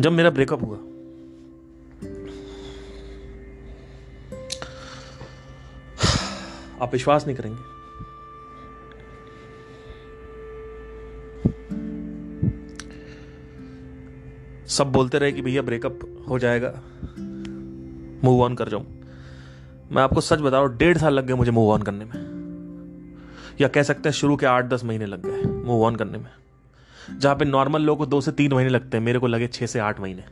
जब 0.00 0.12
मेरा 0.12 0.30
ब्रेकअप 0.30 0.62
हुआ, 0.62 0.76
आप 6.82 6.92
विश्वास 6.92 7.26
नहीं 7.26 7.36
करेंगे। 7.36 7.71
सब 14.72 14.92
बोलते 14.92 15.18
रहे 15.18 15.32
कि 15.32 15.42
भैया 15.42 15.62
ब्रेकअप 15.62 16.24
हो 16.28 16.38
जाएगा। 16.38 16.80
मूव 18.24 18.42
ऑन 18.42 18.54
कर 18.54 18.68
जाऊँ। 18.68 18.86
मैं 19.92 20.02
आपको 20.02 20.20
सच 20.20 20.38
बता 20.38 20.58
रहा 20.58 20.60
हूँ 20.60 20.76
डेढ़ 20.76 20.98
साल 20.98 21.14
लग 21.14 21.26
गए 21.26 21.34
मुझे 21.34 21.50
मूव 21.50 21.70
ऑन 21.70 21.82
करने 21.82 22.04
में। 22.04 22.32
या 23.60 23.68
कह 23.68 23.82
सकते 23.82 24.08
हैं 24.08 24.14
शुरू 24.14 24.36
के 24.36 24.46
आठ 24.46 24.64
दस 24.64 24.84
महीने 24.84 25.06
लग 25.06 25.26
गए 25.26 25.42
मूव 25.42 25.84
ऑन 25.84 25.96
करने 25.96 26.18
में। 26.18 26.30
जहाँ 27.18 27.36
पे 27.36 27.44
नॉर्मल 27.44 27.82
लोगों 27.82 27.98
को 27.98 28.10
दो 28.10 28.20
से 28.20 28.32
तीन 28.32 28.52
महीने 28.52 28.70
लगते 28.70 28.96
हैं, 28.96 29.04
मेरे 29.04 29.18
को 29.18 29.26
लगे 29.26 29.46
छह 29.46 29.66
से 29.66 29.78
आठ 29.78 30.00
महीने। 30.00 30.24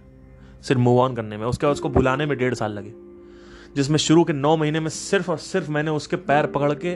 सिर्फ़ 0.62 0.81
मूव 0.81 1.00
ऑन 1.00 1.14
करने 1.14 1.37
में। 1.37 1.46
उसके 1.46 1.66
बाद 1.66 1.72
उसको 1.72 1.88
बुलाने 1.88 2.26
में 2.26 2.38
डेढ़ 2.38 2.55
साल 2.55 2.72
लगे। 2.72 2.92
जिसमें 3.76 3.98
शुरू 3.98 4.24
के 4.24 4.33
नौ 4.33 4.57
महीने 4.57 4.81
में 4.81 4.88
सिर्फ़ 4.88 5.31
और 5.31 5.38
सिर्फ़ 5.38 5.70
मैंने 5.70 5.90
उसके 5.90 6.16
पैर 6.16 6.46
पकड़ 6.46 6.74
के 6.87 6.94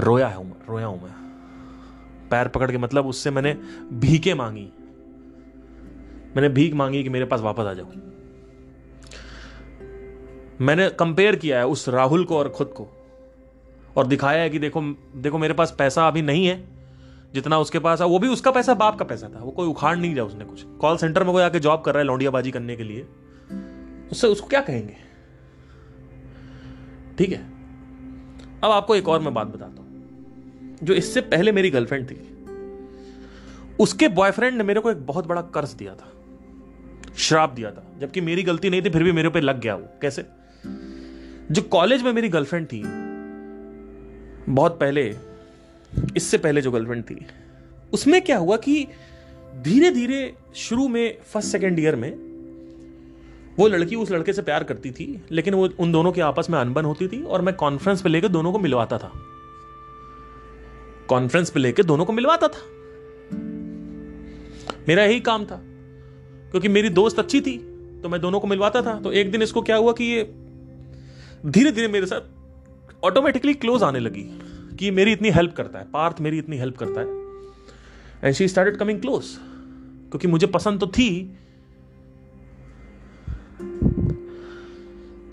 रोया 0.00 0.28
हूँ 0.28 0.56
रोया 0.68 0.86
हूँ 0.86 1.02
मैं। 1.02 1.12
पैर 2.30 2.48
पकड़ 2.48 2.70
के 2.70 2.78
मतलब 2.78 3.06
उससे 3.06 3.30
मैंने 3.30 3.58
भीखे 3.92 4.34
मांगी। 4.34 4.72
मैंने 6.36 6.48
भीख 6.48 6.74
मांगी 6.74 7.02
कि 7.02 7.08
मेरे 7.08 7.24
पास 7.24 7.40
वापस 7.40 7.60
आ 7.60 7.72
जाओ। 7.72 7.86
मैंने 10.60 10.88
कंपेयर 10.90 11.36
किया 11.36 11.58
है 11.58 11.66
उस 11.66 11.88
राहुल 11.88 12.24
को 12.24 12.36
और 12.38 12.48
खुद 12.48 12.66
को 12.66 12.88
और 13.96 14.06
दिखाया 14.06 14.42
है 14.42 14.50
कि 14.50 14.58
देखो 14.58 14.80
देखो 15.16 15.38
मेरे 15.38 15.54
पास 15.54 15.74
पैसा 15.78 16.06
अभी 16.08 16.22
नहीं 16.22 16.46
है, 16.46 16.62
जितना 17.34 17.58
उसके 17.58 17.78
पास 17.78 18.00
है। 18.00 18.06
वो 18.06 18.18
भी 18.18 18.28
उसका 18.28 18.50
पैसा, 18.50 18.74
बाप 18.74 18.98
का 18.98 19.04
पैसा 19.04 19.28
था। 19.28 19.38
वो 19.38 19.50
कोई 19.50 19.66
उखाड़ 19.66 19.96
नहीं 19.98 20.12
दिया 20.12 20.24
उसने 20.24 20.44
कुछ। 20.44 20.64
कॉल 20.80 20.96
सेंटर 20.96 21.24
में 21.24 21.32
कोई 21.32 21.42
आके 21.42 21.60
जॉब 21.60 21.82
कर 21.82 21.92
रहा 21.92 22.00
है 22.00 22.06
लौंडियाबाजी 22.06 22.50
करने 22.50 22.76
के 22.76 22.84
लिए। 22.84 23.06
उससे 24.12 24.26
उसको 24.26 24.46
क्या 24.46 24.60
कहेंगे? 24.60 24.96
ठीक 27.18 27.30
है। 27.30 27.38
अब 28.64 28.70
आपको 28.70 28.96
एक 28.96 29.08
और 29.08 29.20
मैं 29.20 29.34
बात 29.34 29.46
बताता 29.46 29.82
हूँ, 29.82 30.76
जो 30.82 30.94
इससे 30.94 31.20
पहले 31.20 31.52
मेरी 31.52 31.70
गर्लफ्रेंड 31.70 32.10
थी। 32.10 32.20
उसके 33.80 34.08
बॉयफ्रेंड 34.08 34.56
ने 34.56 34.64
मेरे 34.64 34.80
को 34.80 34.90
एक 34.90 35.06
बहुत 35.06 35.26
बड़ा 35.26 35.42
कर्ज 35.54 35.72
दिया 35.72 35.94
था। 35.94 36.09
श्राप 37.18 37.50
दिया 37.50 37.70
था। 37.70 37.84
जबकि 37.98 38.20
मेरी 38.20 38.42
गलती 38.42 38.70
नहीं 38.70 38.82
थी, 38.82 38.90
फिर 38.90 39.04
भी 39.04 39.12
मेरे 39.12 39.28
पे 39.28 39.40
लग 39.40 39.60
गया 39.60 39.74
वो। 39.74 39.88
कैसे? 40.02 40.26
जो 41.50 41.62
कॉलेज 41.62 42.02
में 42.02 42.12
मेरी 42.12 42.28
गर्लफ्रेंड 42.28 42.66
थी, 42.66 42.82
बहुत 44.52 44.80
पहले, 44.80 45.16
इससे 46.16 46.38
पहले 46.38 46.60
जो 46.60 46.70
गर्लफ्रेंड 46.70 47.04
थी, 47.04 47.26
उसमें 47.92 48.22
क्या 48.22 48.38
हुआ 48.38 48.56
कि 48.56 48.86
धीरे 49.62 49.90
धीरे 49.90 50.34
शुरू 50.54 50.88
में 50.88 51.18
फ़र्स्ट 51.20 51.48
सेकेंड 51.48 51.78
ईयर 51.78 51.96
में, 51.96 52.30
वो 53.58 53.68
लड़की 53.68 53.96
उस 53.96 54.10
लड़के 54.10 54.32
से 54.32 54.42
प्यार 54.42 54.64
करती 54.64 54.90
थी, 54.90 55.24
लेकिन 55.30 55.54
वो 55.54 55.68
उन 55.78 55.92
दोनों 55.92 56.12
के 56.12 56.20
आपस 56.20 56.46
में 56.50 56.58
अनबन 56.58 56.84
होती 56.84 57.08
थी 57.08 57.22
और 57.22 57.42
मैं 57.42 57.54
कॉन्फ्रेंस 57.54 58.02
पे 58.02 58.08
लेकर 58.08 58.28
दोनों 58.28 58.52
को 58.52 58.58
मिलवाता 58.58 58.98
था। 58.98 59.12
कॉन्फ्रेंस 61.08 61.50
पे 61.50 61.60
लेकर 61.60 61.82
दोनों 61.82 62.04
को 62.04 62.12
मिलवाता 62.12 62.48
था। 62.48 62.60
मेरा 64.88 65.04
यही 65.04 65.20
काम 65.20 65.44
था। 65.44 65.62
क्योंकि 66.50 66.68
मेरी 66.68 66.88
दोस्त 66.90 67.18
अच्छी 67.18 67.40
थी 67.40 67.56
तो 68.02 68.08
मैं 68.08 68.20
दोनों 68.20 68.40
को 68.40 68.46
मिलवाता 68.46 68.82
था। 68.82 68.98
तो 69.00 69.12
एक 69.12 69.30
दिन 69.30 69.42
इसको 69.42 69.62
क्या 69.62 69.76
हुआ 69.76 69.92
कि 69.92 70.04
ये 70.04 70.22
धीरे 71.46 71.72
धीरे 71.72 71.88
मेरे 71.88 72.06
साथ 72.06 73.04
ऑटोमेटिकली 73.04 73.54
क्लोज 73.54 73.82
आने 73.82 74.00
लगी 74.00 74.22
कि 74.78 74.90
मेरी 74.90 75.12
इतनी 75.12 75.30
हेल्प 75.30 75.54
करता 75.56 75.78
है, 75.78 75.84
पार्थ 75.84 76.20
मेरी 76.20 76.38
इतनी 76.38 76.56
हेल्प 76.56 76.76
करता 76.76 77.00
है। 77.00 77.18
And 78.24 78.34
she 78.34 78.48
started 78.48 78.76
coming 78.76 79.00
close 79.00 79.24
क्योंकि 80.10 80.28
मुझे 80.28 80.46
पसंद 80.48 80.80
तो 80.80 80.86
थी। 80.88 81.36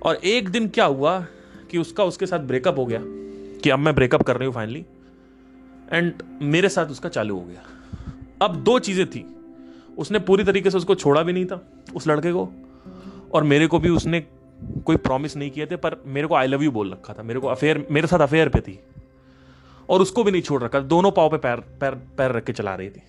और 0.01 0.15
एक 0.15 0.49
दिन 0.49 0.67
क्या 0.69 0.85
हुआ 0.85 1.19
कि 1.71 1.77
उसका 1.77 2.03
उसके 2.03 2.25
साथ 2.25 2.39
ब्रेकअप 2.41 2.77
हो 2.77 2.85
गया, 2.85 3.01
कि 3.03 3.69
अब 3.69 3.79
मैं 3.79 3.95
ब्रेकअप 3.95 4.21
कर 4.23 4.37
रही 4.37 4.45
हूँ 4.45 4.53
फाइनली 4.55 4.85
एंड 5.91 6.13
मेरे 6.43 6.69
साथ 6.69 6.85
उसका 6.87 7.09
चालू 7.09 7.35
हो 7.35 7.41
गया। 7.41 7.63
अब 8.41 8.55
दो 8.63 8.77
चीज़ें 8.79 9.05
थी। 9.09 9.25
उसने 9.97 10.19
पूरी 10.21 10.43
तरीके 10.43 10.69
से 10.69 10.77
उसको 10.77 10.95
छोड़ा 10.95 11.21
भी 11.23 11.33
नहीं 11.33 11.45
था, 11.45 11.61
उस 11.95 12.07
लड़के 12.07 12.31
को। 12.31 12.47
और 13.33 13.43
मेरे 13.43 13.67
को 13.67 13.79
भी 13.79 13.89
उसने 13.91 14.19
कोई 14.85 14.95
प्रॉमिस 14.97 15.35
नहीं 15.37 15.49
किए 15.51 15.65
थे, 15.65 15.75
पर 15.77 16.01
मेरे 16.07 16.27
को 16.27 16.35
आई 16.35 16.47
लव 16.47 16.63
यू 16.63 16.71
बोल 16.71 16.91
रखा 16.91 17.13
था। 17.13 17.23
मेरे 17.23 17.39
को 17.39 17.47
अफेयर 17.47 17.85
मेरे 17.91 18.07
साथ 18.07 18.19
अफेयर 18.19 18.49
पे 18.49 18.59
थी। 18.61 18.79
और 19.89 20.01
उसको 20.01 20.23
भी 20.23 20.31
नहीं 20.31 20.41
छोड़ 20.41 20.61
रखा 20.63 20.79
दोनों 20.87 21.11
पाव 21.11 21.29
पे 21.29 21.37
पैर 21.39 21.59
पैर 21.81 21.95
पैर 22.17 22.31
रख 22.31 22.43
के 22.43 22.53
चला 22.53 22.75
रही 22.75 22.89
थी। 22.89 23.01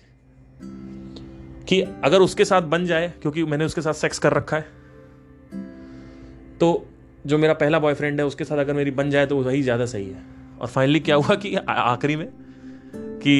कि 1.67 1.81
अगर 1.81 2.21
उसके 2.21 2.45
साथ 2.45 2.61
बन 2.63 2.85
जाए, 2.85 3.13
क्योंकि 3.21 3.43
मैंने 3.45 3.65
उसके 3.65 3.81
साथ 3.81 3.93
सेक्स 3.95 4.19
कर 4.19 4.33
रखा 4.33 4.57
है 4.57 4.77
तो 6.59 6.85
जो 7.27 7.37
मेरा 7.37 7.53
पहला 7.55 7.79
बॉयफ्रेंड 7.79 8.19
है, 8.19 8.25
उसके 8.25 8.43
साथ 8.43 8.57
अगर 8.57 8.73
मेरी 8.73 8.91
बन 8.93 9.09
जाए 9.09 9.25
तो 9.25 9.37
वही 9.37 9.61
ज़्यादा 9.61 9.85
सही 9.87 10.05
है। 10.05 10.23
और 10.61 10.67
फाइनली 10.67 10.99
क्या 10.99 11.15
हुआ 11.15 11.35
कि 11.35 11.55
आखिरी 11.57 12.15
में, 12.15 12.27
कि 12.95 13.35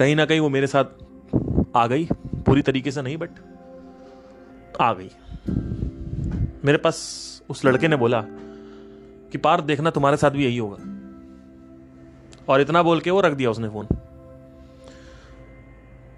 कहीं 0.00 0.16
ना 0.16 0.24
कहीं 0.24 0.40
वो 0.40 0.48
मेरे 0.48 0.66
साथ 0.66 0.84
आ 1.76 1.86
गई, 1.86 2.08
पूरी 2.46 2.62
तरीके 2.62 2.90
से 2.90 3.02
नहीं 3.02 3.16
बट 3.16 3.30
आ 4.80 4.92
गई। 4.92 5.10
मेरे 6.64 6.78
पास 6.78 6.96
उस 7.50 7.64
लड़के 7.64 7.88
ने 7.88 7.96
बोला 7.96 8.24
कि 9.32 9.38
पार 9.38 9.60
देखना 9.60 9.90
तुम्हारे 9.90 10.16
साथ 10.16 10.30
भी 10.30 10.44
यही 10.44 10.58
होगा। 10.58 10.76
और 12.48 12.60
इतना 12.60 12.82
बोल 12.82 13.00
के 13.00 13.10
वो 13.10 13.20
रख 13.20 13.32
दिया 13.32 13.50
उसने 13.50 13.68
फ़ोन। 13.68 13.86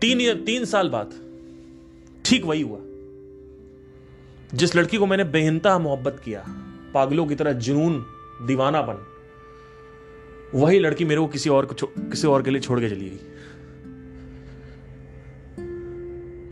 तीन 0.01 0.45
तीन 0.45 0.65
साल 0.65 0.89
बाद 0.89 1.13
ठीक 2.25 2.45
वही 2.45 2.63
हुआ। 2.63 2.79
जिस 4.55 4.77
लड़की 4.77 4.97
को 4.97 5.07
मैंने 5.07 5.25
बेहनता 5.25 5.79
मोहब्बत 5.79 6.23
किया, 6.25 6.45
पागलों 6.95 7.27
की 7.27 7.35
तरह 7.35 7.53
जुनून 7.53 8.07
दीवानापन 8.47 9.07
वही 10.55 10.79
लड़की 10.79 11.05
मेरे 11.05 11.21
को 11.21 11.27
किसी 11.27 11.51
और 11.51 11.67
को 11.67 11.75
किसी 11.99 12.27
और 12.27 12.43
के 12.43 12.51
लिए 12.51 12.61
छोड़ 12.61 12.81
के 12.81 12.89
चली 12.89 13.11
गई। 13.11 13.19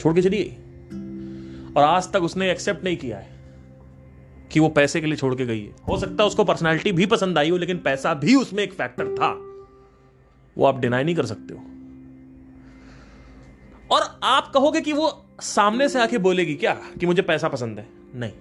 छोड़ 0.00 0.14
के 0.14 0.22
चली 0.22 0.38
गई 0.38 0.50
और 1.76 1.84
आज 1.84 2.12
तक 2.12 2.22
उसने 2.22 2.50
एक्सेप्ट 2.50 2.84
नहीं 2.84 2.96
किया 2.96 3.18
है 3.18 3.40
कि 4.52 4.60
वो 4.60 4.68
पैसे 4.68 5.00
के 5.00 5.06
लिए 5.06 5.16
छोड़ 5.16 5.34
के 5.34 5.46
गई 5.46 5.60
है। 5.60 5.74
हो 5.88 5.98
सकता 5.98 6.22
है 6.22 6.26
उसको 6.26 6.44
पर्सनालिटी 6.44 6.92
भी 6.92 7.06
पसंद 7.06 7.38
आई 7.38 7.50
हो, 7.50 7.56
लेकिन 7.56 7.78
पैसा 7.78 8.14
भी 8.14 8.34
उसमें 8.34 8.62
एक 8.62 8.72
फैक्टर 8.72 9.04
था। 9.14 9.30
वो 10.58 10.64
आप 10.64 10.78
डिनाई 10.78 11.04
नहीं 11.04 11.14
कर 11.14 11.26
सकते 11.26 11.54
हो। 11.54 11.60
और 13.90 14.20
आप 14.22 14.50
कहोगे 14.54 14.80
कि 14.80 14.92
वो 14.92 15.26
सामने 15.40 15.88
से 15.88 16.00
आके 16.02 16.18
बोलेगी 16.18 16.54
क्या 16.54 16.74
कि 17.00 17.06
मुझे 17.06 17.22
पैसा 17.22 17.48
पसंद 17.48 17.78
है? 17.78 17.88
नहीं। 18.14 18.32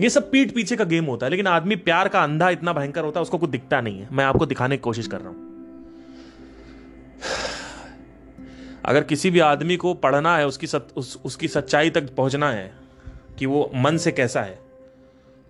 ये 0.00 0.10
सब 0.10 0.30
पीठ 0.30 0.54
पीछे 0.54 0.76
का 0.76 0.84
गेम 0.84 1.04
होता 1.04 1.26
है, 1.26 1.30
लेकिन 1.30 1.46
आदमी 1.46 1.76
प्यार 1.76 2.08
का 2.08 2.22
अंधा 2.22 2.50
इतना 2.50 2.72
भयंकर 2.72 3.04
होता 3.04 3.20
है, 3.20 3.22
उसको 3.22 3.38
कुछ 3.38 3.50
दिखता 3.50 3.80
नहीं 3.80 4.00
है। 4.00 4.08
मैं 4.12 4.24
आपको 4.24 4.46
दिखाने 4.46 4.76
की 4.76 4.80
कोशिश 4.80 5.06
कर 5.06 5.20
रहा 5.20 5.28
हूँ। 5.28 5.54
अगर 8.84 9.04
किसी 9.04 9.30
भी 9.30 9.38
आदमी 9.38 9.76
को 9.76 9.94
पढ़ना 9.94 10.36
है 10.36 10.46
उसकी 10.46 10.66
सत, 10.66 10.88
उस, 10.96 11.20
उसकी 11.24 11.48
सच्चाई 11.48 11.90
तक 11.90 12.14
पहुँचना 12.14 12.50
है 12.50 12.72
कि 13.38 13.46
वो 13.46 13.70
मन 13.74 13.96
से 13.96 14.12
कैसा 14.12 14.42
है 14.42 14.58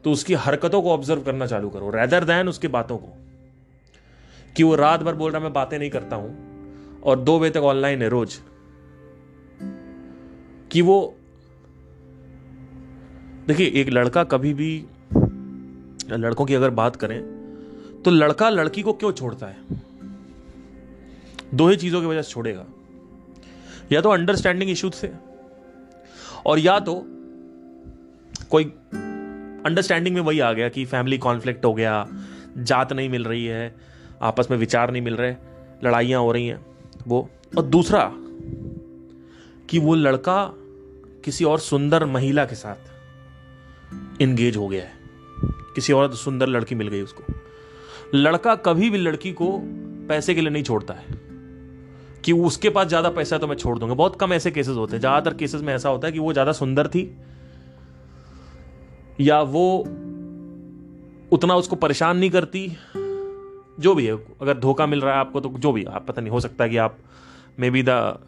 तो 0.05 0.12
उसकी 0.12 0.35
हरकतों 0.35 0.82
को 0.82 0.93
ऑब्ज़र्व 0.93 1.22
करना 1.22 1.47
चालू 1.47 1.68
करो 1.68 1.91
रेदर 1.91 2.24
दैन 2.24 2.49
उसकी 2.49 2.68
बातों 2.68 2.99
को। 2.99 3.09
कि 4.57 4.62
वो 4.62 4.74
रात 4.74 5.03
भर 5.03 5.14
बोल 5.14 5.32
रहा 5.32 5.41
मैं 5.41 5.53
बातें 5.53 5.78
नहीं 5.78 5.91
करता 5.91 6.16
हूँ 6.16 7.01
और 7.03 7.20
दो 7.20 7.39
बजे 7.41 7.51
तक 7.51 7.64
ऑनलाइन 7.64 8.03
है 8.03 8.09
रोज। 8.09 8.39
कि 10.70 10.82
वो 10.82 11.14
देखिए 13.47 13.66
एक 13.66 13.89
लड़का 13.89 14.24
कभी 14.24 14.55
भी 14.55 14.85
लड़कों 16.11 16.45
की 16.45 16.55
अगर 16.55 16.70
बात 16.70 16.97
करें 16.97 17.20
तो 18.05 18.11
लड़का 18.11 18.51
लड़की 18.51 18.82
को 18.82 18.93
क्यों 18.93 19.12
छोड़ता 19.12 19.47
है? 19.47 19.57
दो 21.55 21.68
ही 21.68 21.76
चीज़ों 21.76 22.01
की 22.01 22.07
वजह 22.07 22.22
से 22.22 22.30
छोड़ेगा। 22.30 22.64
या 23.93 24.01
तो 24.01 24.11
अंडरस्टैंडिंग 24.11 24.70
इश्यू 24.70 24.91
से, 24.91 25.12
और 26.47 26.59
या 26.59 26.78
तो 26.80 26.95
कोई 28.51 28.64
अंडरस्टैंडिंग 28.64 30.14
में 30.14 30.22
वही 30.22 30.41
आ 30.41 30.53
गया 30.53 30.68
कि 30.68 30.85
फैमिली 30.85 31.18
कॉन्फ्लिक्ट 31.18 31.64
हो 31.64 31.74
गया, 31.74 32.07
जात 32.59 32.93
नहीं 32.93 33.09
मिल 33.09 33.24
रही 33.24 33.47
है, 33.47 33.74
आपस 34.22 34.49
में 34.51 34.59
विचार 34.59 34.91
नहीं 34.91 35.03
मिल 35.03 35.16
रहे, 35.16 35.35
लड़ाइयाँ 35.85 36.20
हो 36.20 36.32
रही 36.32 36.47
हैं, 36.47 36.66
वो। 37.07 37.30
और 37.59 37.62
दूसरा, 37.62 38.11
कि 39.70 39.78
वो 39.78 39.95
लड़का 39.95 40.53
किसी 41.24 41.45
और 41.45 41.59
सुंदर 41.59 42.05
महिला 42.05 42.45
के 42.45 42.55
साथ 42.55 44.20
इंगेज 44.22 44.57
हो 44.57 44.68
गया 44.68 44.85
है। 44.85 44.93
किसी 45.74 45.93
और 45.93 46.14
सुंदर 46.14 46.47
लड़की 46.47 46.74
मिल 46.74 46.89
गई 46.89 47.01
उसको। 47.01 47.22
लड़का 48.14 48.55
कभी 48.55 48.91
भी 48.91 48.99
लड़की 48.99 49.32
को 49.32 49.59
पैसे 50.09 50.35
के 50.35 50.41
लिए 50.41 50.51
नहीं 50.51 50.62
छोड़ता 50.62 50.95
है। 50.95 51.24
कि 52.25 52.33
उसके 52.33 52.70
पास 52.70 52.87
ज़्यादा 52.89 53.09
पैसा 53.11 53.37
है 53.37 53.41
तो 53.41 53.47
मैं 53.47 53.57
छोड़ 53.57 53.79
दूँगा। 53.79 53.95
बहुत 53.95 54.16
कम 54.20 54.33
ऐसे 54.33 54.51
केसेस 54.51 54.77
होते 54.77 54.93
हैं। 54.93 55.01
ज़्यादातर 55.01 55.37
केसेस 55.37 55.62
में 55.62 55.75
ऐसा 55.75 55.89
होता 55.89 56.07
है 56.07 56.12
कि 56.12 56.18
वो 56.18 56.33
ज़्यादा 56.33 56.53
सुंदर 56.55 56.89
थी, 56.89 57.03
या 59.20 59.41
वो 59.43 59.66
उतना 61.33 61.55
उसको 61.57 61.77
परेशान 61.77 62.16
नहीं 62.16 62.31
करती। 62.31 62.66
जो 63.79 63.95
भी 63.95 64.07
है, 64.07 64.12
अगर 64.43 64.59
धोखा 64.59 64.87
मिल 64.87 65.01
रहा 65.01 65.14
है 65.14 65.20
आपको 65.20 65.41
तो 65.41 65.49
जो 65.51 65.72
भी, 65.72 65.85
आप 65.85 66.07
पता 66.07 66.22
नहीं, 66.22 66.31
हो 66.31 66.41
सकता 66.41 66.64
है 66.64 66.70
कि 66.70 66.77
आप 66.79 66.99
may 67.59 67.70
be 67.70 67.83
the 67.83 68.18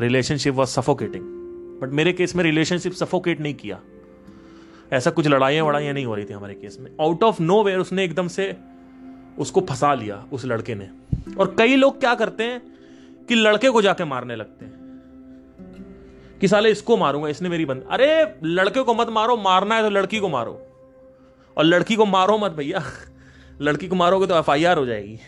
relationship 0.00 0.54
was 0.54 0.68
suffocating 0.70 1.24
but 1.80 1.92
मेरे 1.92 2.12
केस 2.12 2.34
में 2.36 2.44
रिलेशनशिप 2.44 2.92
सफोकेट 2.94 3.40
नहीं 3.40 3.54
किया। 3.54 3.80
ऐसा 4.92 5.10
कुछ 5.10 5.26
लड़ाइयाँ 5.26 5.64
वड़ाइयाँ 5.66 5.94
नहीं 5.94 6.04
हो 6.06 6.14
रही 6.14 6.24
थी 6.24 6.32
हमारे 6.32 6.54
केस 6.54 6.78
में। 6.80 6.90
आउट 7.00 7.22
ऑफ़ 7.24 7.42
नो 7.42 7.62
वेयर 7.64 7.78
उसने 7.78 8.04
एकदम 8.04 8.28
से 8.28 8.54
उसको 9.38 9.60
फंसा 9.60 9.92
लिया, 9.94 10.24
उस 10.32 10.44
लड़के 10.44 10.74
ने। 10.74 10.88
और 11.34 11.54
कई 11.58 11.76
लोग 11.76 12.00
क्या 12.00 12.14
करते 12.14 12.44
हैं 12.44 12.62
कि 13.28 13.34
लड़के 13.34 13.70
को 13.70 13.82
जाके 13.82 14.04
मारने 14.04 14.36
लगते 14.36 14.64
हैं। 14.64 14.82
कि 16.40 16.48
साले 16.48 16.70
इसको 16.70 16.96
मारूँगा 16.96 17.28
इसने 17.28 17.48
मेरी 17.48 17.64
बंद 17.64 17.86
अरे 17.90 18.38
लड़के 18.44 18.82
को 18.82 18.94
मत 18.94 19.08
मारो 19.08 19.36
मारना 19.36 19.74
है 19.74 19.82
तो 19.82 19.90
लड़की 19.90 20.18
को 20.18 20.28
मारो। 20.28 20.60
और 21.56 21.64
लड़की 21.64 21.96
को 21.96 22.06
मारो 22.06 22.38
मत 22.38 22.52
भैया। 22.52 22.82
लड़की 23.62 23.88
को 23.88 23.96
मारोगे 23.96 24.26
तो 24.26 24.38
एफआईआर 24.38 24.78
हो 24.78 24.86
जाएगी। 24.86 25.18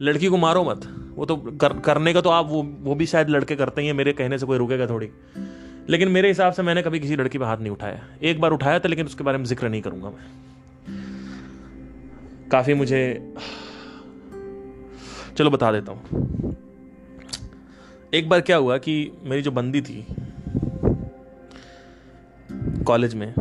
लड़की 0.00 0.28
को 0.28 0.36
मारो 0.36 0.64
मत। 0.64 0.80
वो 1.16 1.26
तो 1.26 1.36
कर, 1.36 1.78
करने 1.78 2.12
का 2.14 2.20
तो 2.20 2.30
आप 2.30 2.46
वो 2.48 2.62
वो 2.62 2.94
भी 2.94 3.06
शायद 3.06 3.30
लड़के 3.30 3.56
करते 3.56 3.80
ही 3.80 3.86
हैं 3.86 3.94
मेरे 3.94 4.12
कहने 4.12 4.38
से 4.38 4.46
कोई 4.46 4.58
रुकेगा 4.58 4.86
थोड़ी। 4.86 5.10
लेकिन 5.88 6.08
मेरे 6.08 6.28
हिसाब 6.28 6.52
से 6.52 6.62
मैंने 6.62 6.82
कभी 6.82 7.00
किसी 7.00 7.16
लड़की 7.16 7.38
पर 7.38 7.44
हाथ 7.44 7.58
नहीं 7.58 7.70
उठाया। 7.70 8.06
एक 8.22 8.40
बार 8.40 8.50
उठाया 8.50 8.78
था 8.78 8.88
लेकिन 8.88 9.06
उसके 9.06 9.24
बारे 9.24 9.38
में 9.38 9.44
ज़िक्र 9.44 9.68
नहीं 9.68 9.82
करूँगा 9.82 10.08
मैं। 10.08 10.24
काफ़ी 12.50 12.74
मुझे 12.74 13.32
चलो 15.38 15.50
बता 15.50 15.72
देता 15.72 15.92
हूँ। 15.92 16.56
एक 18.14 18.28
बार 18.28 18.40
क्या 18.40 18.56
हुआ 18.56 18.78
कि 18.78 19.12
मेरी 19.24 19.42
जो 19.42 19.50
बंदी 19.50 19.80
थी 19.80 20.06
कॉलेज 22.86 23.14
में 23.14 23.34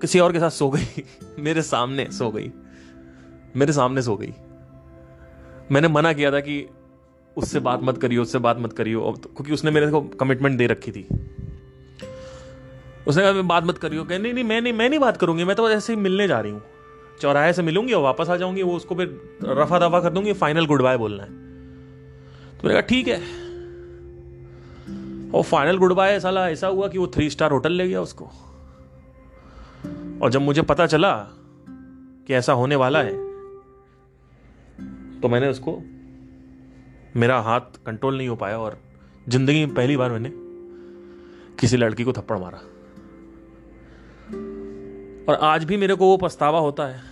किसी 0.00 0.18
और 0.18 0.32
के 0.32 0.40
साथ 0.40 0.50
सो 0.50 0.70
गई 0.70 1.04
मेरे 1.38 1.62
सामने 1.62 2.10
सो 2.10 2.30
गई 2.30 2.52
मेरे 3.56 3.72
सामने 3.72 4.02
सो 4.02 4.16
गई। 4.16 4.32
मैंने 5.72 5.88
मना 5.88 6.12
किया 6.12 6.32
था 6.32 6.40
कि 6.40 6.66
उससे 7.36 7.60
बात 7.60 7.80
मत 7.82 7.98
करियो 7.98 8.22
उससे 8.22 8.38
बात 8.38 8.58
मत 8.58 8.72
करियो 8.72 9.14
तो, 9.22 9.28
क्योंकि 9.28 9.52
उसने 9.52 9.70
मेरे 9.70 9.90
को 9.90 10.00
कमिटमेंट 10.00 10.58
दे 10.58 10.66
रखी 10.66 10.92
थी। 10.92 11.06
उसने 13.06 13.22
कहा 13.22 13.42
बात 13.42 13.64
मत 13.64 13.78
करियो। 13.78 14.04
कह 14.04 14.18
नहीं 14.18 14.34
नहीं 14.34 14.44
मैं 14.44 14.60
नहीं 14.60 14.72
मैं 14.72 14.88
नहीं 14.90 14.98
बात 14.98 15.16
करूँगी 15.16 15.44
मैं 15.44 15.56
तो 15.56 15.70
ऐसे 15.70 15.92
ही 15.92 16.00
मिलने 16.00 16.28
जा 16.28 16.40
रही 16.40 16.52
हूँ। 16.52 16.62
चौराहे 17.20 17.52
से 17.52 17.62
मिलूँगी 17.62 17.92
और 17.92 18.02
वापस 18.02 18.28
आ 18.28 18.36
जाऊँगी 18.36 18.62
वो 18.62 18.76
उसको 18.76 18.94
फिर 18.94 19.38
रफा 19.44 19.78
दफ़ा 19.78 20.00
कर 20.00 20.10
दूँगी 20.10 20.32
फाइनल 20.32 20.66
गुड 20.66 20.82
बाय 20.82 20.96
बोलना 20.96 21.22
है। 21.22 21.49
तो 22.60 22.68
मैंने 22.68 22.80
कहा, 22.80 22.88
ठीक 22.88 23.08
है. 23.08 23.18
और 25.30 25.42
फाइनल 25.42 25.76
गुड 25.78 25.92
बाय 25.92 26.18
साला, 26.20 26.48
ऐसा 26.48 26.66
हुआ 26.66 26.88
कि 26.88 26.98
वो 26.98 27.06
थ्री 27.06 27.28
स्टार 27.30 27.50
होटल 27.52 27.72
ले 27.72 27.88
गया 27.88 28.00
उसको। 28.02 28.24
और 30.22 30.30
जब 30.30 30.40
मुझे 30.40 30.62
पता 30.62 30.86
चला 30.86 31.12
कि 32.26 32.34
ऐसा 32.34 32.52
होने 32.52 32.76
वाला 32.76 33.02
है 33.02 33.12
तो 35.20 35.28
मैंने 35.28 35.48
उसको, 35.48 35.72
मेरा 37.16 37.38
हाथ 37.40 37.60
कंट्रोल 37.86 38.16
नहीं 38.18 38.28
हो 38.28 38.36
पाया 38.36 38.58
और 38.58 38.78
ज़िंदगी 39.28 39.64
में 39.66 39.74
पहली 39.74 39.96
बार 39.96 40.10
मैंने 40.10 40.30
किसी 41.56 41.76
लड़की 41.76 42.04
को 42.04 42.12
थप्पड़ 42.12 42.38
मारा। 42.38 42.58
और 45.28 45.38
आज 45.42 45.64
भी 45.64 45.76
मेरे 45.76 45.94
को 45.94 46.06
वो 46.06 46.16
पछतावा 46.16 46.58
होता 46.58 46.86
है। 46.86 47.09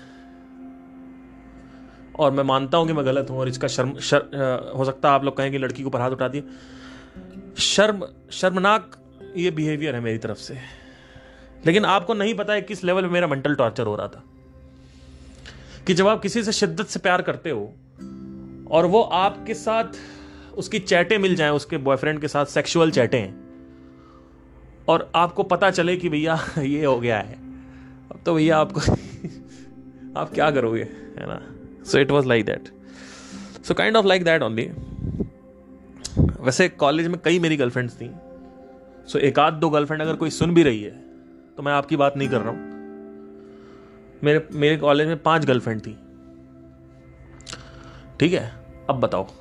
और 2.19 2.31
मैं 2.33 2.45
मानता 2.45 2.79
हूँ 2.79 2.87
कि 2.87 2.93
मैं 2.93 3.07
गलत 3.07 3.31
हूँ 3.31 3.39
और 3.39 3.49
इसका 3.49 3.69
शर्म 3.69 3.99
शर, 3.99 4.73
हो 4.77 4.85
सकता 4.85 5.09
है 5.09 5.15
आप 5.15 5.25
लोग 5.25 5.37
कहें 5.37 5.51
कि 5.51 5.59
लड़की 5.59 5.83
को 5.83 5.91
पर 5.91 6.01
हाथ 6.01 6.11
उठा 6.11 6.29
दिए 6.29 6.45
शर्म 7.59 8.07
शर्मनाक 8.31 8.97
ये 9.37 9.51
बिहेवियर 9.51 9.95
है 9.95 10.01
मेरी 10.01 10.19
तरफ़ 10.19 10.39
से। 10.39 10.59
लेकिन 11.67 11.85
आपको 11.85 12.15
नहीं 12.15 12.35
पता 12.35 12.53
है 12.53 12.63
किस 12.63 12.85
लेवल 12.85 13.03
में 13.03 13.11
मेरा 13.11 13.27
मेंटल 13.27 13.55
टॉर्चर 13.55 13.87
हो 13.87 13.97
रहा 13.97 14.09
था। 14.09 14.23
कि 15.87 15.95
जब 15.95 16.09
आप 16.09 16.23
किसी 16.23 16.43
से 16.43 16.53
शिद्दत 16.53 16.87
से 16.87 17.01
प्यार 17.01 17.23
करते 17.23 17.51
हो 17.51 17.75
और 18.71 18.87
वो 18.87 19.03
आपके 19.03 19.55
साथ 19.55 19.85
उसकी 20.55 20.79
चैटें 20.79 21.19
मिल 21.19 21.35
जाएँ 21.35 21.51
उसके 21.51 21.77
बॉयफ्रेंड 21.77 22.21
के 22.21 22.29
साथ 22.29 22.47
सेक्सुअल 22.47 22.91
चैटें 22.91 23.35
और 24.89 25.13
आपको 25.15 25.43
पता 25.43 25.71
चले 25.71 25.97
कि 25.97 26.09
भैया 26.09 26.39
ये 26.59 26.85
हो 26.85 27.01
गया 27.01 27.19
है। 27.19 27.35
अब 28.11 28.21
तो 28.27 28.35
भैया 28.35 28.59
आपको 28.59 28.81
आप 30.21 30.31
क्या 30.35 30.51
करोगे 30.51 30.83
है 31.19 31.27
ना? 31.27 31.58
So 31.89 31.99
it 31.99 32.11
was 32.11 32.27
like 32.27 32.45
that 32.45 32.69
so 33.65 33.75
kind 33.75 33.97
of 33.97 34.07
like 34.07 34.25
that 34.25 34.43
only 34.43 34.71
वैसे 36.41 36.69
कॉलेज 36.69 37.07
में 37.07 37.21
कई 37.25 37.39
मेरी 37.39 37.57
गर्लफ्रेंड्स 37.57 37.95
थी। 37.95 38.11
सो 39.09 39.19
so, 39.19 39.25
एक 39.25 39.39
आध 39.39 39.53
दो 39.53 39.71
गर्लफ्रेंड 39.71 40.03
अगर 40.03 40.17
कोई 40.17 40.31
सुन 40.31 40.55
भी 40.55 40.63
रही 40.63 40.83
है 40.83 40.91
तो 41.57 41.63
मैं 41.63 41.73
आपकी 41.73 41.97
बात 41.97 42.17
नहीं 42.17 42.29
कर 42.29 42.41
रहा 42.41 42.51
हूँ। 42.51 42.79
मेरे 44.25 44.49
मेरे 44.53 44.77
कॉलेज 44.77 45.07
में 45.07 45.23
पाँच 45.23 45.45
गर्लफ्रेंड 45.45 45.81
थी। 45.81 45.99
ठीक 48.21 48.33
है? 48.33 48.53
अब 48.91 49.01
बताओ। 49.01 49.25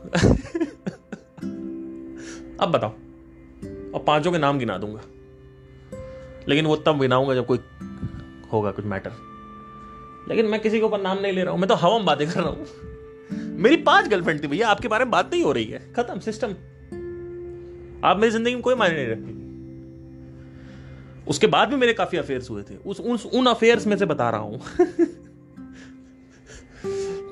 अब 2.59 2.71
बताओ। 2.71 2.89
और 3.91 4.03
पाँचों 4.07 4.31
के 4.31 4.37
नाम 4.37 4.59
गिना 4.59 4.77
दूँगा। 4.77 5.01
लेकिन 6.47 6.65
वो 6.65 6.75
तब 6.75 6.99
गिनाऊँगा 6.99 7.35
जब 7.35 7.45
कोई 7.45 7.59
होगा 8.53 8.71
कुछ 8.71 8.85
मैटर 8.85 9.26
लेकिन 10.29 10.45
मैं 10.45 10.59
किसी 10.61 10.79
के 10.79 10.85
ऊपर 10.85 11.01
नाम 11.01 11.19
नहीं 11.19 11.33
ले 11.33 11.43
रहा 11.43 11.51
हूँ 11.51 11.59
मैं 11.59 11.67
तो 11.69 11.75
हवा 11.75 11.97
में 11.97 12.05
बातें 12.05 12.27
कर 12.27 12.39
रहा 12.39 12.49
हूँ। 12.49 12.65
मेरी 13.57 13.75
पाँच 13.75 14.07
गर्लफ्रेंड 14.07 14.43
थी 14.43 14.47
भैया 14.47 14.69
आपके 14.69 14.87
बारे 14.87 15.05
में 15.05 15.11
बात 15.11 15.33
नहीं 15.33 15.43
हो 15.43 15.51
रही 15.51 15.65
है। 15.65 15.93
खत्म 15.93 16.19
सिस्टम 16.19 16.51
आप 18.03 18.17
मेरी 18.17 18.31
ज़िंदगी 18.31 18.53
में 18.53 18.61
कोई 18.63 18.75
मायने 18.75 18.95
नहीं 18.95 19.07
रखती। 19.07 19.37
उसके 21.27 21.47
बाद 21.47 21.69
भी 21.69 21.75
मेरे 21.75 21.93
काफ़ी 21.93 22.17
अफेयर्स 22.17 22.49
हुए 22.49 22.63
थे। 22.63 22.75
उस 22.75 22.99
उन 22.99 23.17
उन 23.33 23.45
अफेयर्स 23.45 23.87
में 23.87 23.97
से 23.97 24.05
बता 24.05 24.29
रहा 24.29 24.41
हूँ। 24.41 24.59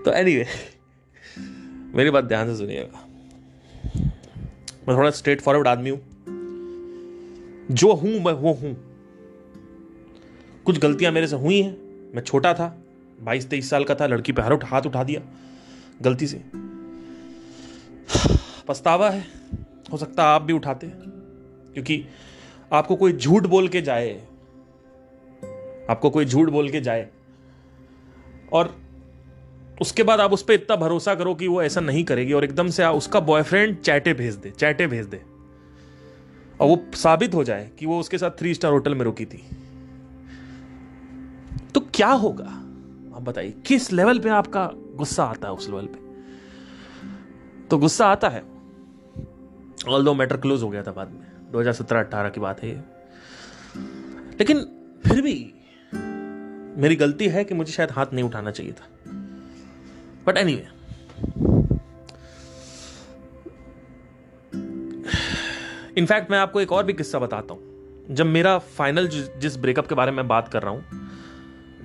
तो 0.03 0.13
एनीवे 0.13 0.45
anyway, 0.45 1.95
मेरी 1.95 2.09
बात 2.09 2.23
ध्यान 2.23 2.47
से 2.47 2.55
सुनिएगा। 2.55 3.07
मैं 4.87 4.97
थोड़ा 4.97 5.09
स्ट्रेट 5.09 5.41
फॉरवर्ड 5.41 5.67
आदमी 5.67 5.89
हूँ। 5.89 5.99
जो 7.71 7.93
हूँ 7.93 8.23
मैं 8.23 8.33
वो 8.33 8.53
हूँ। 8.53 8.75
कुछ 10.65 10.79
गलतियाँ 10.79 11.11
मेरे 11.11 11.27
से 11.27 11.35
हुई 11.35 11.61
हैं 11.61 11.77
मैं 12.15 12.21
छोटा 12.23 12.53
था। 12.53 12.84
बाईस, 13.21 13.49
तेईस 13.49 13.69
साल 13.69 13.83
का 13.83 13.95
था, 13.95 14.07
लड़की 14.07 14.31
पे 14.31 14.41
हाथ 14.41 14.63
हाथ 14.65 14.81
उठा 14.81 15.03
दिया, 15.03 15.21
गलती 16.01 16.27
से। 16.27 16.41
पछतावा 18.67 19.09
है, 19.09 19.27
हो 19.91 19.97
सकता 19.97 20.23
आप 20.23 20.41
भी 20.41 20.53
उठाते। 20.53 20.87
क्योंकि 21.73 22.05
आपको 22.73 22.95
कोई 22.95 23.13
झूठ 23.13 23.43
बोल 23.43 23.67
के 23.67 23.81
जाए, 23.81 24.27
आपको 25.89 26.09
कोई 26.09 26.25
झूठ 26.25 26.49
बोल 26.49 26.69
के 26.69 26.81
जाए, 26.81 27.09
और 28.53 28.75
उसके 29.81 30.03
बाद 30.03 30.19
आप 30.19 30.33
उस 30.33 30.43
पर 30.43 30.53
इतना 30.53 30.75
भरोसा 30.75 31.15
करो 31.15 31.35
कि 31.35 31.47
वो 31.47 31.63
ऐसा 31.63 31.81
नहीं 31.81 32.03
करेगी, 32.03 32.33
और 32.33 32.43
एकदम 32.43 32.69
से 32.69 32.85
उसका 32.85 33.19
बॉयफ्रेंड 33.19 33.77
चैटे 33.77 34.13
भेज 34.13 34.35
दे, 34.35 34.51
चैटे 34.51 34.87
भेज 34.87 35.05
दे। 35.05 35.21
और 36.61 36.67
वो 36.67 36.85
साबित 36.93 37.33
हो 37.33 37.43
जाए 37.43 37.69
कि 37.79 37.85
वो 37.85 37.99
उसके 37.99 38.17
साथ 38.17 38.31
थ्री 38.31 38.53
स्टार 38.53 38.71
होटल 38.71 38.95
में 38.95 39.05
रुकी 39.05 39.25
थी। 39.25 39.45
तो 41.73 41.79
क्या 41.79 42.07
होगा? 42.07 42.61
बताइए 43.25 43.53
किस 43.65 43.91
लेवल 43.91 44.19
पे 44.19 44.29
आपका 44.29 44.69
गुस्सा 44.73 45.23
आता 45.23 45.47
है 45.47 45.53
उस 45.53 45.69
लेवल 45.69 45.85
पे? 45.85 45.99
तो 47.67 47.77
गुस्सा 47.77 48.07
आता 48.07 48.29
है। 48.29 48.43
ऑल 49.87 50.05
दो 50.05 50.13
मैटर 50.13 50.37
क्लोज 50.37 50.63
हो 50.63 50.69
गया 50.69 50.83
था 50.83 50.91
बाद 50.91 51.09
में 51.09 51.51
2017-18 51.51 52.29
की 52.29 52.39
बात 52.39 52.63
है 52.63 52.69
ये। 52.69 52.75
लेकिन 54.39 54.59
फिर 55.05 55.21
भी 55.21 55.53
मेरी 56.81 56.95
गलती 56.95 57.27
है 57.27 57.43
कि 57.43 57.53
मुझे 57.53 57.71
शायद 57.71 57.91
हाथ 57.91 58.05
नहीं 58.13 58.23
उठाना 58.23 58.51
चाहिए 58.51 58.71
था। 58.71 58.85
बट 60.27 60.37
एनी 60.37 60.53
anyway, 60.53 60.71
इनफैक्ट 65.97 66.31
मैं 66.31 66.37
आपको 66.37 66.61
एक 66.61 66.71
और 66.71 66.85
भी 66.85 66.93
किस्सा 66.93 67.19
बताता 67.19 67.53
हूँ। 67.53 67.61
जब 68.11 68.25
मेरा 68.25 68.57
फाइनल 68.57 69.07
जिस 69.07 69.57
ब्रेकअप 69.57 69.87
के 69.87 69.95
बारे 69.95 70.11
में 70.11 70.27
बात 70.27 70.47
कर 70.47 70.63
रहा 70.63 70.71
हूँ 70.71 70.83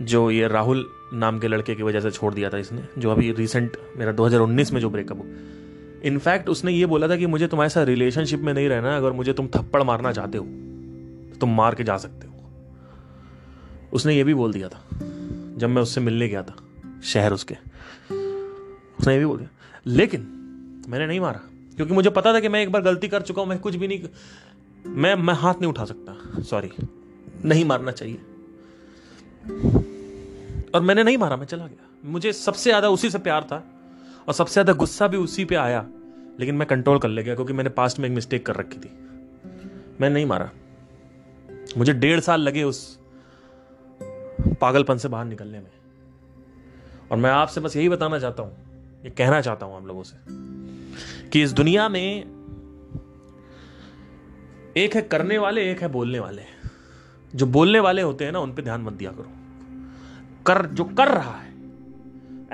जो 0.01 0.31
ये 0.31 0.49
राहुल 0.49 0.85
नाम 1.13 1.39
के 1.39 1.49
लड़के 1.49 1.75
की 1.75 1.83
वजह 1.83 2.01
से 2.01 2.11
छोड़ 2.11 2.33
दिया 2.35 2.51
था 2.51 2.59
इसने, 2.59 2.83
जो 2.99 3.11
अभी 3.11 3.33
रिसेंट 3.33 3.77
मेरा 3.97 4.13
2019 4.13 4.73
में 4.73 4.81
जो 4.81 4.91
ब्रेकअप 4.91 5.19
हो 5.19 5.27
इनफैक्ट 6.05 6.49
उसने 6.49 6.73
ये 6.73 6.87
बोला 6.87 7.09
था 7.09 7.17
कि 7.17 7.27
मुझे 7.27 7.47
तुम्हारे 7.47 7.71
साथ 7.71 7.87
रिलेशनशिप 7.87 8.41
में 8.41 8.53
नहीं 8.55 8.69
रहना 8.69 8.97
अगर 8.97 9.13
मुझे 9.13 9.33
तुम 9.33 9.47
थप्पड़ 9.47 9.83
मारना 9.83 10.13
चाहते 10.13 10.39
हो 10.39 10.45
तो 10.45 11.39
तुम 11.41 11.57
मार 11.57 11.75
के 11.75 11.85
जा 11.85 11.97
सकते 11.97 12.27
हो। 12.27 12.35
उसने 13.93 14.17
ये 14.17 14.25
भी 14.25 14.35
बोल 14.35 14.53
दिया 14.53 14.69
था, 14.69 14.83
जब 15.59 15.69
मैं 15.69 15.83
उससे 15.83 16.01
मिलने 16.01 16.29
गया 16.29 16.43
था, 16.43 16.55
शहर 17.05 17.33
उसके। 17.33 17.55
उसने 19.01 19.13
ये 19.13 19.19
भी 19.19 19.27
बोल 19.27 19.39
दिया। 19.39 19.49
लेकिन 19.87 20.21
मैंने 20.89 21.07
नहीं 21.07 21.21
मारा, 21.21 21.41
क्योंकि 21.77 21.95
मुझे 21.95 22.11
पता 22.11 22.33
था 22.35 22.41
कि 22.41 22.49
मैं 22.49 22.63
एक 22.63 22.73
बार 22.73 22.83
गलती 22.83 23.09
कर 23.09 23.23
चुका 23.23 23.43
हूँ, 23.43 23.49
मैं 23.49 23.59
कुछ 23.59 23.77
भी 23.77 23.89
नहीं, 23.89 24.09
मैं 24.87 25.15
मैं 25.15 25.35
हाथ 25.35 25.55
नहीं 25.55 25.71
उठा 25.71 25.85
सकता 25.85 26.43
सॉरी 26.43 26.71
नहीं 27.45 27.65
मारना 27.65 27.93
चाहिए। 27.93 28.19
और 30.75 30.81
मैंने 30.81 31.03
नहीं 31.03 31.19
मारा, 31.19 31.37
मैं 31.37 31.47
चला 31.47 31.67
गया। 31.67 31.89
मुझे 32.05 32.33
सबसे 32.33 32.71
ज़्यादा 32.71 32.89
उसी 32.89 33.11
से 33.11 33.19
प्यार 33.19 33.45
था 33.45 33.63
और 34.29 34.35
सबसे 34.35 34.53
ज़्यादा 34.53 34.73
गुस्सा 34.73 35.07
भी 35.09 35.17
उसी 35.17 35.45
पे 35.45 35.55
आया, 35.57 35.85
लेकिन 36.41 36.55
मैं 36.55 36.67
कंट्रोल 36.69 36.99
कर 36.99 37.09
ले 37.09 37.23
गया 37.23 37.35
क्योंकि 37.35 37.53
मैंने 37.53 37.71
पास्ट 37.73 37.99
में 37.99 38.09
एक 38.09 38.15
मिस्टेक 38.15 38.47
कर 38.47 38.57
रखी 38.57 38.79
थी। 38.79 38.91
मैं 40.01 40.11
नहीं 40.11 40.27
मारा। 40.27 40.51
मुझे 41.79 41.93
डेढ़ 41.95 42.21
साल 42.21 42.41
लगे 42.41 42.63
उस 42.63 42.99
पागलपन 44.61 44.97
से 44.97 45.09
बाहर 45.09 45.25
निकलने 45.25 45.59
में। 45.59 45.71
और 47.11 47.19
मैं 47.19 47.31
आपसे 47.31 47.61
बस 47.61 47.77
यही 47.77 47.89
बताना 47.89 48.19
चाहता 48.19 48.43
हूँ, 48.43 48.53
ये 49.05 49.11
कहना 49.11 49.41
चाहता 49.41 49.67
हूँ 49.67 49.77
आप 49.77 49.87
लोगों 49.87 50.03
से, 50.03 50.17
कि 51.31 51.43
इस 51.43 51.53
दुनिया 51.53 51.89
में 51.89 52.25
एक 54.77 54.95
है 54.95 55.03
करने 55.03 55.39
वाले, 55.39 55.71
एक 55.71 55.83
है 55.83 55.89
बोलने 55.89 56.19
वाले। 56.21 56.43
जो 57.35 57.47
बोलने 57.49 57.81
वाले 57.81 58.03
होते 58.03 58.25
हैं 58.25 58.33
ना, 58.33 58.39
उन 58.39 58.53
पे 58.55 58.63
ध्यान 58.63 58.81
मत 58.81 58.93
दिया 58.93 59.11
करो। 59.11 59.31
कर, 60.47 60.67
जो 60.67 60.85
कर 60.85 61.09
रहा 61.09 61.39
है। 61.41 61.49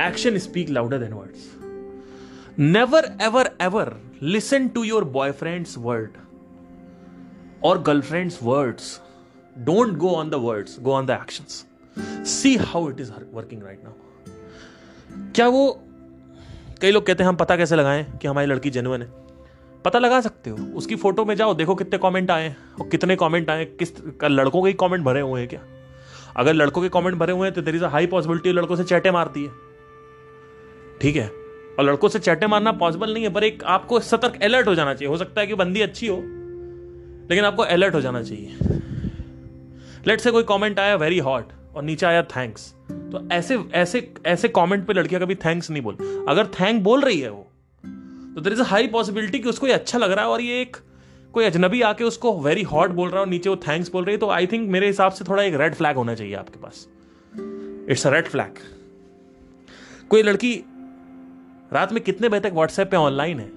Action 0.08 0.38
speak 0.38 0.70
louder 0.70 0.98
than 0.98 1.12
words 1.12 1.50
never 2.58 3.10
ever 3.22 3.50
ever 3.60 3.94
listen 4.22 4.68
to 4.68 4.82
your 4.84 5.04
boyfriends 5.04 5.76
word 5.78 6.10
और 7.64 7.82
girlfriends 7.82 8.38
words 8.42 9.00
don't 9.58 9.96
go 9.96 10.10
on 10.10 10.30
the 10.30 10.34
words 10.34 10.80
go 10.80 10.92
on 10.92 11.06
the 11.06 11.10
action 11.10 12.24
see 12.24 12.56
how 12.56 12.90
it 12.90 13.00
is 13.00 13.10
working 13.34 13.62
right 13.62 13.84
now 13.84 13.92
क्या 15.34 15.48
वो, 15.48 15.82
कई 16.80 16.90
लोग 16.90 17.06
कहते 17.06 17.22
हैं, 17.22 17.28
हम 17.28 17.36
पता 17.36 17.56
कैसे 17.56 17.76
लगाएँ 17.76 18.04
कि 18.18 18.28
हमारी 18.28 18.46
लड़की 18.46 18.70
जेनुअन 18.70 19.02
है? 19.02 19.08
पता 19.84 19.98
लगा 19.98 20.20
सकते 20.20 20.50
हो। 20.50 20.56
उसकी 20.74 20.96
फ़ोटो 20.96 21.24
में 21.24 21.34
जाओ, 21.34 21.54
देखो 21.54 21.74
कितने 21.74 21.98
कमेंट 21.98 22.30
आए 22.30 22.54
और 22.80 22.88
कितने 22.88 23.16
कमेंट 23.16 23.50
आए 23.50 23.64
किस 23.64 23.92
लड़कों 24.24 24.62
के 24.62 24.68
ही 24.68 24.74
कमेंट 24.80 25.04
भरे 25.04 25.20
हुए 25.20 25.40
हैं 25.40 25.48
क्या? 25.48 25.60
अगर 26.36 26.54
लड़कों 26.54 26.82
के 26.82 26.88
कमेंट 26.88 27.16
भरे 27.18 27.32
हुए 27.32 27.46
हैं 27.46 27.54
तो 27.54 27.62
there 27.62 27.76
is 27.76 27.84
a 27.84 27.88
high 27.88 28.06
possibility 28.06 28.52
लड़कों 28.52 28.76
से 28.76 28.84
चैटे 28.84 29.10
मारती 29.10 29.44
है। 29.44 29.50
ठीक 31.00 31.16
है? 31.16 31.28
और 31.78 31.84
लड़कों 31.84 32.08
से 32.08 32.18
चैटे 32.18 32.46
मारना 32.46 32.72
पॉसिबल 32.74 33.12
नहीं 33.14 33.24
है, 33.24 33.32
पर 33.32 33.44
एक 33.44 33.64
आपको 33.66 34.00
सतर्क 34.02 34.42
अलर्ट 34.42 34.68
हो 34.68 34.74
जाना 34.74 34.94
चाहिए। 34.94 35.08
हो 35.08 35.16
सकता 35.16 35.40
है 35.40 35.46
कि 35.46 35.54
बंदी 35.54 35.80
अच्छी 35.80 36.06
हो, 36.06 36.16
लेकिन 37.30 37.44
आपको 37.44 37.62
अलर्ट 37.64 37.94
हो 37.94 38.00
जाना 38.00 38.22
चाहिए। 38.22 38.56
लेट 40.06 40.20
से 40.20 40.30
कोई 40.30 40.42
कमेंट 40.42 40.78
आया 40.78 40.96
वेरी 40.96 41.18
हॉट 41.18 41.52
और 41.74 41.82
नीचे 41.82 42.06
आया 42.06 42.22
थैंक्स 42.30 42.72
तो 43.12 43.28
ऐसे 43.32 43.58
ऐसे 43.74 44.14
ऐसे 44.26 44.48
कमेंट 44.50 44.86
पे 44.86 44.92
लड़कियाँ 44.92 45.22
कभी 45.22 45.34
थैंक्स 45.34 45.70
नहीं 45.70 45.82
बोल 45.82 46.24
अगर 46.28 46.46
थैंक 46.52 46.82
बोल 46.84 47.00
रही 47.00 47.20
है 47.20 47.30
वो 47.30 47.42
तो 48.34 48.40
there 48.40 48.52
is 48.52 48.60
a 48.60 48.64
high 48.64 48.86
possibility 48.88 49.38
कि 49.38 49.48
उसको 49.48 49.66
ये 49.66 49.72
अच्छा 49.72 49.98
लग 49.98 50.12
रहा 50.12 50.24
है, 50.24 50.30
और 50.30 50.40
ये 50.40 50.60
एक 50.60 50.76
कोई 51.36 51.44
अजनबी 51.44 51.80
आके 51.82 52.04
उसको 52.04 52.32
वेरी 52.40 52.62
हॉट 52.64 52.90
बोल 52.90 53.08
रहा 53.10 53.22
है 53.22 53.28
नीचे 53.28 53.48
वो 53.48 53.56
थैंक्स 53.56 53.90
बोल 53.92 54.04
रही 54.04 54.14
है 54.14 54.18
तो 54.18 54.28
आई 54.30 54.46
थिंक 54.46 54.68
मेरे 54.70 54.86
हिसाब 54.86 55.12
से 55.12 55.24
थोड़ा 55.24 55.42
एक 55.42 55.54
रेड 55.54 55.74
फ्लैग 55.74 55.96
होना 55.96 56.14
चाहिए 56.14 56.34
आपके 56.34 56.58
पास। 56.58 56.86
इट्स 57.90 58.06
अ 58.06 58.10
रेड 58.10 58.26
फ्लैग 58.26 58.58
कोई 60.10 60.22
लड़की 60.22 60.52
रात 61.72 61.92
में 61.92 62.02
कितने 62.02 62.28
बजे 62.28 62.40
तक 62.40 62.54
व्हाट्सएप 62.54 62.90
पे 62.90 62.96
ऑनलाइन 62.96 63.40
है? 63.40 63.50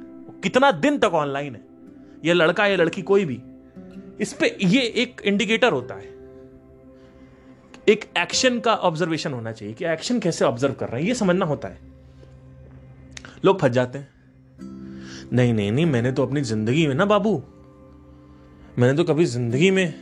कितना 0.44 0.72
दिन 0.72 0.98
तक 1.00 1.14
ऑनलाइन 1.14 1.56
है? 1.56 1.62
ये 2.26 2.34
लड़का, 2.34 2.66
या 2.68 2.76
लड़की 2.76 3.02
कोई 3.02 3.26
भी, 3.26 3.40
इस 4.22 4.34
पे 4.34 4.56
ये 4.64 4.82
एक 4.96 5.22
इंडिकेटर 5.26 5.72
होता 5.72 5.96
है। 5.96 6.08
एक 7.88 8.04
एक्शन 8.18 8.60
का 8.60 8.74
ऑब्जर्वेशन 8.76 9.34
होना 9.34 9.52
चाहिए 9.52 9.74
कि 9.74 9.86
एक्शन 9.86 10.20
कैसे 10.20 10.46
ऑब्ज़र्व 10.46 10.74
कर 10.74 10.90
रहे 10.90 11.02
हैं, 11.02 11.08
ये 11.08 11.16
समझना 11.16 11.46
होता 11.46 11.68
है। 11.68 11.80
लोग 13.46 13.60
फंस 13.60 13.72
जाते 13.72 13.98
हैं। 13.98 14.08
नहीं 15.34 15.54
नहीं 15.54 15.72
नहीं, 15.72 15.86
मैंने 15.86 16.12
तो 16.12 16.26
अपनी 16.26 16.42
ज़िंदगी 16.42 16.86
में 16.88 16.96
ना 16.96 17.06
बाबू 17.06 17.42
मैंने 18.80 18.94
तो 18.94 19.04
कभी 19.04 19.26
ज़िंदगी 19.26 19.70
में 19.72 19.94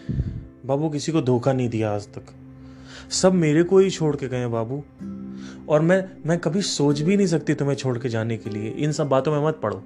बाबू 0.65 0.89
किसी 0.89 1.11
को 1.11 1.21
धोखा 1.21 1.53
नहीं 1.53 1.69
दिया 1.69 1.91
आज 1.91 2.05
तक। 2.07 2.25
सब 3.11 3.33
मेरे 3.33 3.63
को 3.63 3.77
ही 3.77 3.89
छोड़ 3.89 4.15
के 4.15 4.27
गए 4.27 4.47
बाबू। 4.47 4.83
और 5.69 5.81
मैं 5.81 6.03
मैं 6.25 6.37
कभी 6.39 6.61
सोच 6.61 6.99
भी 6.99 7.17
नहीं 7.17 7.27
सकती 7.27 7.53
तुम्हें 7.53 7.75
छोड़ 7.75 7.97
के 7.97 8.09
जाने 8.09 8.37
के 8.37 8.49
लिए। 8.49 8.69
इन 8.69 8.91
सब 8.91 9.09
बातों 9.09 9.31
में 9.31 9.47
मत 9.47 9.59
पढ़ो 9.63 9.81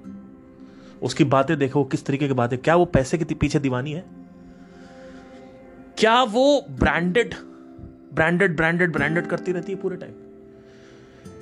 उसकी 1.02 1.24
बातें 1.24 1.56
देखो, 1.58 1.84
किस 1.84 2.04
तरीके 2.06 2.28
की 2.28 2.34
बातें। 2.34 2.58
क्या 2.58 2.76
वो 2.76 2.84
पैसे 2.84 3.18
के 3.18 3.34
पीछे 3.34 3.58
दीवानी 3.58 3.92
है? 3.92 4.04
क्या 5.98 6.22
वो 6.22 6.64
ब्रांडेड 6.70 7.34
ब्रांडेड 8.14 8.56
ब्रांडेड 8.56 8.92
ब्रांडेड 8.92 9.26
करती 9.26 9.52
रहती 9.52 9.72
है 9.72 9.78
पूरे 9.78 9.96
टाइम 9.96 10.12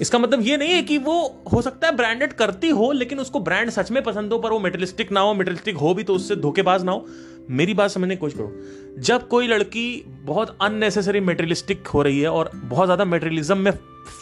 इसका 0.01 0.19
मतलब 0.19 0.41
ये 0.43 0.57
नहीं 0.57 0.73
है 0.73 0.83
कि 0.83 0.97
वो, 0.99 1.43
हो 1.53 1.63
सकता 1.63 1.87
है 1.87 1.97
ब्रांडेड 1.97 2.33
करती 2.33 2.69
हो, 2.69 2.91
लेकिन 2.93 3.19
उसको 3.21 3.41
ब्रांड 3.41 3.71
सच 3.71 3.91
में 3.91 4.03
पसंद 4.03 4.33
हो, 4.33 4.39
पर 4.39 4.51
वो 4.51 4.59
मेटेलिस्टिक 4.59 5.13
ना 5.13 5.21
हो 5.21 5.35
मेटेलिस्टिक 5.35 5.77
हो 5.77 5.93
भी 5.95 6.03
तो 6.03 6.15
उससे 6.15 6.37
धोखेबाज 6.37 6.85
ना 6.85 6.93
हो। 6.93 7.07
मेरी 7.51 7.75
बात 7.75 7.91
समझने 7.91 8.15
की 8.15 8.21
कोशिश 8.21 8.39
करो। 8.39 9.03
जब 9.03 9.27
कोई 9.29 9.47
लड़की 9.47 10.05
बहुत 10.25 10.57
अननेसेसरी 10.63 11.21
मेटेरियलिस्टिक 11.21 11.87
हो 11.87 12.03
रही 12.03 12.21
है 12.21 12.29
और 12.29 12.51
बहुत 12.55 12.87
ज़्यादा 12.87 13.05
मेटेरियलिज्म 13.05 13.59
में 13.59 13.73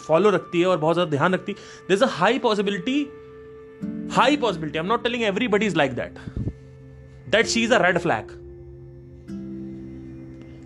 फॉलो 0.07 0.29
रखती 0.29 0.59
है 0.61 0.67
और 0.67 0.77
बहुत 0.77 0.95
ज़्यादा 0.95 1.11
ध्यान 1.11 1.33
रखती 1.33 1.51
है 1.51 1.93
is 1.95 2.03
a 2.03 2.07
high 2.09 2.39
possibility 2.39 3.01
high 4.11 4.37
possibility 4.37 4.77
I 4.77 4.83
am 4.83 4.89
not 4.89 5.03
telling 5.03 5.23
everybody 5.23 5.65
is 5.65 5.75
like 5.75 5.93
that 5.95 6.19
that 7.29 7.47
she 7.47 7.63
is 7.63 7.73
a 7.73 7.81
red 7.85 7.97
flag 7.97 8.38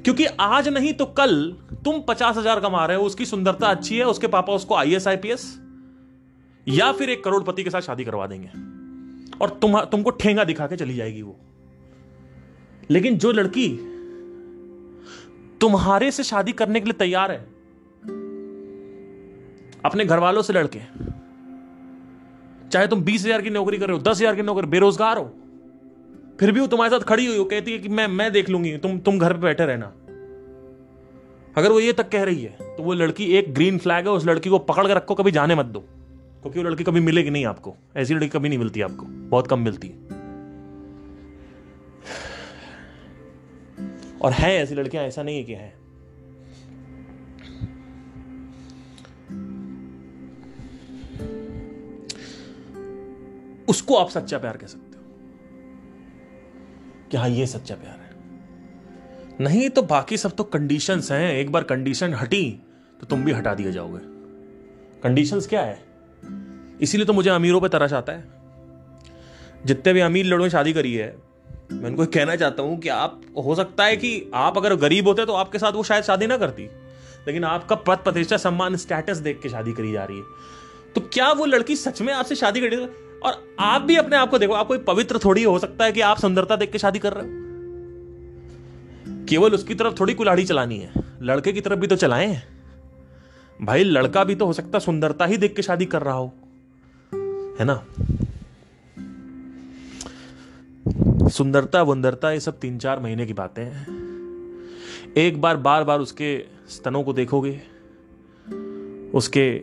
क्योंकि 0.05 0.25
आज 0.25 0.67
नहीं 0.67 0.93
तो 0.93 1.05
कल 1.17 1.35
तुम 1.85 2.01
पचास 2.01 2.37
हज़ार 2.37 2.59
कमा 2.59 2.85
रहे 2.85 2.97
हो, 2.97 3.03
उसकी 3.03 3.25
सुंदरता 3.25 3.67
अच्छी 3.67 3.97
है, 3.97 4.05
उसके 4.05 4.27
पापा 4.27 4.53
उसको 4.53 4.75
आई 4.75 4.93
एस 4.95 5.07
आईपीएस 5.07 5.45
या 6.67 6.91
फिर 6.91 7.09
एक 7.09 7.23
करोड़पति 7.23 7.63
के 7.63 7.69
साथ 7.69 7.81
शादी 7.81 8.03
करवा 8.03 8.27
देंगे। 8.27 8.49
और 9.37 9.49
तुम 9.61 9.79
तुमको 9.81 10.09
ठेंगा 10.11 10.43
दिखा 10.43 10.67
के 10.67 10.75
चली 10.75 10.95
जाएगी 10.95 11.21
वो। 11.21 11.35
लेकिन 12.89 13.17
जो 13.17 13.31
लड़की 13.31 13.67
तुम्हारे 15.61 16.11
से 16.11 16.23
शादी 16.23 16.51
करने 16.53 16.79
के 16.79 16.85
लिए 16.85 16.97
तैयार 16.99 17.31
है, 17.31 17.37
अपने 19.85 20.05
घर 20.05 20.19
वालों 20.19 20.41
से 20.41 20.53
लड़के, 20.53 20.79
चाहे 22.69 22.87
तुम 22.87 23.01
बीस 23.01 23.25
हज़ार 23.25 23.41
की 23.41 23.49
नौकरी 23.49 23.77
कर 23.77 23.87
रहे 23.87 23.97
हो, 23.97 24.03
दस 24.03 24.17
हज़ार 24.17 24.35
की 24.35 24.41
नौकरी, 24.41 24.67
बेरोजगार 24.67 25.17
हो 25.17 25.23
फिर 26.39 26.51
भी 26.51 26.59
वो 26.59 26.67
तुम्हारे 26.67 26.89
साथ 26.91 26.99
खड़ी 26.99 27.25
हुई 27.25 27.37
हो 27.37 27.43
कहती 27.45 27.71
है 27.71 27.79
कि 27.79 27.89
मैं 27.89 28.07
मैं 28.07 28.31
देख 28.31 28.49
लूँगी, 28.49 28.77
तुम 28.77 28.99
तुम 28.99 29.19
घर 29.19 29.33
पे 29.33 29.39
बैठे 29.39 29.65
रहना। 29.65 29.93
अगर 31.57 31.71
वो 31.71 31.79
ये 31.79 31.93
तक 31.93 32.09
कह 32.09 32.23
रही 32.23 32.43
है 32.43 32.57
तो 32.77 32.83
वो 32.83 32.93
लड़की, 32.93 33.25
एक 33.25 33.53
ग्रीन 33.53 33.77
फ्लैग 33.77 34.07
है, 34.07 34.11
उस 34.11 34.25
लड़की 34.25 34.49
को 34.49 34.59
पकड़ 34.59 34.87
कर 34.87 34.95
रखो, 34.95 35.15
कभी 35.15 35.31
जाने 35.31 35.55
मत 35.55 35.65
दो। 35.65 35.79
क्योंकि 35.79 36.59
वो 36.59 36.69
लड़की 36.69 36.83
कभी 36.83 36.99
मिलेगी 36.99 37.29
नहीं 37.29 37.45
आपको। 37.45 37.75
ऐसी 37.97 38.13
लड़की 38.13 38.29
कभी 38.29 38.49
नहीं 38.49 38.59
मिलती 38.59 38.81
आपको। 38.81 39.05
बहुत 39.05 39.47
कम 39.47 39.59
मिलती 39.59 39.87
है। 39.87 39.95
और 44.21 44.31
है 44.31 44.55
ऐसी 44.55 44.75
लड़कियाँ, 44.75 45.05
ऐसा 45.05 45.23
नहीं 45.23 45.37
है 45.37 45.43
कि 45.43 45.53
है। 45.53 45.83
उसको 53.67 53.95
आप 53.95 54.09
सच्चा 54.09 54.37
प्यार 54.37 54.57
कह 54.57 54.67
सकते 54.67 54.92
कि 57.13 57.17
हाँ 57.17 57.29
ये 57.29 57.45
सच्चा 57.47 57.75
प्यार 57.75 57.93
है। 57.93 58.09
नहीं 59.41 59.69
तो 59.69 59.81
बाकी 59.81 60.17
सब 60.17 60.35
तो 60.35 60.43
कंडीशंस 60.43 61.11
हैं। 61.11 61.33
एक 61.33 61.51
बार 61.51 61.63
कंडीशन 61.63 62.13
हटी 62.13 62.61
तो 63.01 63.07
तुम 63.07 63.23
भी 63.23 63.31
हटा 63.31 63.53
दिए 63.53 63.71
जाओगे। 63.71 63.99
कंडीशंस 65.03 65.47
क्या 65.47 65.61
है? 65.61 65.83
इसीलिए 66.81 67.05
तो 67.05 67.13
मुझे 67.13 67.29
अमीरों 67.29 67.61
पे 67.61 67.69
तरस 67.69 67.93
आता 67.93 68.13
है। 68.13 68.23
जितने 69.65 69.93
भी 69.93 69.99
अमीर 69.99 70.25
लड़ों 70.25 70.43
ने 70.43 70.49
शादी 70.49 70.73
करी 70.73 70.93
है, 70.93 71.15
मैं 71.71 71.89
उनको 71.89 72.05
कहना 72.05 72.35
चाहता 72.35 72.63
हूँ 72.63 72.79
कि 72.79 72.89
आप, 72.89 73.21
हो 73.45 73.55
सकता 73.55 73.85
है 73.85 73.97
कि 73.97 74.31
आप 74.33 74.57
अगर 74.57 74.75
गरीब 74.75 75.07
होते 75.07 75.25
तो 75.25 75.33
आपके 75.33 75.59
साथ 75.59 75.71
वो 75.71 75.83
शायद 75.83 76.03
शादी 76.03 76.27
ना 76.27 76.37
करती। 76.37 76.63
लेकिन 77.27 77.43
आपका 77.43 77.75
पद 77.75 77.97
प्रतिष्ठा, 77.97 78.37
सम्मान 78.37 78.75
स्टेटस 78.75 79.17
देख 79.17 79.39
के 79.41 79.49
शादी 79.49 79.73
करी 79.73 79.91
जा 79.91 80.03
रही 80.03 80.17
है। 80.17 80.23
तो 80.95 81.01
क्या 81.01 81.31
वो 81.31 81.45
लड़की 81.45 81.75
सच 81.75 82.01
में 82.01 82.13
आपसे 82.13 82.35
शादी 82.35 82.61
करी 82.61 82.75
और 83.23 83.55
आप 83.59 83.81
भी 83.81 83.95
अपने 83.95 84.15
आप 84.15 84.29
को 84.29 84.37
देखो, 84.37 84.53
आप 84.53 84.67
कोई 84.67 84.77
पवित्र 84.77 85.19
थोड़ी 85.25 85.43
हो 85.43 85.59
सकता 85.59 85.85
है 85.85 85.91
कि 85.91 86.01
आप 86.01 86.17
सुंदरता 86.17 86.55
देख 86.55 86.71
के 86.71 86.77
शादी 86.77 86.99
कर 86.99 87.13
रहे 87.13 87.23
हो? 87.23 87.43
केवल 89.25 89.53
उसकी 89.53 89.75
तरफ़ 89.75 89.99
थोड़ी 89.99 90.13
कुलाड़ी 90.13 90.45
चलानी 90.45 90.77
है। 90.77 90.91
लड़के 91.21 91.53
की 91.53 91.61
तरफ़ 91.61 91.79
भी 91.79 91.87
तो 91.87 91.95
चलाएँ। 91.95 92.41
भाई, 93.61 93.83
लड़का 93.83 94.23
भी 94.23 94.35
तो 94.35 94.45
हो 94.45 94.53
सकता 94.53 94.79
सुंदरता 94.79 95.25
ही 95.25 95.37
देख 95.37 95.55
के 95.55 95.61
शादी 95.61 95.85
कर 95.85 96.01
रहा 96.01 96.13
हो। 96.13 96.33
है 97.59 97.65
ना? 97.65 97.85
सुंदरता, 101.29 101.81
वंदरता, 101.81 102.31
ये 102.31 102.39
सब 102.39 102.59
तीन 102.59 102.77
चार 102.77 102.99
महीने 102.99 103.25
की 103.25 103.33
बातें 103.33 103.63
हैं। 103.63 104.03
एक 105.17 105.41
बार 105.41 105.57
बार 105.57 105.83
बार 105.83 105.99
उसके 105.99 106.45
स्तनों 106.69 107.03
को 107.03 107.13
देखोगे, 107.13 107.61
उसके 109.13 109.59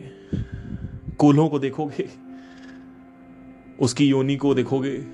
कूल्हों 1.18 1.48
को 1.48 1.58
देखोगे 1.58 2.29
उसकी 3.80 4.06
योनि 4.06 4.36
को 4.36 4.54
देखोगे, 4.54 5.04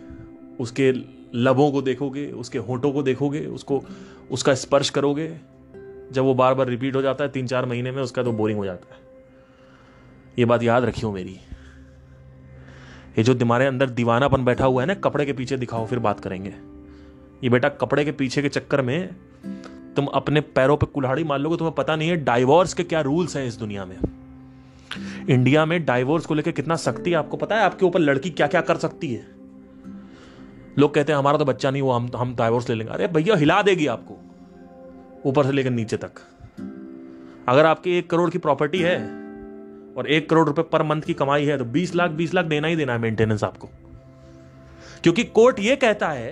उसके 0.60 0.92
लबों 1.34 1.72
को 1.72 1.82
देखोगे, 1.82 2.30
उसके 2.32 2.58
होठों 2.58 2.92
को 2.92 3.02
देखोगे, 3.02 3.46
उसको, 3.46 3.84
उसका 4.30 4.54
स्पर्श 4.54 4.90
करोगे, 4.90 5.40
जब 6.12 6.22
वो 6.22 6.34
बार 6.34 6.54
बार 6.54 6.68
रिपीट 6.68 6.96
हो 6.96 7.02
जाता 7.02 7.24
है 7.24 7.30
तीन 7.30 7.46
चार 7.46 7.66
महीने 7.66 7.90
में 7.90 8.02
उसका 8.02 8.22
तो 8.22 8.32
बोरिंग 8.32 8.58
हो 8.58 8.64
जाता 8.64 8.94
है। 8.94 9.00
ये 10.38 10.44
बात 10.44 10.62
याद 10.62 10.84
रखियो 10.84 11.12
मेरी। 11.12 11.40
ये 13.18 13.22
जो 13.22 13.34
तुम्हारे 13.34 13.66
अंदर 13.66 13.90
दीवानापन 13.90 14.44
बैठा 14.44 14.64
हुआ 14.64 14.82
है 14.82 14.88
ना, 14.88 14.94
कपड़े 14.94 15.26
के 15.26 15.32
पीछे 15.32 15.56
दिखाओ, 15.56 15.86
फिर 15.86 15.98
बात 15.98 16.20
करेंगे। 16.20 16.54
ये 17.44 17.48
बेटा 17.48 17.68
कपड़े 17.68 18.04
के 18.04 18.12
पीछे 18.12 18.42
के 18.42 18.48
चक्कर 18.48 18.82
में 18.82 19.16
तुम 19.96 20.06
अपने 20.06 20.40
पैरों 20.40 20.76
पे 20.76 20.86
कुल्हाड़ी 20.86 21.24
मार 21.24 21.38
लोगे, 21.38 21.56
तुम्हें 21.56 21.74
पता 21.74 21.96
नहीं 21.96 22.08
है 22.08 22.16
डाइवोर्स 22.16 22.74
के 22.74 22.84
क्या 22.84 23.00
रूल्स 23.00 23.36
हैं 23.36 23.46
इस 23.46 23.56
दुनिया 23.56 23.84
में। 23.84 23.98
इंडिया 25.30 25.64
में 25.66 25.84
डाइवोर्स 25.84 26.26
को 26.26 26.34
लेकर 26.34 26.50
कितना 26.50 26.76
सख्ती 26.76 27.10
है 27.10 27.16
आपको 27.16 27.36
पता 27.36 27.56
है? 27.56 27.62
आपके 27.62 27.86
ऊपर 27.86 28.00
लड़की 28.00 28.30
क्या 28.30 28.46
क्या 28.46 28.60
कर 28.60 28.76
सकती 28.76 29.12
है? 29.14 29.26
लोग 30.78 30.94
कहते 30.94 31.12
हैं, 31.12 31.18
हमारा 31.18 31.38
तो 31.38 31.44
बच्चा 31.44 31.70
नहीं 31.70 31.82
हुआ, 31.82 31.96
हम 31.96 32.10
हम 32.16 32.34
डाइवोर्स 32.36 32.68
ले 32.68 32.74
लेंगे। 32.74 32.92
अरे 32.92 33.06
भैया, 33.08 33.36
हिला 33.36 33.60
देगी 33.62 33.86
आपको, 33.86 34.18
ऊपर 35.24 35.46
से 35.46 35.52
लेकर 35.52 35.70
नीचे 35.70 35.96
तक। 35.96 36.20
अगर 37.48 37.66
आपकी 37.66 37.98
एक 37.98 38.10
करोड़ 38.10 38.30
की 38.30 38.38
प्रॉपर्टी 38.38 38.78
है 38.78 38.96
और 39.96 40.06
एक 40.08 40.28
करोड़ 40.30 40.46
रुपए 40.46 40.62
पर 40.62 40.82
मंथ 40.82 41.02
की 41.02 41.14
कमाई 41.14 41.44
है 41.44 41.58
तो 41.58 41.64
बीस 41.66 41.94
लाख 41.94 42.10
बीस 42.10 42.34
लाख 42.34 42.44
देना 42.44 42.68
ही 42.68 42.76
देना 42.76 42.92
है 42.92 42.98
मेंटेनेंस 42.98 43.44
आपको। 43.44 43.68
क्योंकि 45.02 45.24
कोर्ट 45.24 45.58
ये 45.60 45.76
कहता 45.76 46.08
है, 46.08 46.30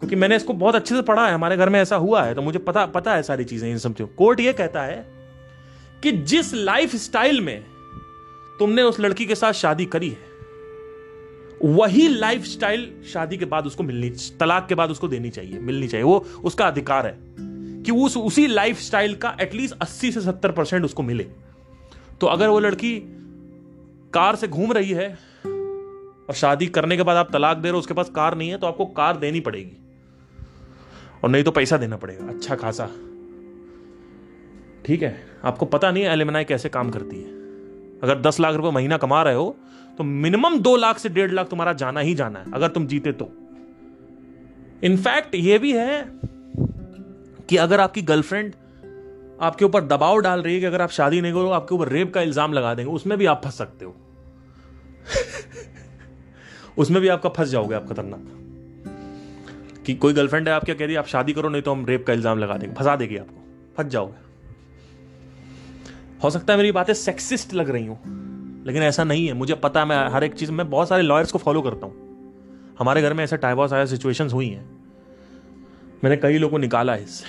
क्योंकि 0.00 0.16
मैंने 0.16 0.36
इसको 0.36 0.52
बहुत 0.54 0.74
अच्छे 0.74 0.94
से 0.94 1.02
पढ़ा 1.02 1.26
है, 1.26 1.34
हमारे 1.34 1.56
घर 1.56 1.68
में 1.68 1.80
ऐसा 1.80 1.96
हुआ 1.96 2.22
है 2.22 2.34
तो 2.34 2.42
मुझे 2.42 2.58
पता 2.60 2.84
पता 2.88 3.14
है 3.14 3.22
सारी 3.22 3.44
चीज़ें 3.44 3.70
इन 3.70 3.78
सब 3.78 3.94
चीज़ों 3.94 4.14
कोर्ट 4.16 4.40
ये 4.40 4.52
कहता 4.52 4.82
है 4.82 5.11
कि 6.02 6.12
जिस 6.12 6.54
लाइफ 6.54 6.94
स्टाइल 6.96 7.40
में 7.40 7.64
तुमने 8.58 8.82
उस 8.82 9.00
लड़की 9.00 9.26
के 9.26 9.34
साथ 9.34 9.52
शादी 9.52 9.86
करी 9.86 10.08
है, 10.08 10.30
वही 11.64 12.08
लाइफ 12.08 12.44
स्टाइल 12.44 13.02
शादी 13.12 13.36
के 13.36 13.44
बाद 13.44 13.66
उसको 13.66 13.82
मिलनी, 13.82 14.10
तलाक 14.40 14.68
के 14.68 14.74
बाद 14.74 14.90
उसको 14.90 15.08
देनी 15.08 15.30
चाहिए, 15.30 15.58
मिलनी 15.58 15.88
चाहिए। 15.88 16.04
वो 16.04 16.26
उसका 16.44 16.66
अधिकार 16.66 17.06
है 17.06 17.18
कि 17.82 17.92
उस, 17.92 18.16
उसी 18.16 18.46
लाइफ 18.46 18.78
स्टाइल 18.78 19.14
का 19.14 19.36
एटलीस्ट 19.40 19.74
अस्सी 19.82 20.12
से 20.12 20.20
सत्तर 20.20 20.52
परसेंट 20.52 20.84
उसको 20.84 21.02
मिले। 21.02 21.24
तो 22.20 22.26
अगर 22.26 22.48
वो 22.48 22.58
लड़की 22.60 22.98
कार 24.14 24.36
से 24.36 24.48
घूम 24.48 24.72
रही 24.72 24.90
है 24.90 25.18
और 26.28 26.34
शादी 26.34 26.66
करने 26.66 26.96
के 26.96 27.02
बाद 27.02 27.16
आप 27.16 27.32
तलाक 27.32 27.56
दे 27.56 27.62
रहे 27.62 27.72
हो, 27.72 27.78
उसके 27.78 27.94
पास 27.94 28.10
कार 28.10 28.36
नहीं 28.36 28.50
है 28.50 28.58
तो 28.58 28.66
आपको 28.66 28.86
कार 28.86 29.16
देनी 29.16 29.40
पड़ेगी। 29.40 29.76
और 31.24 31.30
नहीं 31.30 31.44
तो 31.44 31.50
पैसा 31.50 31.76
देना 31.76 31.96
पड़ेगा। 31.96 32.26
अच्छा 32.26 32.56
खासा। 32.56 32.86
ठीक 34.86 35.02
है? 35.02 35.31
आपको 35.44 35.66
पता 35.66 35.90
नहीं 35.90 36.04
एलिमनाई 36.04 36.44
कैसे 36.44 36.68
काम 36.68 36.90
करती 36.90 37.16
है। 37.16 37.30
अगर 38.02 38.20
दस 38.20 38.40
लाख 38.40 38.54
रुपए 38.54 38.70
महीना 38.70 38.96
कमा 38.96 39.22
रहे 39.22 39.34
हो 39.34 39.56
तो 39.98 40.04
मिनिमम 40.04 40.58
दो 40.58 40.76
लाख 40.76 40.98
से 40.98 41.08
डेढ़ 41.08 41.30
लाख 41.30 41.48
तुम्हारा 41.48 41.72
जाना 41.72 42.00
ही 42.00 42.14
जाना 42.14 42.38
है, 42.38 42.52
अगर 42.52 42.68
तुम 42.68 42.86
जीते 42.86 43.12
तो। 43.12 43.28
इनफैक्ट 44.82 45.34
ये 45.34 45.58
भी 45.58 45.72
है 45.72 46.04
कि 47.48 47.56
अगर 47.56 47.80
आपकी 47.80 48.02
गर्लफ्रेंड 48.02 48.54
आपके 49.40 49.64
ऊपर 49.64 49.80
दबाव 49.80 50.20
डाल 50.20 50.42
रही 50.42 50.54
है 50.54 50.60
कि 50.60 50.66
अगर 50.66 50.80
आप 50.80 50.90
शादी 50.90 51.20
नहीं 51.20 51.32
करो 51.32 51.50
आपके 51.50 51.74
ऊपर 51.74 51.88
रेप 51.88 52.12
का 52.14 52.20
इल्ज़ाम 52.20 52.52
लगा 52.52 52.74
देंगे, 52.74 52.92
उसमें 52.92 53.18
भी 53.18 53.26
आप 53.26 53.40
फंस 53.44 53.54
सकते 53.54 53.84
हो। 53.84 53.96
उसमें 56.78 57.00
भी 57.02 57.08
आपका 57.08 57.28
फंस 57.28 57.48
जाओगे 57.48 57.74
आप 57.74 57.88
खतरनाक। 57.88 58.28
कि 59.86 59.94
कोई 59.94 60.12
गर्लफ्रेंड 60.12 60.48
है 60.48 60.54
आप 60.54 60.64
क्या 60.64 60.74
कह 60.74 60.84
रही 60.84 60.94
है, 60.94 60.98
आप 60.98 61.06
शादी 61.06 61.32
करो, 61.32 61.48
नहीं 61.48 61.62
तो 61.62 61.72
हम 61.72 61.86
रेप 61.86 62.06
का 62.06 62.12
इल्ज़ाम 62.12 62.38
लगा 62.38 62.56
देंगे। 62.56 62.74
फंसा 62.74 62.96
देगी 62.96 63.16
आपको, 63.16 63.42
फंस 63.76 63.86
जाओगे। 63.86 64.31
हो 66.22 66.30
सकता 66.30 66.52
है 66.52 66.56
मेरी 66.56 66.72
बातें 66.72 66.92
सेक्सिस्ट 66.94 67.54
लग 67.54 67.70
रही 67.70 67.86
हूँ, 67.86 67.98
लेकिन 68.66 68.82
ऐसा 68.82 69.04
नहीं 69.04 69.26
है। 69.26 69.32
मुझे 69.34 69.54
पता 69.54 69.80
है, 69.80 69.86
मैं 69.86 70.08
हर 70.08 70.24
एक 70.24 70.34
चीज़ 70.34 70.52
में 70.52 70.68
बहुत 70.70 70.88
सारे 70.88 71.02
लॉयर्स 71.02 71.32
को 71.32 71.38
फॉलो 71.38 71.62
करता 71.62 71.86
हूँ। 71.86 72.74
हमारे 72.78 73.02
घर 73.02 73.14
में 73.14 73.22
ऐसे 73.24 73.36
टाइवॉस 73.36 73.72
आया 73.72 73.86
सिचुएशन 73.86 74.30
हुई 74.30 74.48
हैं। 74.48 74.64
मैंने 76.04 76.16
कई 76.16 76.38
लोगों 76.38 76.50
को 76.50 76.58
निकाला 76.58 76.94
है 76.94 77.02
इससे 77.04 77.24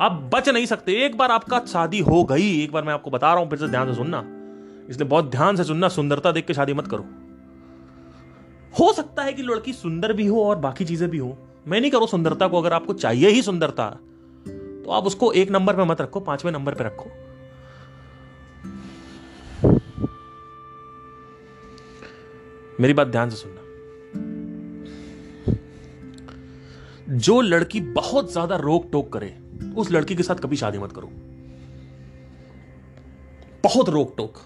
आप 0.00 0.12
बच 0.34 0.48
नहीं 0.48 0.66
सकते। 0.66 0.92
एक 1.04 1.16
बार 1.16 1.30
आपका 1.30 1.58
शादी 1.68 1.98
हो 2.00 2.22
गई, 2.24 2.62
एक 2.62 2.72
बार 2.72 2.84
मैं 2.84 2.92
आपको 2.92 3.10
बता 3.10 3.32
रहा 3.32 3.42
हूँ, 3.42 3.50
फिर 3.50 3.58
से 3.58 3.68
ध्यान 3.68 3.88
से 3.88 3.94
सुनना। 3.94 4.24
इसलिए 4.90 5.08
बहुत 5.08 5.30
ध्यान 5.30 5.56
से 5.56 5.64
सुनना, 5.64 5.88
सुंदरता 5.88 6.32
देख 6.32 6.46
के 6.46 6.54
शादी 6.54 6.74
मत 6.74 6.86
करो। 6.86 7.04
हो 8.74 8.92
सकता 8.92 9.22
है 9.22 9.32
कि 9.32 9.42
लड़की 9.42 9.72
सुंदर 9.72 10.12
भी 10.12 10.26
हो 10.26 10.44
और 10.44 10.56
बाकी 10.58 10.84
चीज़ें 10.84 11.08
भी 11.10 11.18
हो। 11.18 11.36
मैं 11.68 11.80
नहीं 11.80 11.90
करो 11.90 12.06
सुंदरता 12.06 12.48
को, 12.48 12.58
अगर 12.58 12.72
आपको 12.72 12.92
चाहिए 12.94 13.28
ही 13.28 13.42
सुंदरता 13.42 13.88
तो 14.84 14.90
आप 14.90 15.06
उसको 15.06 15.32
एक 15.32 15.50
नंबर 15.50 15.76
पर 15.76 15.84
मत 15.84 16.00
रखो, 16.00 16.20
पाँचवें 16.20 16.52
नंबर 16.52 16.74
पर 16.74 16.84
रखो। 16.84 17.10
मेरी 22.80 22.92
बात 22.94 23.06
ध्यान 23.08 23.30
से 23.30 23.36
सुनना। 23.36 23.60
जो 27.18 27.40
लड़की 27.40 27.80
बहुत 27.92 28.32
ज़्यादा 28.32 28.56
रोक 28.56 28.88
टोक 28.92 29.12
करे, 29.12 29.34
उस 29.76 29.90
लड़की 29.90 30.14
के 30.16 30.22
साथ 30.22 30.36
कभी 30.36 30.56
शादी 30.56 30.78
मत 30.78 30.92
करो। 30.92 31.10
बहुत 33.64 33.88
रोक 33.88 34.14
टोक 34.16 34.38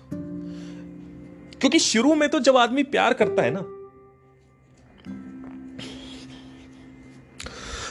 क्योंकि 1.60 1.78
शुरू 1.78 2.14
में 2.14 2.28
तो 2.28 2.40
जब 2.40 2.56
आदमी 2.56 2.82
प्यार 2.86 3.12
करता 3.14 3.42
है 3.42 3.50
ना 3.50 3.60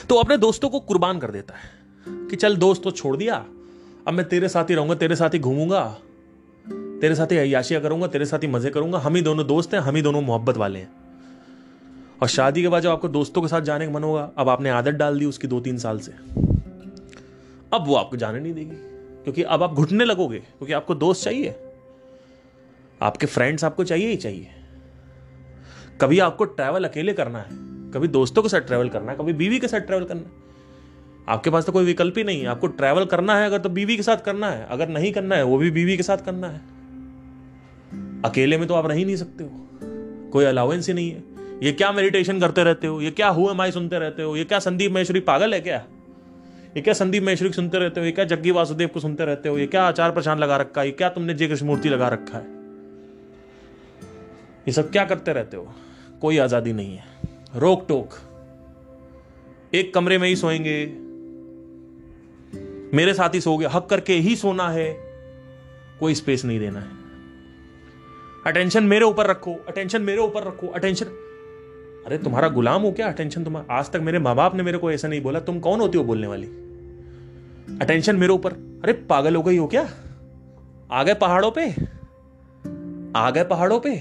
तो 0.08 0.14
अपने 0.14 0.36
दोस्तों 0.38 0.68
को 0.68 0.80
कुर्बान 0.80 1.18
कर 1.18 1.30
देता 1.30 1.54
है 1.54 1.70
कि 2.28 2.36
चल 2.36 2.56
दोस्त 2.56 2.82
तो 2.82 2.90
छोड़ 2.90 3.16
दिया, 3.16 3.36
अब 4.06 4.14
मैं 4.14 4.28
तेरे 4.28 4.48
साथ 4.48 4.70
ही 4.70 4.74
रहूँगा, 4.74 4.94
तेरे 4.94 5.16
साथ 5.16 5.30
ही 5.30 5.38
घूमूँगा 5.38 5.82
तेरे 7.00 7.14
साथ 7.14 7.32
ही 7.32 7.38
अयाशिया 7.38 7.80
करूँगा, 7.80 8.06
तेरे 8.06 8.24
साथ 8.24 8.38
ही 8.38 8.48
मज़े 8.48 8.70
करूँगा। 8.70 8.98
हम 8.98 9.14
ही 9.14 9.22
दोनों 9.22 9.46
दोस्त 9.46 9.74
हैं, 9.74 9.80
हम 9.80 9.96
ही 9.96 10.02
दोनों 10.02 10.20
मोहब्बत 10.20 10.56
वाले 10.56 10.78
हैं। 10.78 10.90
और 12.22 12.28
शादी 12.28 12.62
के 12.62 12.68
बाद 12.68 12.82
जब 12.82 12.90
आपको 12.90 13.08
दोस्तों 13.08 13.42
के 13.42 13.48
साथ 13.48 13.60
जाने 13.60 13.86
का 13.86 13.92
मन 13.92 14.02
होगा, 14.02 14.30
अब 14.38 14.48
आपने 14.48 14.70
आदत 14.70 14.94
डाल 14.94 15.18
दी 15.18 15.24
उसकी 15.24 15.48
दो 15.48 15.60
तीन 15.60 15.78
साल 15.78 15.98
से। 15.98 16.12
अब 17.72 17.84
वो 17.86 17.94
आपको 17.94 18.16
जाने 18.16 18.40
नहीं 18.40 18.54
देगी, 18.54 18.76
क्योंकि 19.24 19.42
अब 19.42 19.62
आप 19.62 19.74
घुटने 19.74 20.04
लगोगे, 20.04 20.38
क्योंकि 20.38 20.72
आपको 20.72 20.94
दोस्त 20.94 21.24
चाहिए। 21.24 21.54
आपके 23.02 23.26
फ्रेंड्स 23.26 23.64
आपको 23.64 23.84
चाहिए 23.84 24.08
ही 24.08 24.16
चाहिए। 24.16 24.48
कभी 26.00 26.18
आपको 26.18 26.44
ट्रैवल 26.44 26.84
अकेले 26.84 27.12
करना 27.12 27.38
है, 27.38 27.48
कभी 27.92 28.08
दोस्तों 28.08 28.42
के 28.42 28.48
साथ 28.48 28.60
ट्रैवल 28.60 28.88
करना 28.88 29.12
है, 29.12 29.18
कभी 29.18 29.32
बीवी 29.32 29.58
के 29.58 29.68
साथ 29.68 29.80
ट्रैवल 29.80 30.04
करना 30.04 30.20
है। 30.20 30.44
आपके 31.28 31.50
पास 31.50 31.66
तो 31.66 31.72
कोई 31.72 31.84
विकल्प 31.84 32.18
ही 32.18 32.24
नहीं 32.24 32.40
है, 32.40 32.46
आपको 32.46 32.66
ट्रैवल 32.66 33.04
करना 33.04 33.36
है 33.38 33.46
अगर 33.46 33.58
तो 33.58 33.68
बीवी 33.68 33.96
के 33.96 34.02
साथ 34.02 34.16
करना 34.16 34.50
है, 34.50 34.66
अगर 34.66 34.88
नहीं 34.88 35.12
करना 35.12 35.36
है, 35.36 35.42
वो 35.42 35.58
भी 35.58 35.70
बीवी 35.70 35.96
के 35.96 36.02
साथ 36.02 36.18
करना 36.18 36.48
है। 36.48 36.75
अकेले 38.26 38.58
में 38.58 38.68
तो 38.68 38.74
आप 38.74 38.86
रह 38.86 38.94
ही 38.94 39.04
नहीं 39.04 39.16
सकते 39.16 39.44
हो। 39.44 39.50
कोई 40.30 40.44
अलाउंस 40.44 40.88
ही 40.88 40.94
नहीं 40.94 41.10
है। 41.10 41.22
ये 41.62 41.72
क्या 41.72 41.92
मेडिटेशन 41.92 42.40
करते 42.40 42.64
रहते 42.64 42.86
हो? 42.86 43.00
ये 43.00 43.10
क्या 43.10 43.28
हुए 43.28 43.54
माई 43.54 43.72
सुनते 43.72 43.98
रहते 43.98 44.22
हो? 44.22 44.36
ये 44.36 44.44
क्या 44.44 44.58
संदीप 44.58 44.92
महेश्वरी 44.92 45.20
पागल 45.20 45.54
है 45.54 45.60
क्या? 45.60 45.86
ये 46.76 46.82
क्या 46.82 46.94
संदीप 46.94 47.22
महेश्वरी 47.22 47.52
सुनते 47.52 47.78
रहते 47.78 48.00
हो? 48.00 48.06
ये 48.06 48.12
क्या 48.12 48.24
जग्गी 48.24 48.50
वासुदेव 48.50 48.88
को 48.88 49.00
सुनते 49.00 49.24
रहते 49.24 49.48
हो? 49.48 49.58
ये 49.58 49.66
क्या 49.66 49.84
आचार 49.84 50.12
प्रशांत 50.12 50.40
लगा 50.40 50.56
रखा 50.56 50.80
है? 50.80 50.86
ये 50.86 50.92
क्या 50.92 51.08
तुमने 51.08 51.34
जय 51.34 51.48
कृष्णमूर्ति 51.48 51.88
लगा 51.88 52.08
रखा 52.08 52.38
है? 52.38 52.44
ये 54.68 54.72
सब 54.72 54.90
क्या 54.90 55.04
करते 55.04 55.32
रहते 55.32 55.56
हो? 55.56 55.74
कोई 56.20 56.38
आज़ादी 56.38 56.72
नहीं 56.72 56.96
है। 56.96 57.04
रोक 57.56 57.86
टोक। 57.88 58.08
एक 59.74 59.94
कमरे 59.94 60.18
में 60.18 60.28
ही 60.28 60.36
सोएँगे। 60.36 60.86
मेरे 62.96 63.14
साथ 63.14 63.34
ही 63.34 63.40
सो 63.40 63.56
गया। 63.56 63.68
हक 63.68 63.86
करके 63.86 64.12
ही 64.12 64.36
सोना 64.36 64.68
है। 64.68 64.92
कोई 66.00 66.14
स्पेस 66.14 66.44
नहीं 66.44 66.60
देना 66.60 66.80
है। 66.80 66.95
अटेंशन 68.46 68.84
मेरे 68.84 69.04
ऊपर 69.04 69.26
रखो 69.26 69.54
अटेंशन 69.68 70.02
मेरे 70.02 70.18
ऊपर 70.18 70.44
रखो 70.44 70.66
अटेंशन 70.66 71.06
अरे 72.06 72.18
तुम्हारा 72.18 72.48
गुलाम 72.48 72.82
हो 72.82 72.92
क्या? 72.92 73.08
अटेंशन 73.08 73.44
तुम्हारा 73.44 73.74
आज 73.74 73.90
तक 73.90 73.96
मेरे 73.96 74.18
माँ 74.18 74.34
बाप 74.36 74.54
ने 74.54 74.62
मेरे 74.62 74.78
को 74.78 74.90
ऐसा 74.92 75.08
नहीं 75.08 75.20
बोला। 75.22 75.40
तुम 75.40 75.60
कौन 75.60 75.80
होती 75.80 75.98
हो 75.98 76.04
बोलने 76.04 76.26
वाली? 76.26 76.46
अटेंशन 77.80 78.16
मेरे 78.16 78.32
ऊपर। 78.32 78.52
अरे 78.84 78.92
पागल 78.92 79.36
हो 79.36 79.42
गई 79.42 79.56
हो 79.56 79.66
क्या? 79.66 79.88
आ 80.90 81.02
गए 81.02 81.14
पहाड़ों 81.14 81.50
पे। 81.50 81.70
आ 83.18 83.30
गए 83.30 83.44
पहाड़ों 83.44 83.80
पे। 83.80 83.96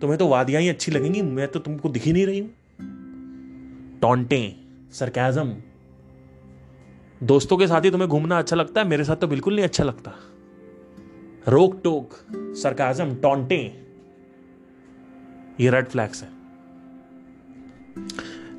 तुम्हें 0.00 0.18
तो 0.18 0.28
वादियाँ 0.28 0.62
ही 0.62 0.68
अच्छी 0.68 0.92
लगेंगी। 0.92 1.22
मैं 1.22 1.48
तो 1.48 1.58
तुमको 1.58 1.88
दिख 1.88 2.02
ही 2.02 2.12
नहीं 2.12 2.26
रही 2.26 2.38
हूँ। 2.38 2.50
टोंटे 4.02 4.56
सरकाजम 4.92 5.54
दोस्तों 7.22 7.56
के 7.56 7.66
साथ 7.66 7.80
ही 7.80 7.90
तुम्हें 7.90 8.10
घूमना 8.10 8.38
अच्छा 8.38 8.56
लगता 8.56 8.80
है। 8.80 8.88
मेरे 8.88 9.04
साथ 9.04 9.16
तो 9.16 9.26
बिल्कुल 9.26 9.54
नहीं 9.54 9.64
अच्छा 9.64 9.84
लगता। 9.84 10.12
रोक 11.48 11.80
टोक 11.84 12.10
सरकाजम 12.32 13.14
टोंटे 13.14 13.86
ये 15.60 15.70
रेड 15.70 15.88
फ्लैग्स 15.88 16.22
है। 16.22 16.28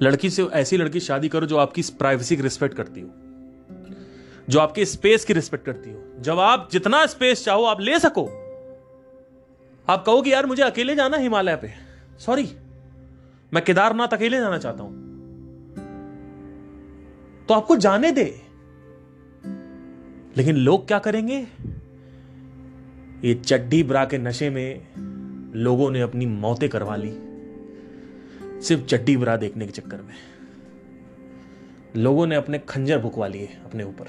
लड़की 0.02 0.30
से 0.30 0.44
ऐसी 0.44 0.78
लड़की 0.78 1.00
शादी 1.00 1.30
करो 1.30 1.46
जो 1.46 1.58
आपकी 1.58 1.82
प्राइवेसी 1.82 2.36
की 2.36 2.42
रिस्पेक्ट 2.42 2.76
करती 2.76 3.02
हो, 3.02 3.10
जो 4.50 4.60
आपके 4.60 4.86
स्पेस 4.86 5.26
की 5.26 5.34
रिस्पेक्ट 5.34 5.66
करती 5.66 5.92
हो। 5.92 6.04
जब 6.20 6.40
आप 6.40 6.70
जितना 6.72 7.06
स्पेस 7.06 7.46
चाहो, 7.46 7.64
आप 7.64 7.82
ले 7.82 8.00
सको। 8.00 8.26
आप 9.90 10.06
कहो 10.06 10.22
कि 10.22 10.34
यार, 10.34 10.46
मुझे 10.46 10.64
अकेले 10.64 10.96
जाना 10.96 11.18
हिमालय 11.18 11.56
पे। 11.56 11.72
सॉरी 12.20 12.56
मैं 13.54 13.64
केदारनाथ 13.64 14.08
अकेले 14.08 14.38
जाना 14.38 14.58
चाहता 14.58 14.84
हूँ। 14.84 15.08
तो 17.48 17.54
आपको 17.54 17.76
जाने 17.76 18.12
दे। 18.12 18.42
लेकिन 20.38 20.56
लोग 20.56 20.88
क्या 20.88 21.00
करेंगे? 21.00 21.48
ये 23.26 23.34
चड्डी 23.34 23.84
ब्रा 23.84 24.06
के 24.06 24.18
नशे 24.18 24.50
में 24.50 24.88
लोगों 25.56 25.92
ने 25.92 26.02
अपनी 26.02 26.26
मौतें 26.26 26.70
करवा 26.70 26.96
ली। 26.96 27.14
सिर्फ़ 28.62 28.84
चड्डी 28.84 29.18
ब्रा 29.18 29.38
देखने 29.38 29.66
के 29.66 29.72
चक्कर 29.72 30.02
में। 30.02 30.14
लोगों 31.96 32.28
ने 32.28 32.36
अपने 32.36 32.60
खंजर 32.60 33.00
भुकवा 33.00 33.28
लिए 33.28 33.58
अपने 33.66 33.84
ऊपर। 33.84 34.06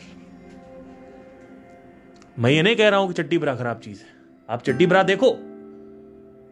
मैं 2.39 2.51
ये 2.51 2.63
नहीं 2.63 2.77
कह 2.77 2.89
रहा 2.89 3.01
हूँ 3.01 3.13
कि 3.13 3.23
चड्डी 3.23 3.39
ब्रा 3.39 3.57
खराब 3.57 3.81
चीज़ 3.81 3.99
है। 3.99 4.07
आप 4.51 4.63
चड्डी 4.63 4.87
ब्रा 4.87 5.03
देखो। 5.03 5.37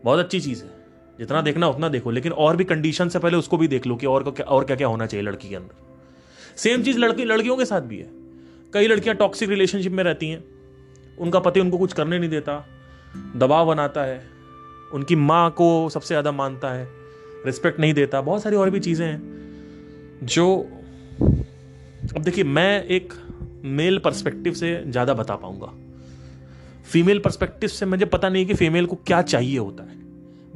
बहुत 0.05 0.19
अच्छी 0.19 0.41
चीज़ 0.41 0.65
है। 0.65 0.71
जितना 1.19 1.41
देखना 1.41 1.69
उतना 1.69 1.89
देखो। 1.89 2.11
लेकिन 2.11 2.33
और 2.33 2.57
भी 2.57 2.65
कंडीशन 2.65 3.09
से 3.09 3.19
पहले 3.19 3.37
उसको 3.37 3.57
भी 3.57 3.69
देख 3.69 3.87
लो 3.87 3.97
कि 3.97 4.07
और 4.07 4.31
क्या 4.31 4.47
और 4.47 4.65
क्या 4.65 4.77
क्या 4.77 4.87
होना 4.87 5.07
चाहिए 5.07 5.27
लड़की 5.27 5.49
के 5.49 5.57
अंदर। 5.57 5.77
सेम 6.57 6.83
चीज़ 6.83 6.99
लड़की 6.99 7.25
लड़कियों 7.25 7.57
के 7.57 7.65
साथ 7.65 7.81
भी 7.81 7.99
है। 7.99 8.09
कई 8.73 8.87
लड़कियाँ 8.87 9.17
टॉक्सिक 9.17 9.51
रिलेशनशिप 9.51 9.93
में 9.93 10.05
रहती 10.05 10.29
हैं। 10.29 10.56
उनका 11.19 11.39
पति 11.39 11.61
उनको 11.61 11.79
कुछ 11.79 11.93
करने 11.93 12.19
नहीं 12.19 12.31
देता। 12.31 12.67
दबाव 13.37 13.67
बनाता 13.67 14.03
है। 14.03 14.19
उनकी 14.93 15.17
माँ 15.17 15.51
को 15.51 15.89
सबसे 15.89 16.09
ज़्यादा 16.09 16.33
मानता 16.33 16.71
है। 16.71 16.89
रिस्पेक्ट 17.47 17.81
नहीं 17.81 17.95
देता। 17.95 18.21
बहुत 18.21 18.43
सारी 18.43 18.57
और 18.57 18.71
भी 18.71 18.81
चीज़ें 18.81 19.07
हैं। 19.07 20.27
जो 20.27 20.59
अब 22.17 22.23
देखिए, 22.23 22.45
मैं 22.45 22.85
एक 22.85 23.13
मेल 23.65 23.99
पर्सपेक्टिव 23.99 24.55
से 24.55 24.85
ज़्यादा 24.87 25.15
बता 25.15 25.37
पाऊँगा। 25.37 25.73
फीमेल 26.85 27.19
पर्सपेक्टिव 27.19 27.69
से 27.69 27.87
मुझे 27.87 28.05
पता 28.05 28.29
नहीं 28.29 28.47
कि 28.47 28.55
फीमेल 28.55 28.87
को 28.87 28.97
क्या 28.97 29.23
चाहिए 29.23 29.59
होता 29.59 29.83
है। 29.83 29.97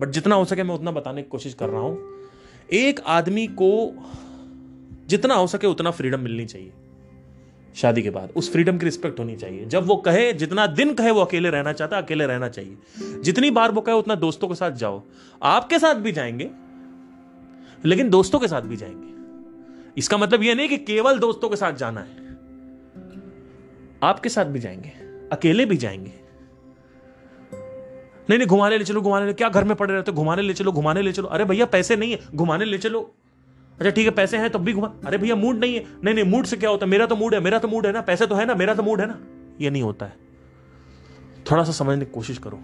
बट 0.01 0.09
जितना 0.09 0.35
हो 0.35 0.45
सके 0.45 0.63
मैं 0.63 0.75
उतना 0.75 0.91
बताने 0.91 1.23
की 1.23 1.29
कोशिश 1.29 1.55
कर 1.55 1.69
रहा 1.69 1.81
हूँ। 1.81 1.99
एक 2.73 3.01
आदमी 3.07 3.47
को 3.47 3.71
जितना 5.09 5.35
हो 5.35 5.47
सके 5.47 5.67
उतना 5.67 5.91
फ्रीडम 5.91 6.21
मिलनी 6.21 6.47
चाहिए। 6.47 6.73
शादी 7.75 8.03
के 8.03 8.11
बाद, 8.11 8.31
उस 8.37 8.53
फ्रीडम 8.53 8.79
की 8.79 8.85
रिस्पेक्ट 8.85 9.19
होनी 9.19 9.37
चाहिए। 9.37 9.65
जब 9.65 9.87
वो 9.87 9.97
कहे, 9.97 10.33
जितना 10.33 10.67
दिन 10.67 10.95
कहे, 10.95 11.11
वो 11.11 11.21
अकेले 11.21 11.51
रहना 11.51 11.73
चाहता 11.73 11.97
है 11.97 12.03
अकेले 12.03 12.27
रहना 12.27 12.49
चाहिए। 12.49 12.77
जितनी 13.23 13.51
बार 13.51 13.73
वो 13.73 13.81
कहे, 13.81 13.95
उतना 13.95 14.15
दोस्तों 14.15 14.49
के 14.49 14.55
साथ 14.55 14.71
जाओ। 14.71 15.03
आपके 15.43 15.79
साथ 15.79 15.95
भी 15.95 16.13
जाएँगे, 16.13 16.51
लेकिन 17.85 18.11
दोस्तों 18.11 18.39
के 18.39 18.49
साथ 18.49 18.63
भी 18.63 18.77
जाएँगे। 18.77 19.09
इसका 19.99 20.17
मतलब 20.17 20.43
यह 20.43 20.55
नहीं 20.55 20.69
कि 20.69 20.77
केवल 20.79 21.19
दोस्तों 21.19 21.49
के 21.49 21.57
साथ 21.57 21.73
जाना 21.73 22.01
है। 22.01 22.31
आपके 24.03 24.29
साथ 24.29 24.45
भी 24.45 24.59
जाएँगे, 24.59 24.93
अकेले 25.33 25.65
भी 25.65 25.77
जाएँगे। 25.77 26.13
नहीं 28.31 28.39
नहीं, 28.39 28.49
घुमाने 28.49 28.79
ले 28.79 28.85
चलो, 28.85 29.01
घुमाने 29.01 29.27
ले, 29.27 29.33
क्या 29.33 29.49
घर 29.49 29.65
में 29.65 29.77
पड़े 29.77 29.95
रहते 29.95 30.13
घुमाने 30.13 30.43
ले 30.43 30.55
चलो, 30.55 30.73
घुमाने 30.73 31.03
ले 31.03 31.13
चलो। 31.13 31.29
अरे 31.29 31.45
भैया, 31.45 31.67
पैसे 31.67 31.97
नहीं 31.97 32.13
है, 32.13 32.19
घुमाने 32.35 32.65
ले 32.65 32.79
चलो। 32.79 33.15
अच्छा 33.81 33.91
ठीक 33.91 34.05
है, 34.05 34.11
पैसे 34.11 34.37
हैं, 34.37 34.51
तब 34.51 34.61
भी 34.61 34.73
घुमा। 34.73 34.95
अरे 35.07 35.19
भैया 35.19 35.37
मूड 35.37 35.59
नहीं 35.59 35.75
है। 35.75 35.87
नहीं 36.05 36.15
नहीं 36.15 36.25
मूड 36.25 36.45
से 36.45 36.57
क्या 36.57 36.71
होता 36.71 36.87
है? 36.87 36.91
मेरा 36.91 37.07
तो 37.07 37.17
मूड 37.17 37.35
है, 37.35 37.41
मेरा 37.41 37.59
तो 37.59 37.69
मूड 37.69 37.87
है 37.87 37.93
ना। 37.93 38.01
पैसे 38.01 38.27
तो 38.27 38.35
है 38.35 38.47
ना, 38.47 38.55
मेरा 38.55 38.75
तो 38.75 38.83
मूड 38.83 39.01
है 39.01 39.07
ना। 39.07 39.21
ये 39.61 39.71
नहीं 39.71 39.83
होता 39.83 40.07
है। 40.07 40.17
थोड़ा 41.51 41.65
सा 41.65 41.73
समझने 41.73 42.05
की 42.05 42.11
कोशिश 42.11 42.39
करो। 42.39 42.61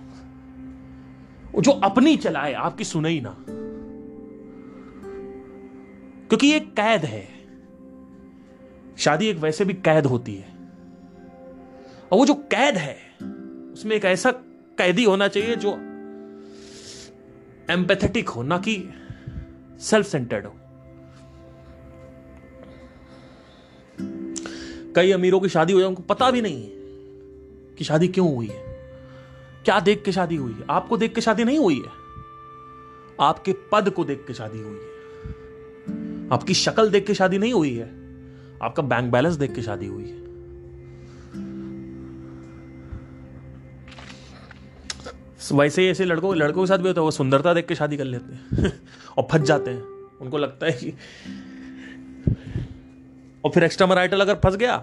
जो 1.60 1.70
अपनी 1.70 2.16
चलाए, 2.16 2.52
आपकी 2.52 2.84
सुने 2.84 3.08
ही 3.08 3.20
ना। 3.20 3.36
क्योंकि 6.28 6.46
ये 6.46 6.60
कैद 6.60 7.04
है। 7.04 7.28
शादी 8.98 9.26
एक 9.26 9.36
वैसे 9.36 9.64
भी 9.64 9.74
कैद 9.74 10.06
होती 10.06 10.34
है। 10.34 10.48
और 12.12 12.18
वो 12.18 12.26
जो 12.26 12.34
कैद 12.34 12.76
है, 12.76 12.96
उसमें 13.72 13.96
एक 13.96 14.04
ऐसा 14.04 14.30
कैदी 14.78 15.04
होना 15.04 15.28
चाहिए 15.28 15.56
जो 15.56 15.72
एम्पेथेटिक 17.72 18.28
हो, 18.28 18.42
ना 18.42 18.58
कि 18.58 18.88
सेल्फ 19.80 20.06
सेंटर्ड 20.06 20.46
हो। 20.46 20.54
कई 24.96 25.12
अमीरों 25.12 25.40
की 25.40 25.48
शादी 25.48 25.72
हो 25.72 25.80
जाए, 25.80 25.88
उनको 25.88 26.02
पता 26.02 26.30
भी 26.30 26.40
नहीं 26.42 26.62
है 26.62 26.70
कि 27.76 27.84
शादी 27.84 28.08
क्यों 28.08 28.34
हुई 28.34 28.46
है। 28.46 28.76
क्या 29.64 29.80
देख 29.80 30.02
के 30.04 30.12
शादी 30.12 30.36
हुई 30.36 30.52
है? 30.52 30.64
आपको 30.70 30.96
देख 30.96 31.14
के 31.14 31.20
शादी 31.20 31.44
नहीं 31.44 31.58
हुई 31.58 31.74
है? 31.74 32.06
आपके 33.20 33.54
पद 33.72 33.90
को 33.90 34.04
देख 34.04 34.24
के 34.26 34.34
शादी 34.34 34.58
हुई 34.58 34.78
है। 34.78 34.96
आपकी 36.32 36.54
शक्ल 36.54 36.90
देख 36.90 37.06
के 37.06 37.14
शादी 37.14 37.38
नहीं 37.38 37.52
हुई 37.52 37.74
है। 37.74 37.86
आपका 38.62 38.82
बैंक 38.82 39.12
बैलेंस 39.12 39.34
देख 39.34 39.54
के 39.54 39.62
शादी 39.62 39.86
हुई 39.86 40.04
है। 40.04 40.26
वैसे 45.52 45.82
ही 45.82 45.88
ऐसे 45.88 46.04
लड़कों 46.04 46.36
लड़कों 46.36 46.62
के 46.62 46.66
साथ 46.66 46.78
भी 46.78 46.88
होता 46.88 47.00
है 47.00 47.04
वो 47.04 47.10
सुंदरता 47.10 47.54
देख 47.54 47.66
के 47.66 47.74
शादी 47.74 47.96
कर 47.96 48.04
लेते 48.04 48.34
हैं 48.34 48.80
और 49.18 49.28
फंस 49.30 49.42
जाते 49.42 49.70
हैं। 49.70 49.82
उनको 50.20 50.38
लगता 50.38 50.66
है 50.66 50.72
कि 50.72 50.94
और 53.46 53.52
फिर 53.52 53.64
एक्स्ट्रा 53.64 53.86
मराइटल 53.86 54.20
अगर 54.20 54.34
फंस 54.34 54.56
गया 54.56 54.76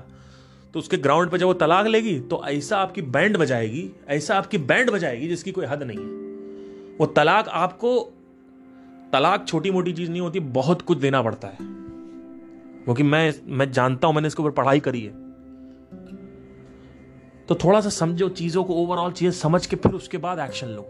तो 0.74 0.80
उसके 0.80 0.97
ग्राउंड 0.97 1.30
पर 1.30 1.38
जब 1.38 1.45
वो 1.45 1.53
तलाक 1.53 1.88
लेगी 1.88 2.20
तो 2.20 2.41
ऐसा 2.47 2.78
आपकी 2.78 3.01
बैंड 3.01 3.38
बजाएगी, 3.38 3.89
ऐसा 4.07 4.36
आपकी 4.36 4.57
बैंड 4.57 4.89
बजाएगी 4.91 5.28
जिसकी 5.28 5.51
कोई 5.51 5.66
हद 5.66 5.84
नहीं 5.84 5.97
है। 5.97 6.22
वो 6.97 7.05
तलाक 7.05 7.47
आपको, 7.47 7.99
तलाक 9.14 9.45
छोटी 9.47 9.72
मोटी 9.72 9.93
चीज़ 9.93 10.11
नहीं 10.11 10.22
होती, 10.22 10.39
बहुत 10.39 10.82
कुछ 10.82 10.97
देना 10.97 11.22
पड़ता 11.22 11.47
है। 11.47 11.57
क्योंकि 12.84 13.03
मैं 13.03 13.34
मैं 13.47 13.72
जानता 13.72 14.07
हूँ, 14.07 14.16
मैंने 14.16 14.28
इसके 14.28 14.43
ऊपर 14.43 14.51
पढ़ाई 14.51 14.80
करी 14.80 15.01
है। 15.01 15.11
तो 17.47 17.55
थोड़ा 17.55 17.82
सा 17.82 17.89
समझो 17.89 18.30
चीज़ों 18.30 18.64
को 18.64 18.74
ओवरऑल 18.74 19.11
चीज़ें 19.11 19.32
समझ 19.32 19.66
के 19.66 19.76
फिर 19.76 19.91
उसके 19.91 20.18
बाद 20.18 20.39
एक्शन 20.39 20.68
लो। 20.68 20.88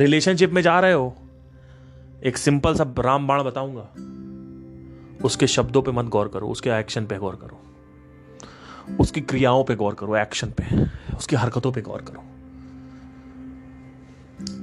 रिलेशनशिप 0.00 0.50
में 0.50 0.62
जा 0.62 0.80
रहे 0.80 0.92
हो, 0.92 1.14
एक 2.24 2.36
सिंपल 2.36 2.74
सा 2.74 2.94
राम 2.98 3.26
बाण 3.26 3.42
बताऊँगा। 3.42 3.88
उसके 5.24 5.46
शब्दों 5.46 5.82
पे 5.82 5.90
मत 5.90 6.04
गौर 6.04 6.28
करो, 6.28 6.48
उसके 6.48 6.70
एक्शन 6.70 7.06
पे 7.06 7.16
गौर 7.16 7.36
करो। 7.36 7.60
उसकी 9.00 9.20
क्रियाओं 9.20 9.64
पे 9.64 9.74
गौर 9.74 9.94
करो 9.94 10.16
एक्शन 10.16 10.50
पे, 10.50 10.84
उसकी 11.16 11.36
हरकतों 11.36 11.72
पे 11.72 11.82
गौर 11.82 12.02
करो। 12.02 12.22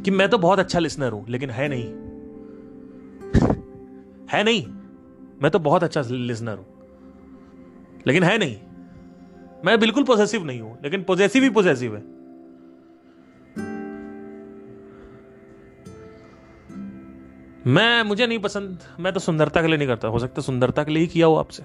कि 0.01 0.11
मैं 0.11 0.29
तो 0.29 0.37
बहुत 0.37 0.59
अच्छा 0.59 0.79
लिसनर 0.79 1.11
हूँ, 1.11 1.25
लेकिन 1.29 1.49
है 1.49 1.67
नहीं। 1.67 1.85
है 4.29 4.43
नहीं। 4.43 4.67
मैं 5.41 5.51
तो 5.51 5.59
बहुत 5.59 5.83
अच्छा 5.83 6.01
लिसनर 6.01 6.57
हूँ, 6.57 6.65
लेकिन 8.07 8.23
है 8.23 8.37
नहीं। 8.37 8.57
मैं 9.65 9.79
बिल्कुल 9.79 10.03
पोजेसिव 10.03 10.45
नहीं 10.45 10.61
हूँ, 10.61 10.77
लेकिन 10.83 11.03
पोजेसिव 11.03 11.43
ही 11.43 11.49
पोजेसिव 11.49 11.95
है। 11.95 12.20
मैं, 17.67 18.03
मुझे 18.03 18.27
नहीं 18.27 18.39
पसंद। 18.39 18.79
मैं 18.99 19.13
तो 19.13 19.19
सुंदरता 19.19 19.61
के 19.61 19.67
लिए 19.67 19.77
नहीं 19.77 19.87
करता। 19.87 20.07
हो 20.07 20.19
सकता 20.19 20.41
सुंदरता 20.41 20.83
के 20.83 20.91
लिए 20.91 21.01
ही 21.01 21.07
किया 21.07 21.27
हो 21.27 21.35
आपसे। 21.35 21.63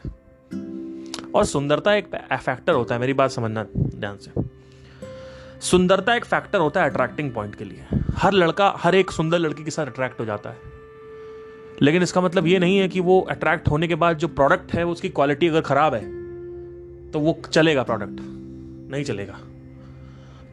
और 1.35 1.45
सुंदरता 1.45 1.95
एक 1.95 2.07
फैक्टर 2.33 2.73
होता 2.73 2.95
है, 2.95 3.01
मेरी 3.01 3.13
बात 3.13 3.31
समझना 3.31 3.67
ध्यान 3.77 4.17
से। 4.17 4.31
सुंदरता 5.61 6.15
एक 6.15 6.25
फैक्टर 6.25 6.59
होता 6.59 6.83
है 6.83 6.91
अट्रैक्टिंग 6.91 7.33
पॉइंट 7.33 7.55
के 7.55 7.65
लिए। 7.65 7.87
हर 8.15 8.33
लड़का, 8.33 8.75
हर 8.77 8.95
एक 8.95 9.11
सुंदर 9.11 9.39
लड़की 9.39 9.65
के 9.65 9.71
साथ 9.71 9.87
अट्रैक्ट 9.87 10.21
हो 10.21 10.25
जाता 10.25 10.51
है। 10.51 10.57
लेकिन 11.83 12.03
इसका 12.03 12.21
मतलब 12.21 12.47
ये 12.47 12.59
नहीं 12.59 12.79
है 12.79 12.89
कि 12.89 13.01
वो 13.01 13.21
अट्रैक्ट 13.21 13.69
होने 13.69 13.89
के 13.89 13.95
बाद 13.95 14.17
जो 14.17 14.29
प्रोडक्ट 14.29 14.75
है 14.75 14.87
उसकी 14.87 15.09
क्वालिटी 15.09 15.49
अगर 15.49 15.61
खराब 15.61 15.95
है 15.95 16.17
तो 17.11 17.21
वो 17.21 17.43
चलेगा 17.53 17.83
प्रोडक्ट 17.83 18.17
नहीं 18.91 19.05
चलेगा। 19.05 19.41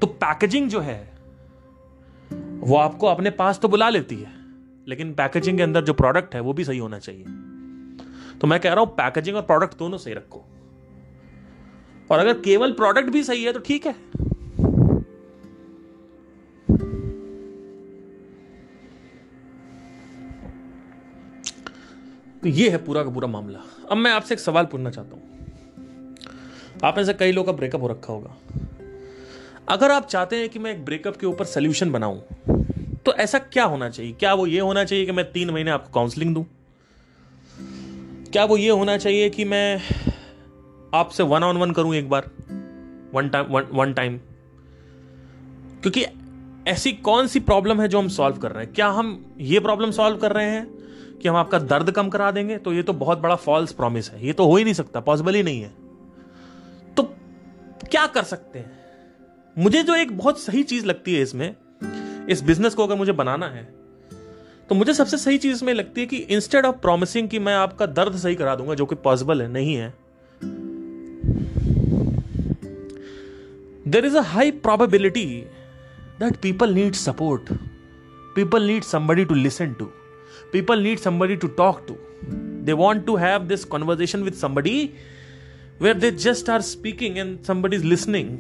तो 0.02 0.08
पैकेजिंग 0.08 0.70
जो 0.70 0.80
है, 0.80 1.14
वो 2.60 2.78
आपको 2.78 3.08
अपने 3.08 3.30
पास 3.30 3.60
तो 3.60 3.68
बुला 3.68 3.90
लेती 3.90 4.16
है। 4.16 4.43
लेकिन 4.88 5.14
पैकेजिंग 5.14 5.58
के 5.58 5.64
अंदर 5.64 5.84
जो 5.84 5.94
प्रोडक्ट 5.94 6.36
है, 6.36 6.42
वो 6.42 6.54
भी 6.54 6.64
सही 6.64 6.78
होना 6.78 7.00
चाहिए। 7.00 7.24
तो 8.42 8.48
मैं 8.48 8.60
कह 8.60 8.74
रहा 8.74 8.80
हूँ 8.80 8.88
पैकेजिंग 8.88 9.36
और 9.36 9.42
प्रोडक्ट 9.42 9.78
दोनों 9.78 9.98
सही 9.98 10.14
रखो। 10.14 10.46
और 12.12 12.20
अगर 12.20 12.34
केवल 12.34 12.72
प्रोडक्ट 12.72 13.10
भी 13.10 13.24
सही 13.24 13.44
है 13.44 13.54
तो 13.54 13.60
ठीक 13.60 13.86
है। 13.86 13.96
तो 22.42 22.50
ये 22.50 22.70
है 22.70 22.78
पूरा 22.78 23.04
का 23.04 23.10
पूरा 23.10 23.28
मामला। 23.28 23.60
अब 23.92 23.98
मैं 23.98 24.12
आपसे 24.12 24.34
एक 24.34 24.40
सवाल 24.40 24.66
पूछना 24.66 24.90
चाहता 24.90 25.16
हूँ। 25.16 25.22
आप 26.84 26.98
में 26.98 27.06
से 27.06 27.14
कई 27.14 27.32
लोग 27.32 27.46
का 27.46 27.52
ब्रेकअप 27.52 27.82
हो 27.82 27.88
रखा 27.88 28.14
होगा। 28.14 28.38
अगर 29.70 29.92
आप 29.92 30.08
चाहते 30.08 30.36
हैं 30.36 30.50
कि 30.50 30.60
मैं 30.60 30.72
एक 30.72 30.86
ब्रेकअप 30.86 31.18
के 31.18 31.26
ऊपर 31.26 31.46
सोल्यूशन 31.46 31.92
बनाऊँ 31.92 32.24
तो 33.06 33.14
ऐसा 33.14 33.40
क्या 33.40 33.64
होना 33.64 33.90
चाहिए? 33.90 34.12
क्या 34.12 34.34
वो 34.34 34.48
ये 34.48 34.60
होना 34.60 34.84
चाहिए 34.84 35.06
कि 35.06 35.12
मैं 35.12 35.32
तीन 35.32 35.50
महीने 35.50 35.72
आपको 35.72 35.92
काउंसलिंग 35.94 36.36
दूँ? 36.36 36.46
क्या 38.32 38.46
वो 38.46 38.58
ये 38.58 38.70
होना 38.70 38.98
चाहिए 38.98 39.30
कि 39.30 39.46
मैं 39.46 39.82
आपसे 40.96 41.24
वन 41.24 41.44
ऑन 41.44 41.58
वन 41.58 41.72
करूँ 41.72 41.96
एक 41.96 42.10
बार? 42.10 42.30
वन 43.14 43.30
टाइम 43.30 43.46
वन 43.74 43.94
टाइम 43.94 44.18
क्योंकि 45.82 46.06
ऐसी 46.68 46.92
कौन 46.94 47.28
सी 47.28 47.40
प्रॉब्लम 47.40 47.82
है 47.82 47.88
जो 47.88 48.00
हम 48.00 48.08
सॉल्व 48.08 48.38
कर 48.38 48.52
रहे 48.52 48.66
हैं? 48.66 48.74
क्या 48.74 48.88
हम 48.88 49.36
ये 49.40 49.60
प्रॉब्लम 49.60 49.92
सॉल्व 49.92 50.18
कर 50.18 50.32
रहे 50.32 50.50
हैं 50.50 50.66
कि 51.22 51.30
हम 51.30 51.36
आपका 51.36 51.60
दर्द 51.60 51.92
कम 51.92 52.10
करा 52.10 52.32
देंगे? 52.32 52.58
तो 52.58 52.74
ये 52.74 52.84
तो 52.84 52.94
बहुत 52.94 53.20
बड़ा 53.20 53.36
फॉल्स 53.36 53.72
प्रॉमिस 53.72 54.12
है। 54.12 54.26
ये 54.26 54.34
तो 54.34 54.46
हो 54.46 54.56
ही 54.56 54.64
नहीं 54.64 54.74
सकता 54.74 55.00
पॉसिबल 55.00 55.36
ही 55.36 55.44
नहीं 55.44 55.62
है। 55.62 55.74
तो 56.98 57.04
क्या 57.92 58.08
कर 58.08 58.24
सकते 58.24 58.60
हैं? 58.60 58.72
मुझे 59.58 59.84
जो 59.84 59.96
एक 59.96 60.18
बहुत 60.18 60.40
सही 60.40 60.64
चीज़ 60.64 60.86
लगती 60.86 61.16
है 61.16 61.22
इसमें 61.22 61.56
इस 62.30 62.42
बिज़नेस 62.44 62.74
को 62.74 62.84
अगर 62.84 62.96
मुझे 62.96 63.12
बनाना 63.12 63.46
है 63.46 63.64
तो 64.70 64.76
मुझे 64.76 64.94
सबसे 64.94 65.18
सही 65.18 65.38
चीज़ 65.38 65.66
में 65.66 65.74
लगती 65.74 66.02
है 66.02 66.08
कि 66.08 66.18
इंस्टेड 66.18 66.66
ऑफ़ 66.66 66.76
प्रॉमिसिंग 66.76 67.30
कि 67.30 67.40
मैं 67.40 67.54
आपका 67.54 67.86
दर्द 67.86 68.18
सही 68.18 68.36
करा 68.36 68.56
दूँगा, 68.56 68.74
जो 68.74 68.86
कि 68.86 68.96
पॉसिबल 68.96 69.42
है, 69.42 69.52
नहीं 69.52 69.74
है 69.76 69.94
there 73.88 74.06
is 74.06 74.18
a 74.18 74.22
high 74.22 74.52
probability 74.52 75.26
that 76.20 76.36
people 76.36 76.74
need 76.74 76.94
support 76.94 77.54
people 78.36 78.64
need 78.64 78.84
somebody 78.84 79.26
to 79.26 79.36
listen 79.36 79.74
to 79.74 79.86
people 80.54 80.80
need 80.80 81.00
somebody 81.00 81.42
to 81.42 81.48
talk 81.48 81.86
to 81.88 81.96
they 82.64 82.74
want 82.74 83.06
to 83.06 83.16
have 83.16 83.44
this 83.44 83.66
conversation 83.66 84.24
with 84.24 84.34
somebody 84.34 84.88
where 85.82 86.00
they 86.00 86.12
just 86.12 86.50
are 86.50 86.62
speaking 86.62 87.16
and 87.18 87.52
somebody 87.52 87.82
is 87.82 87.86
listening. 87.94 88.38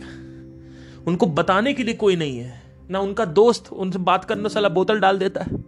उनको 1.07 1.25
बताने 1.25 1.73
के 1.73 1.83
लिए 1.83 1.93
कोई 1.93 2.15
नहीं 2.15 2.37
है। 2.37 2.62
ना 2.93 2.99
उनका 2.99 3.25
दोस्त 3.33 3.71
उनसे 3.73 3.99
बात 4.01 4.25
करने 4.25 4.49
साला 4.49 4.69
बोतल 4.71 4.99
डाल 4.99 5.17
देता 5.17 5.41
है। 5.41 5.63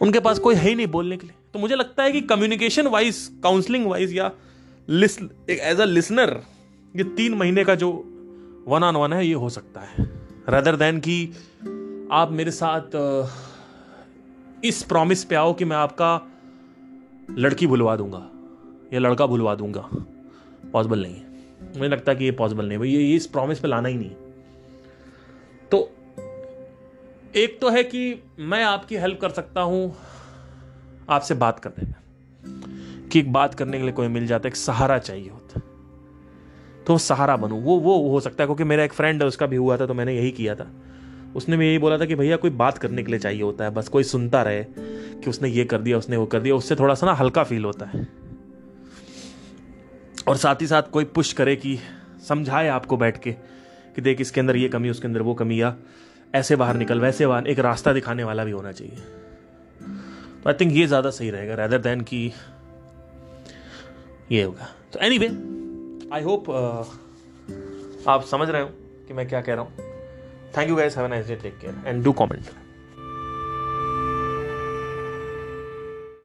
उनके 0.00 0.20
पास 0.20 0.38
कोई 0.38 0.54
है 0.54 0.68
ही 0.68 0.74
नहीं 0.74 0.86
बोलने 0.88 1.16
के 1.16 1.26
लिए। 1.26 1.34
तो 1.52 1.58
मुझे 1.58 1.74
लगता 1.74 2.02
है 2.02 2.12
कि 2.12 2.20
कम्युनिकेशन 2.22 2.86
वाइज 2.88 3.18
काउंसलिंग 3.42 3.86
वाइज 3.86 4.12
या 4.14 4.30
एज 4.88 5.80
अ 5.80 5.84
लिसनर 5.84 6.40
ये 6.94 7.04
तीन 7.16 7.34
महीने 7.34 7.64
का 7.64 7.74
जो 7.74 7.90
वन 8.68 8.84
ऑन 8.84 8.96
वन 8.96 9.12
है, 9.12 9.26
ये 9.26 9.34
हो 9.34 9.48
सकता 9.48 9.80
है। 9.80 10.04
रदर 10.48 10.76
देन 10.76 10.98
कि 11.00 11.24
आप 12.12 12.30
मेरे 12.32 12.50
साथ 12.50 12.96
इस 14.64 14.82
प्रॉमिस 14.82 15.24
पे 15.24 15.34
आओ 15.34 15.52
कि 15.54 15.64
मैं 15.64 15.76
आपका 15.76 16.20
लड़की 17.30 17.66
भुलवा 17.66 17.96
दूँगा, 17.96 18.28
या 18.92 19.00
लड़का 19.00 19.26
भुलवा 19.26 19.54
दूँगा। 19.54 19.88
पॉसिबल 20.72 21.02
नहीं 21.02 21.14
है। 21.14 21.24
मुझे 21.68 21.88
लगता 21.88 22.12
है 22.12 22.18
कि 22.18 22.24
ये 22.24 22.30
पॉसिबल 22.32 22.66
नहीं 22.66 22.78
भाई, 22.78 22.88
ये 22.88 23.16
इस 23.16 23.26
प्रॉमिस 23.26 23.60
पे 23.60 23.68
लाना 23.68 23.88
ही 23.88 23.94
नहीं 23.94 24.10
एक 27.36 27.60
तो 27.60 27.70
है 27.70 27.84
कि 27.84 28.22
मैं 28.38 28.64
आपकी 28.64 28.96
हेल्प 28.96 29.20
कर 29.20 29.28
सकता 29.28 29.60
हूँ, 29.60 29.96
आपसे 31.10 31.34
बात 31.34 31.58
करने 31.58 31.86
में। 31.86 31.94
कि 33.08 33.18
एक 33.18 33.32
बात 33.32 33.54
करने 33.54 33.76
के 33.76 33.82
लिए 33.82 33.92
कोई 33.92 34.08
मिल 34.08 34.26
जाता 34.26 34.48
है 34.48 34.50
एक 34.50 34.56
सहारा 34.56 34.98
चाहिए 34.98 35.30
होता। 35.30 35.60
तो 36.86 36.98
सहारा 36.98 37.36
बनूं, 37.36 37.62
वो 37.62 37.78
वो 37.78 38.10
हो 38.10 38.20
सकता 38.20 38.42
है, 38.42 38.46
क्योंकि 38.46 38.64
मेरा 38.64 38.84
एक 38.84 38.92
फ्रेंड 38.92 39.22
है, 39.22 39.28
उसका 39.28 39.46
भी 39.46 39.56
हुआ 39.56 39.76
था 39.76 39.86
तो 39.86 39.94
मैंने 39.94 40.16
यही 40.16 40.30
किया 40.30 40.54
था। 40.54 40.70
उसने 41.36 41.56
भी 41.56 41.66
यही 41.66 41.78
बोला 41.78 41.98
था 41.98 42.04
कि 42.04 42.14
भैया, 42.14 42.36
कोई 42.36 42.50
बात 42.50 42.78
करने 42.78 43.02
के 43.02 43.10
लिए 43.10 43.20
चाहिए 43.20 43.42
होता 43.42 43.64
है, 43.64 43.70
बस 43.70 43.88
कोई 43.88 44.02
सुनता 44.02 44.42
रहे 44.42 44.64
कि 45.20 45.30
उसने 45.30 45.48
ये 45.48 45.64
कर 45.64 45.80
दिया, 45.80 45.98
उसने 45.98 46.16
वो 46.16 46.26
कर 46.26 46.40
दिया, 46.40 46.54
उससे 46.54 46.76
थोड़ा 46.76 46.94
सा 46.94 47.06
ना 47.06 47.14
हल्का 47.14 47.44
फील 47.44 47.64
होता 47.64 47.86
है। 47.86 48.08
और 50.28 50.36
साथ 50.36 50.56
ही 50.60 50.66
साथ 50.66 50.82
कोई 50.82 51.04
पुश 51.04 51.32
करे 51.32 51.56
कि 51.56 51.78
समझाए 52.28 52.68
आपको 52.68 52.96
बैठ 52.96 53.18
के, 53.18 53.32
कि 53.94 54.00
देख 54.00 54.20
इसके 54.20 54.40
अंदर 54.40 54.56
ये 54.56 54.68
कमी, 54.68 54.90
उसके 54.90 55.08
अंदर 55.08 55.22
वो 55.22 55.34
कमी, 55.34 55.62
या 55.62 55.76
ऐसे 56.34 56.56
बाहर 56.56 56.76
निकल, 56.76 57.00
वैसे 57.00 57.26
बाहर, 57.26 57.46
एक 57.48 57.58
रास्ता 57.58 57.92
दिखाने 57.92 58.24
वाला 58.24 58.44
भी 58.44 58.50
होना 58.50 58.72
चाहिए। 58.72 58.96
तो 60.42 60.48
आई 60.48 60.54
थिंक 60.60 60.72
ये 60.72 60.86
ज़्यादा 60.86 61.10
सही 61.10 61.30
रहेगा 61.30 61.54
रैदर 61.54 61.78
देन 61.78 62.00
कि 62.02 62.32
ये 64.32 64.42
होगा। 64.42 64.68
तो 64.92 64.98
एनी 65.06 65.18
वे 65.18 65.26
आई 66.14 66.22
होप 66.22 66.50
आप 68.08 68.24
समझ 68.24 68.48
रहे 68.50 68.62
हो 68.62 68.68
कि 69.08 69.14
मैं 69.14 69.28
क्या 69.28 69.40
कह 69.40 69.54
रहा 69.54 69.64
हूँ। 69.64 69.72
Thank 70.56 70.68
you 70.68 70.76
guys 70.76 70.96
have 70.96 71.06
nice 71.06 71.26
day 71.28 71.36
take 71.36 71.58
care 71.60 71.82
and 71.86 72.04
do 72.04 72.12
comment. 72.12 72.54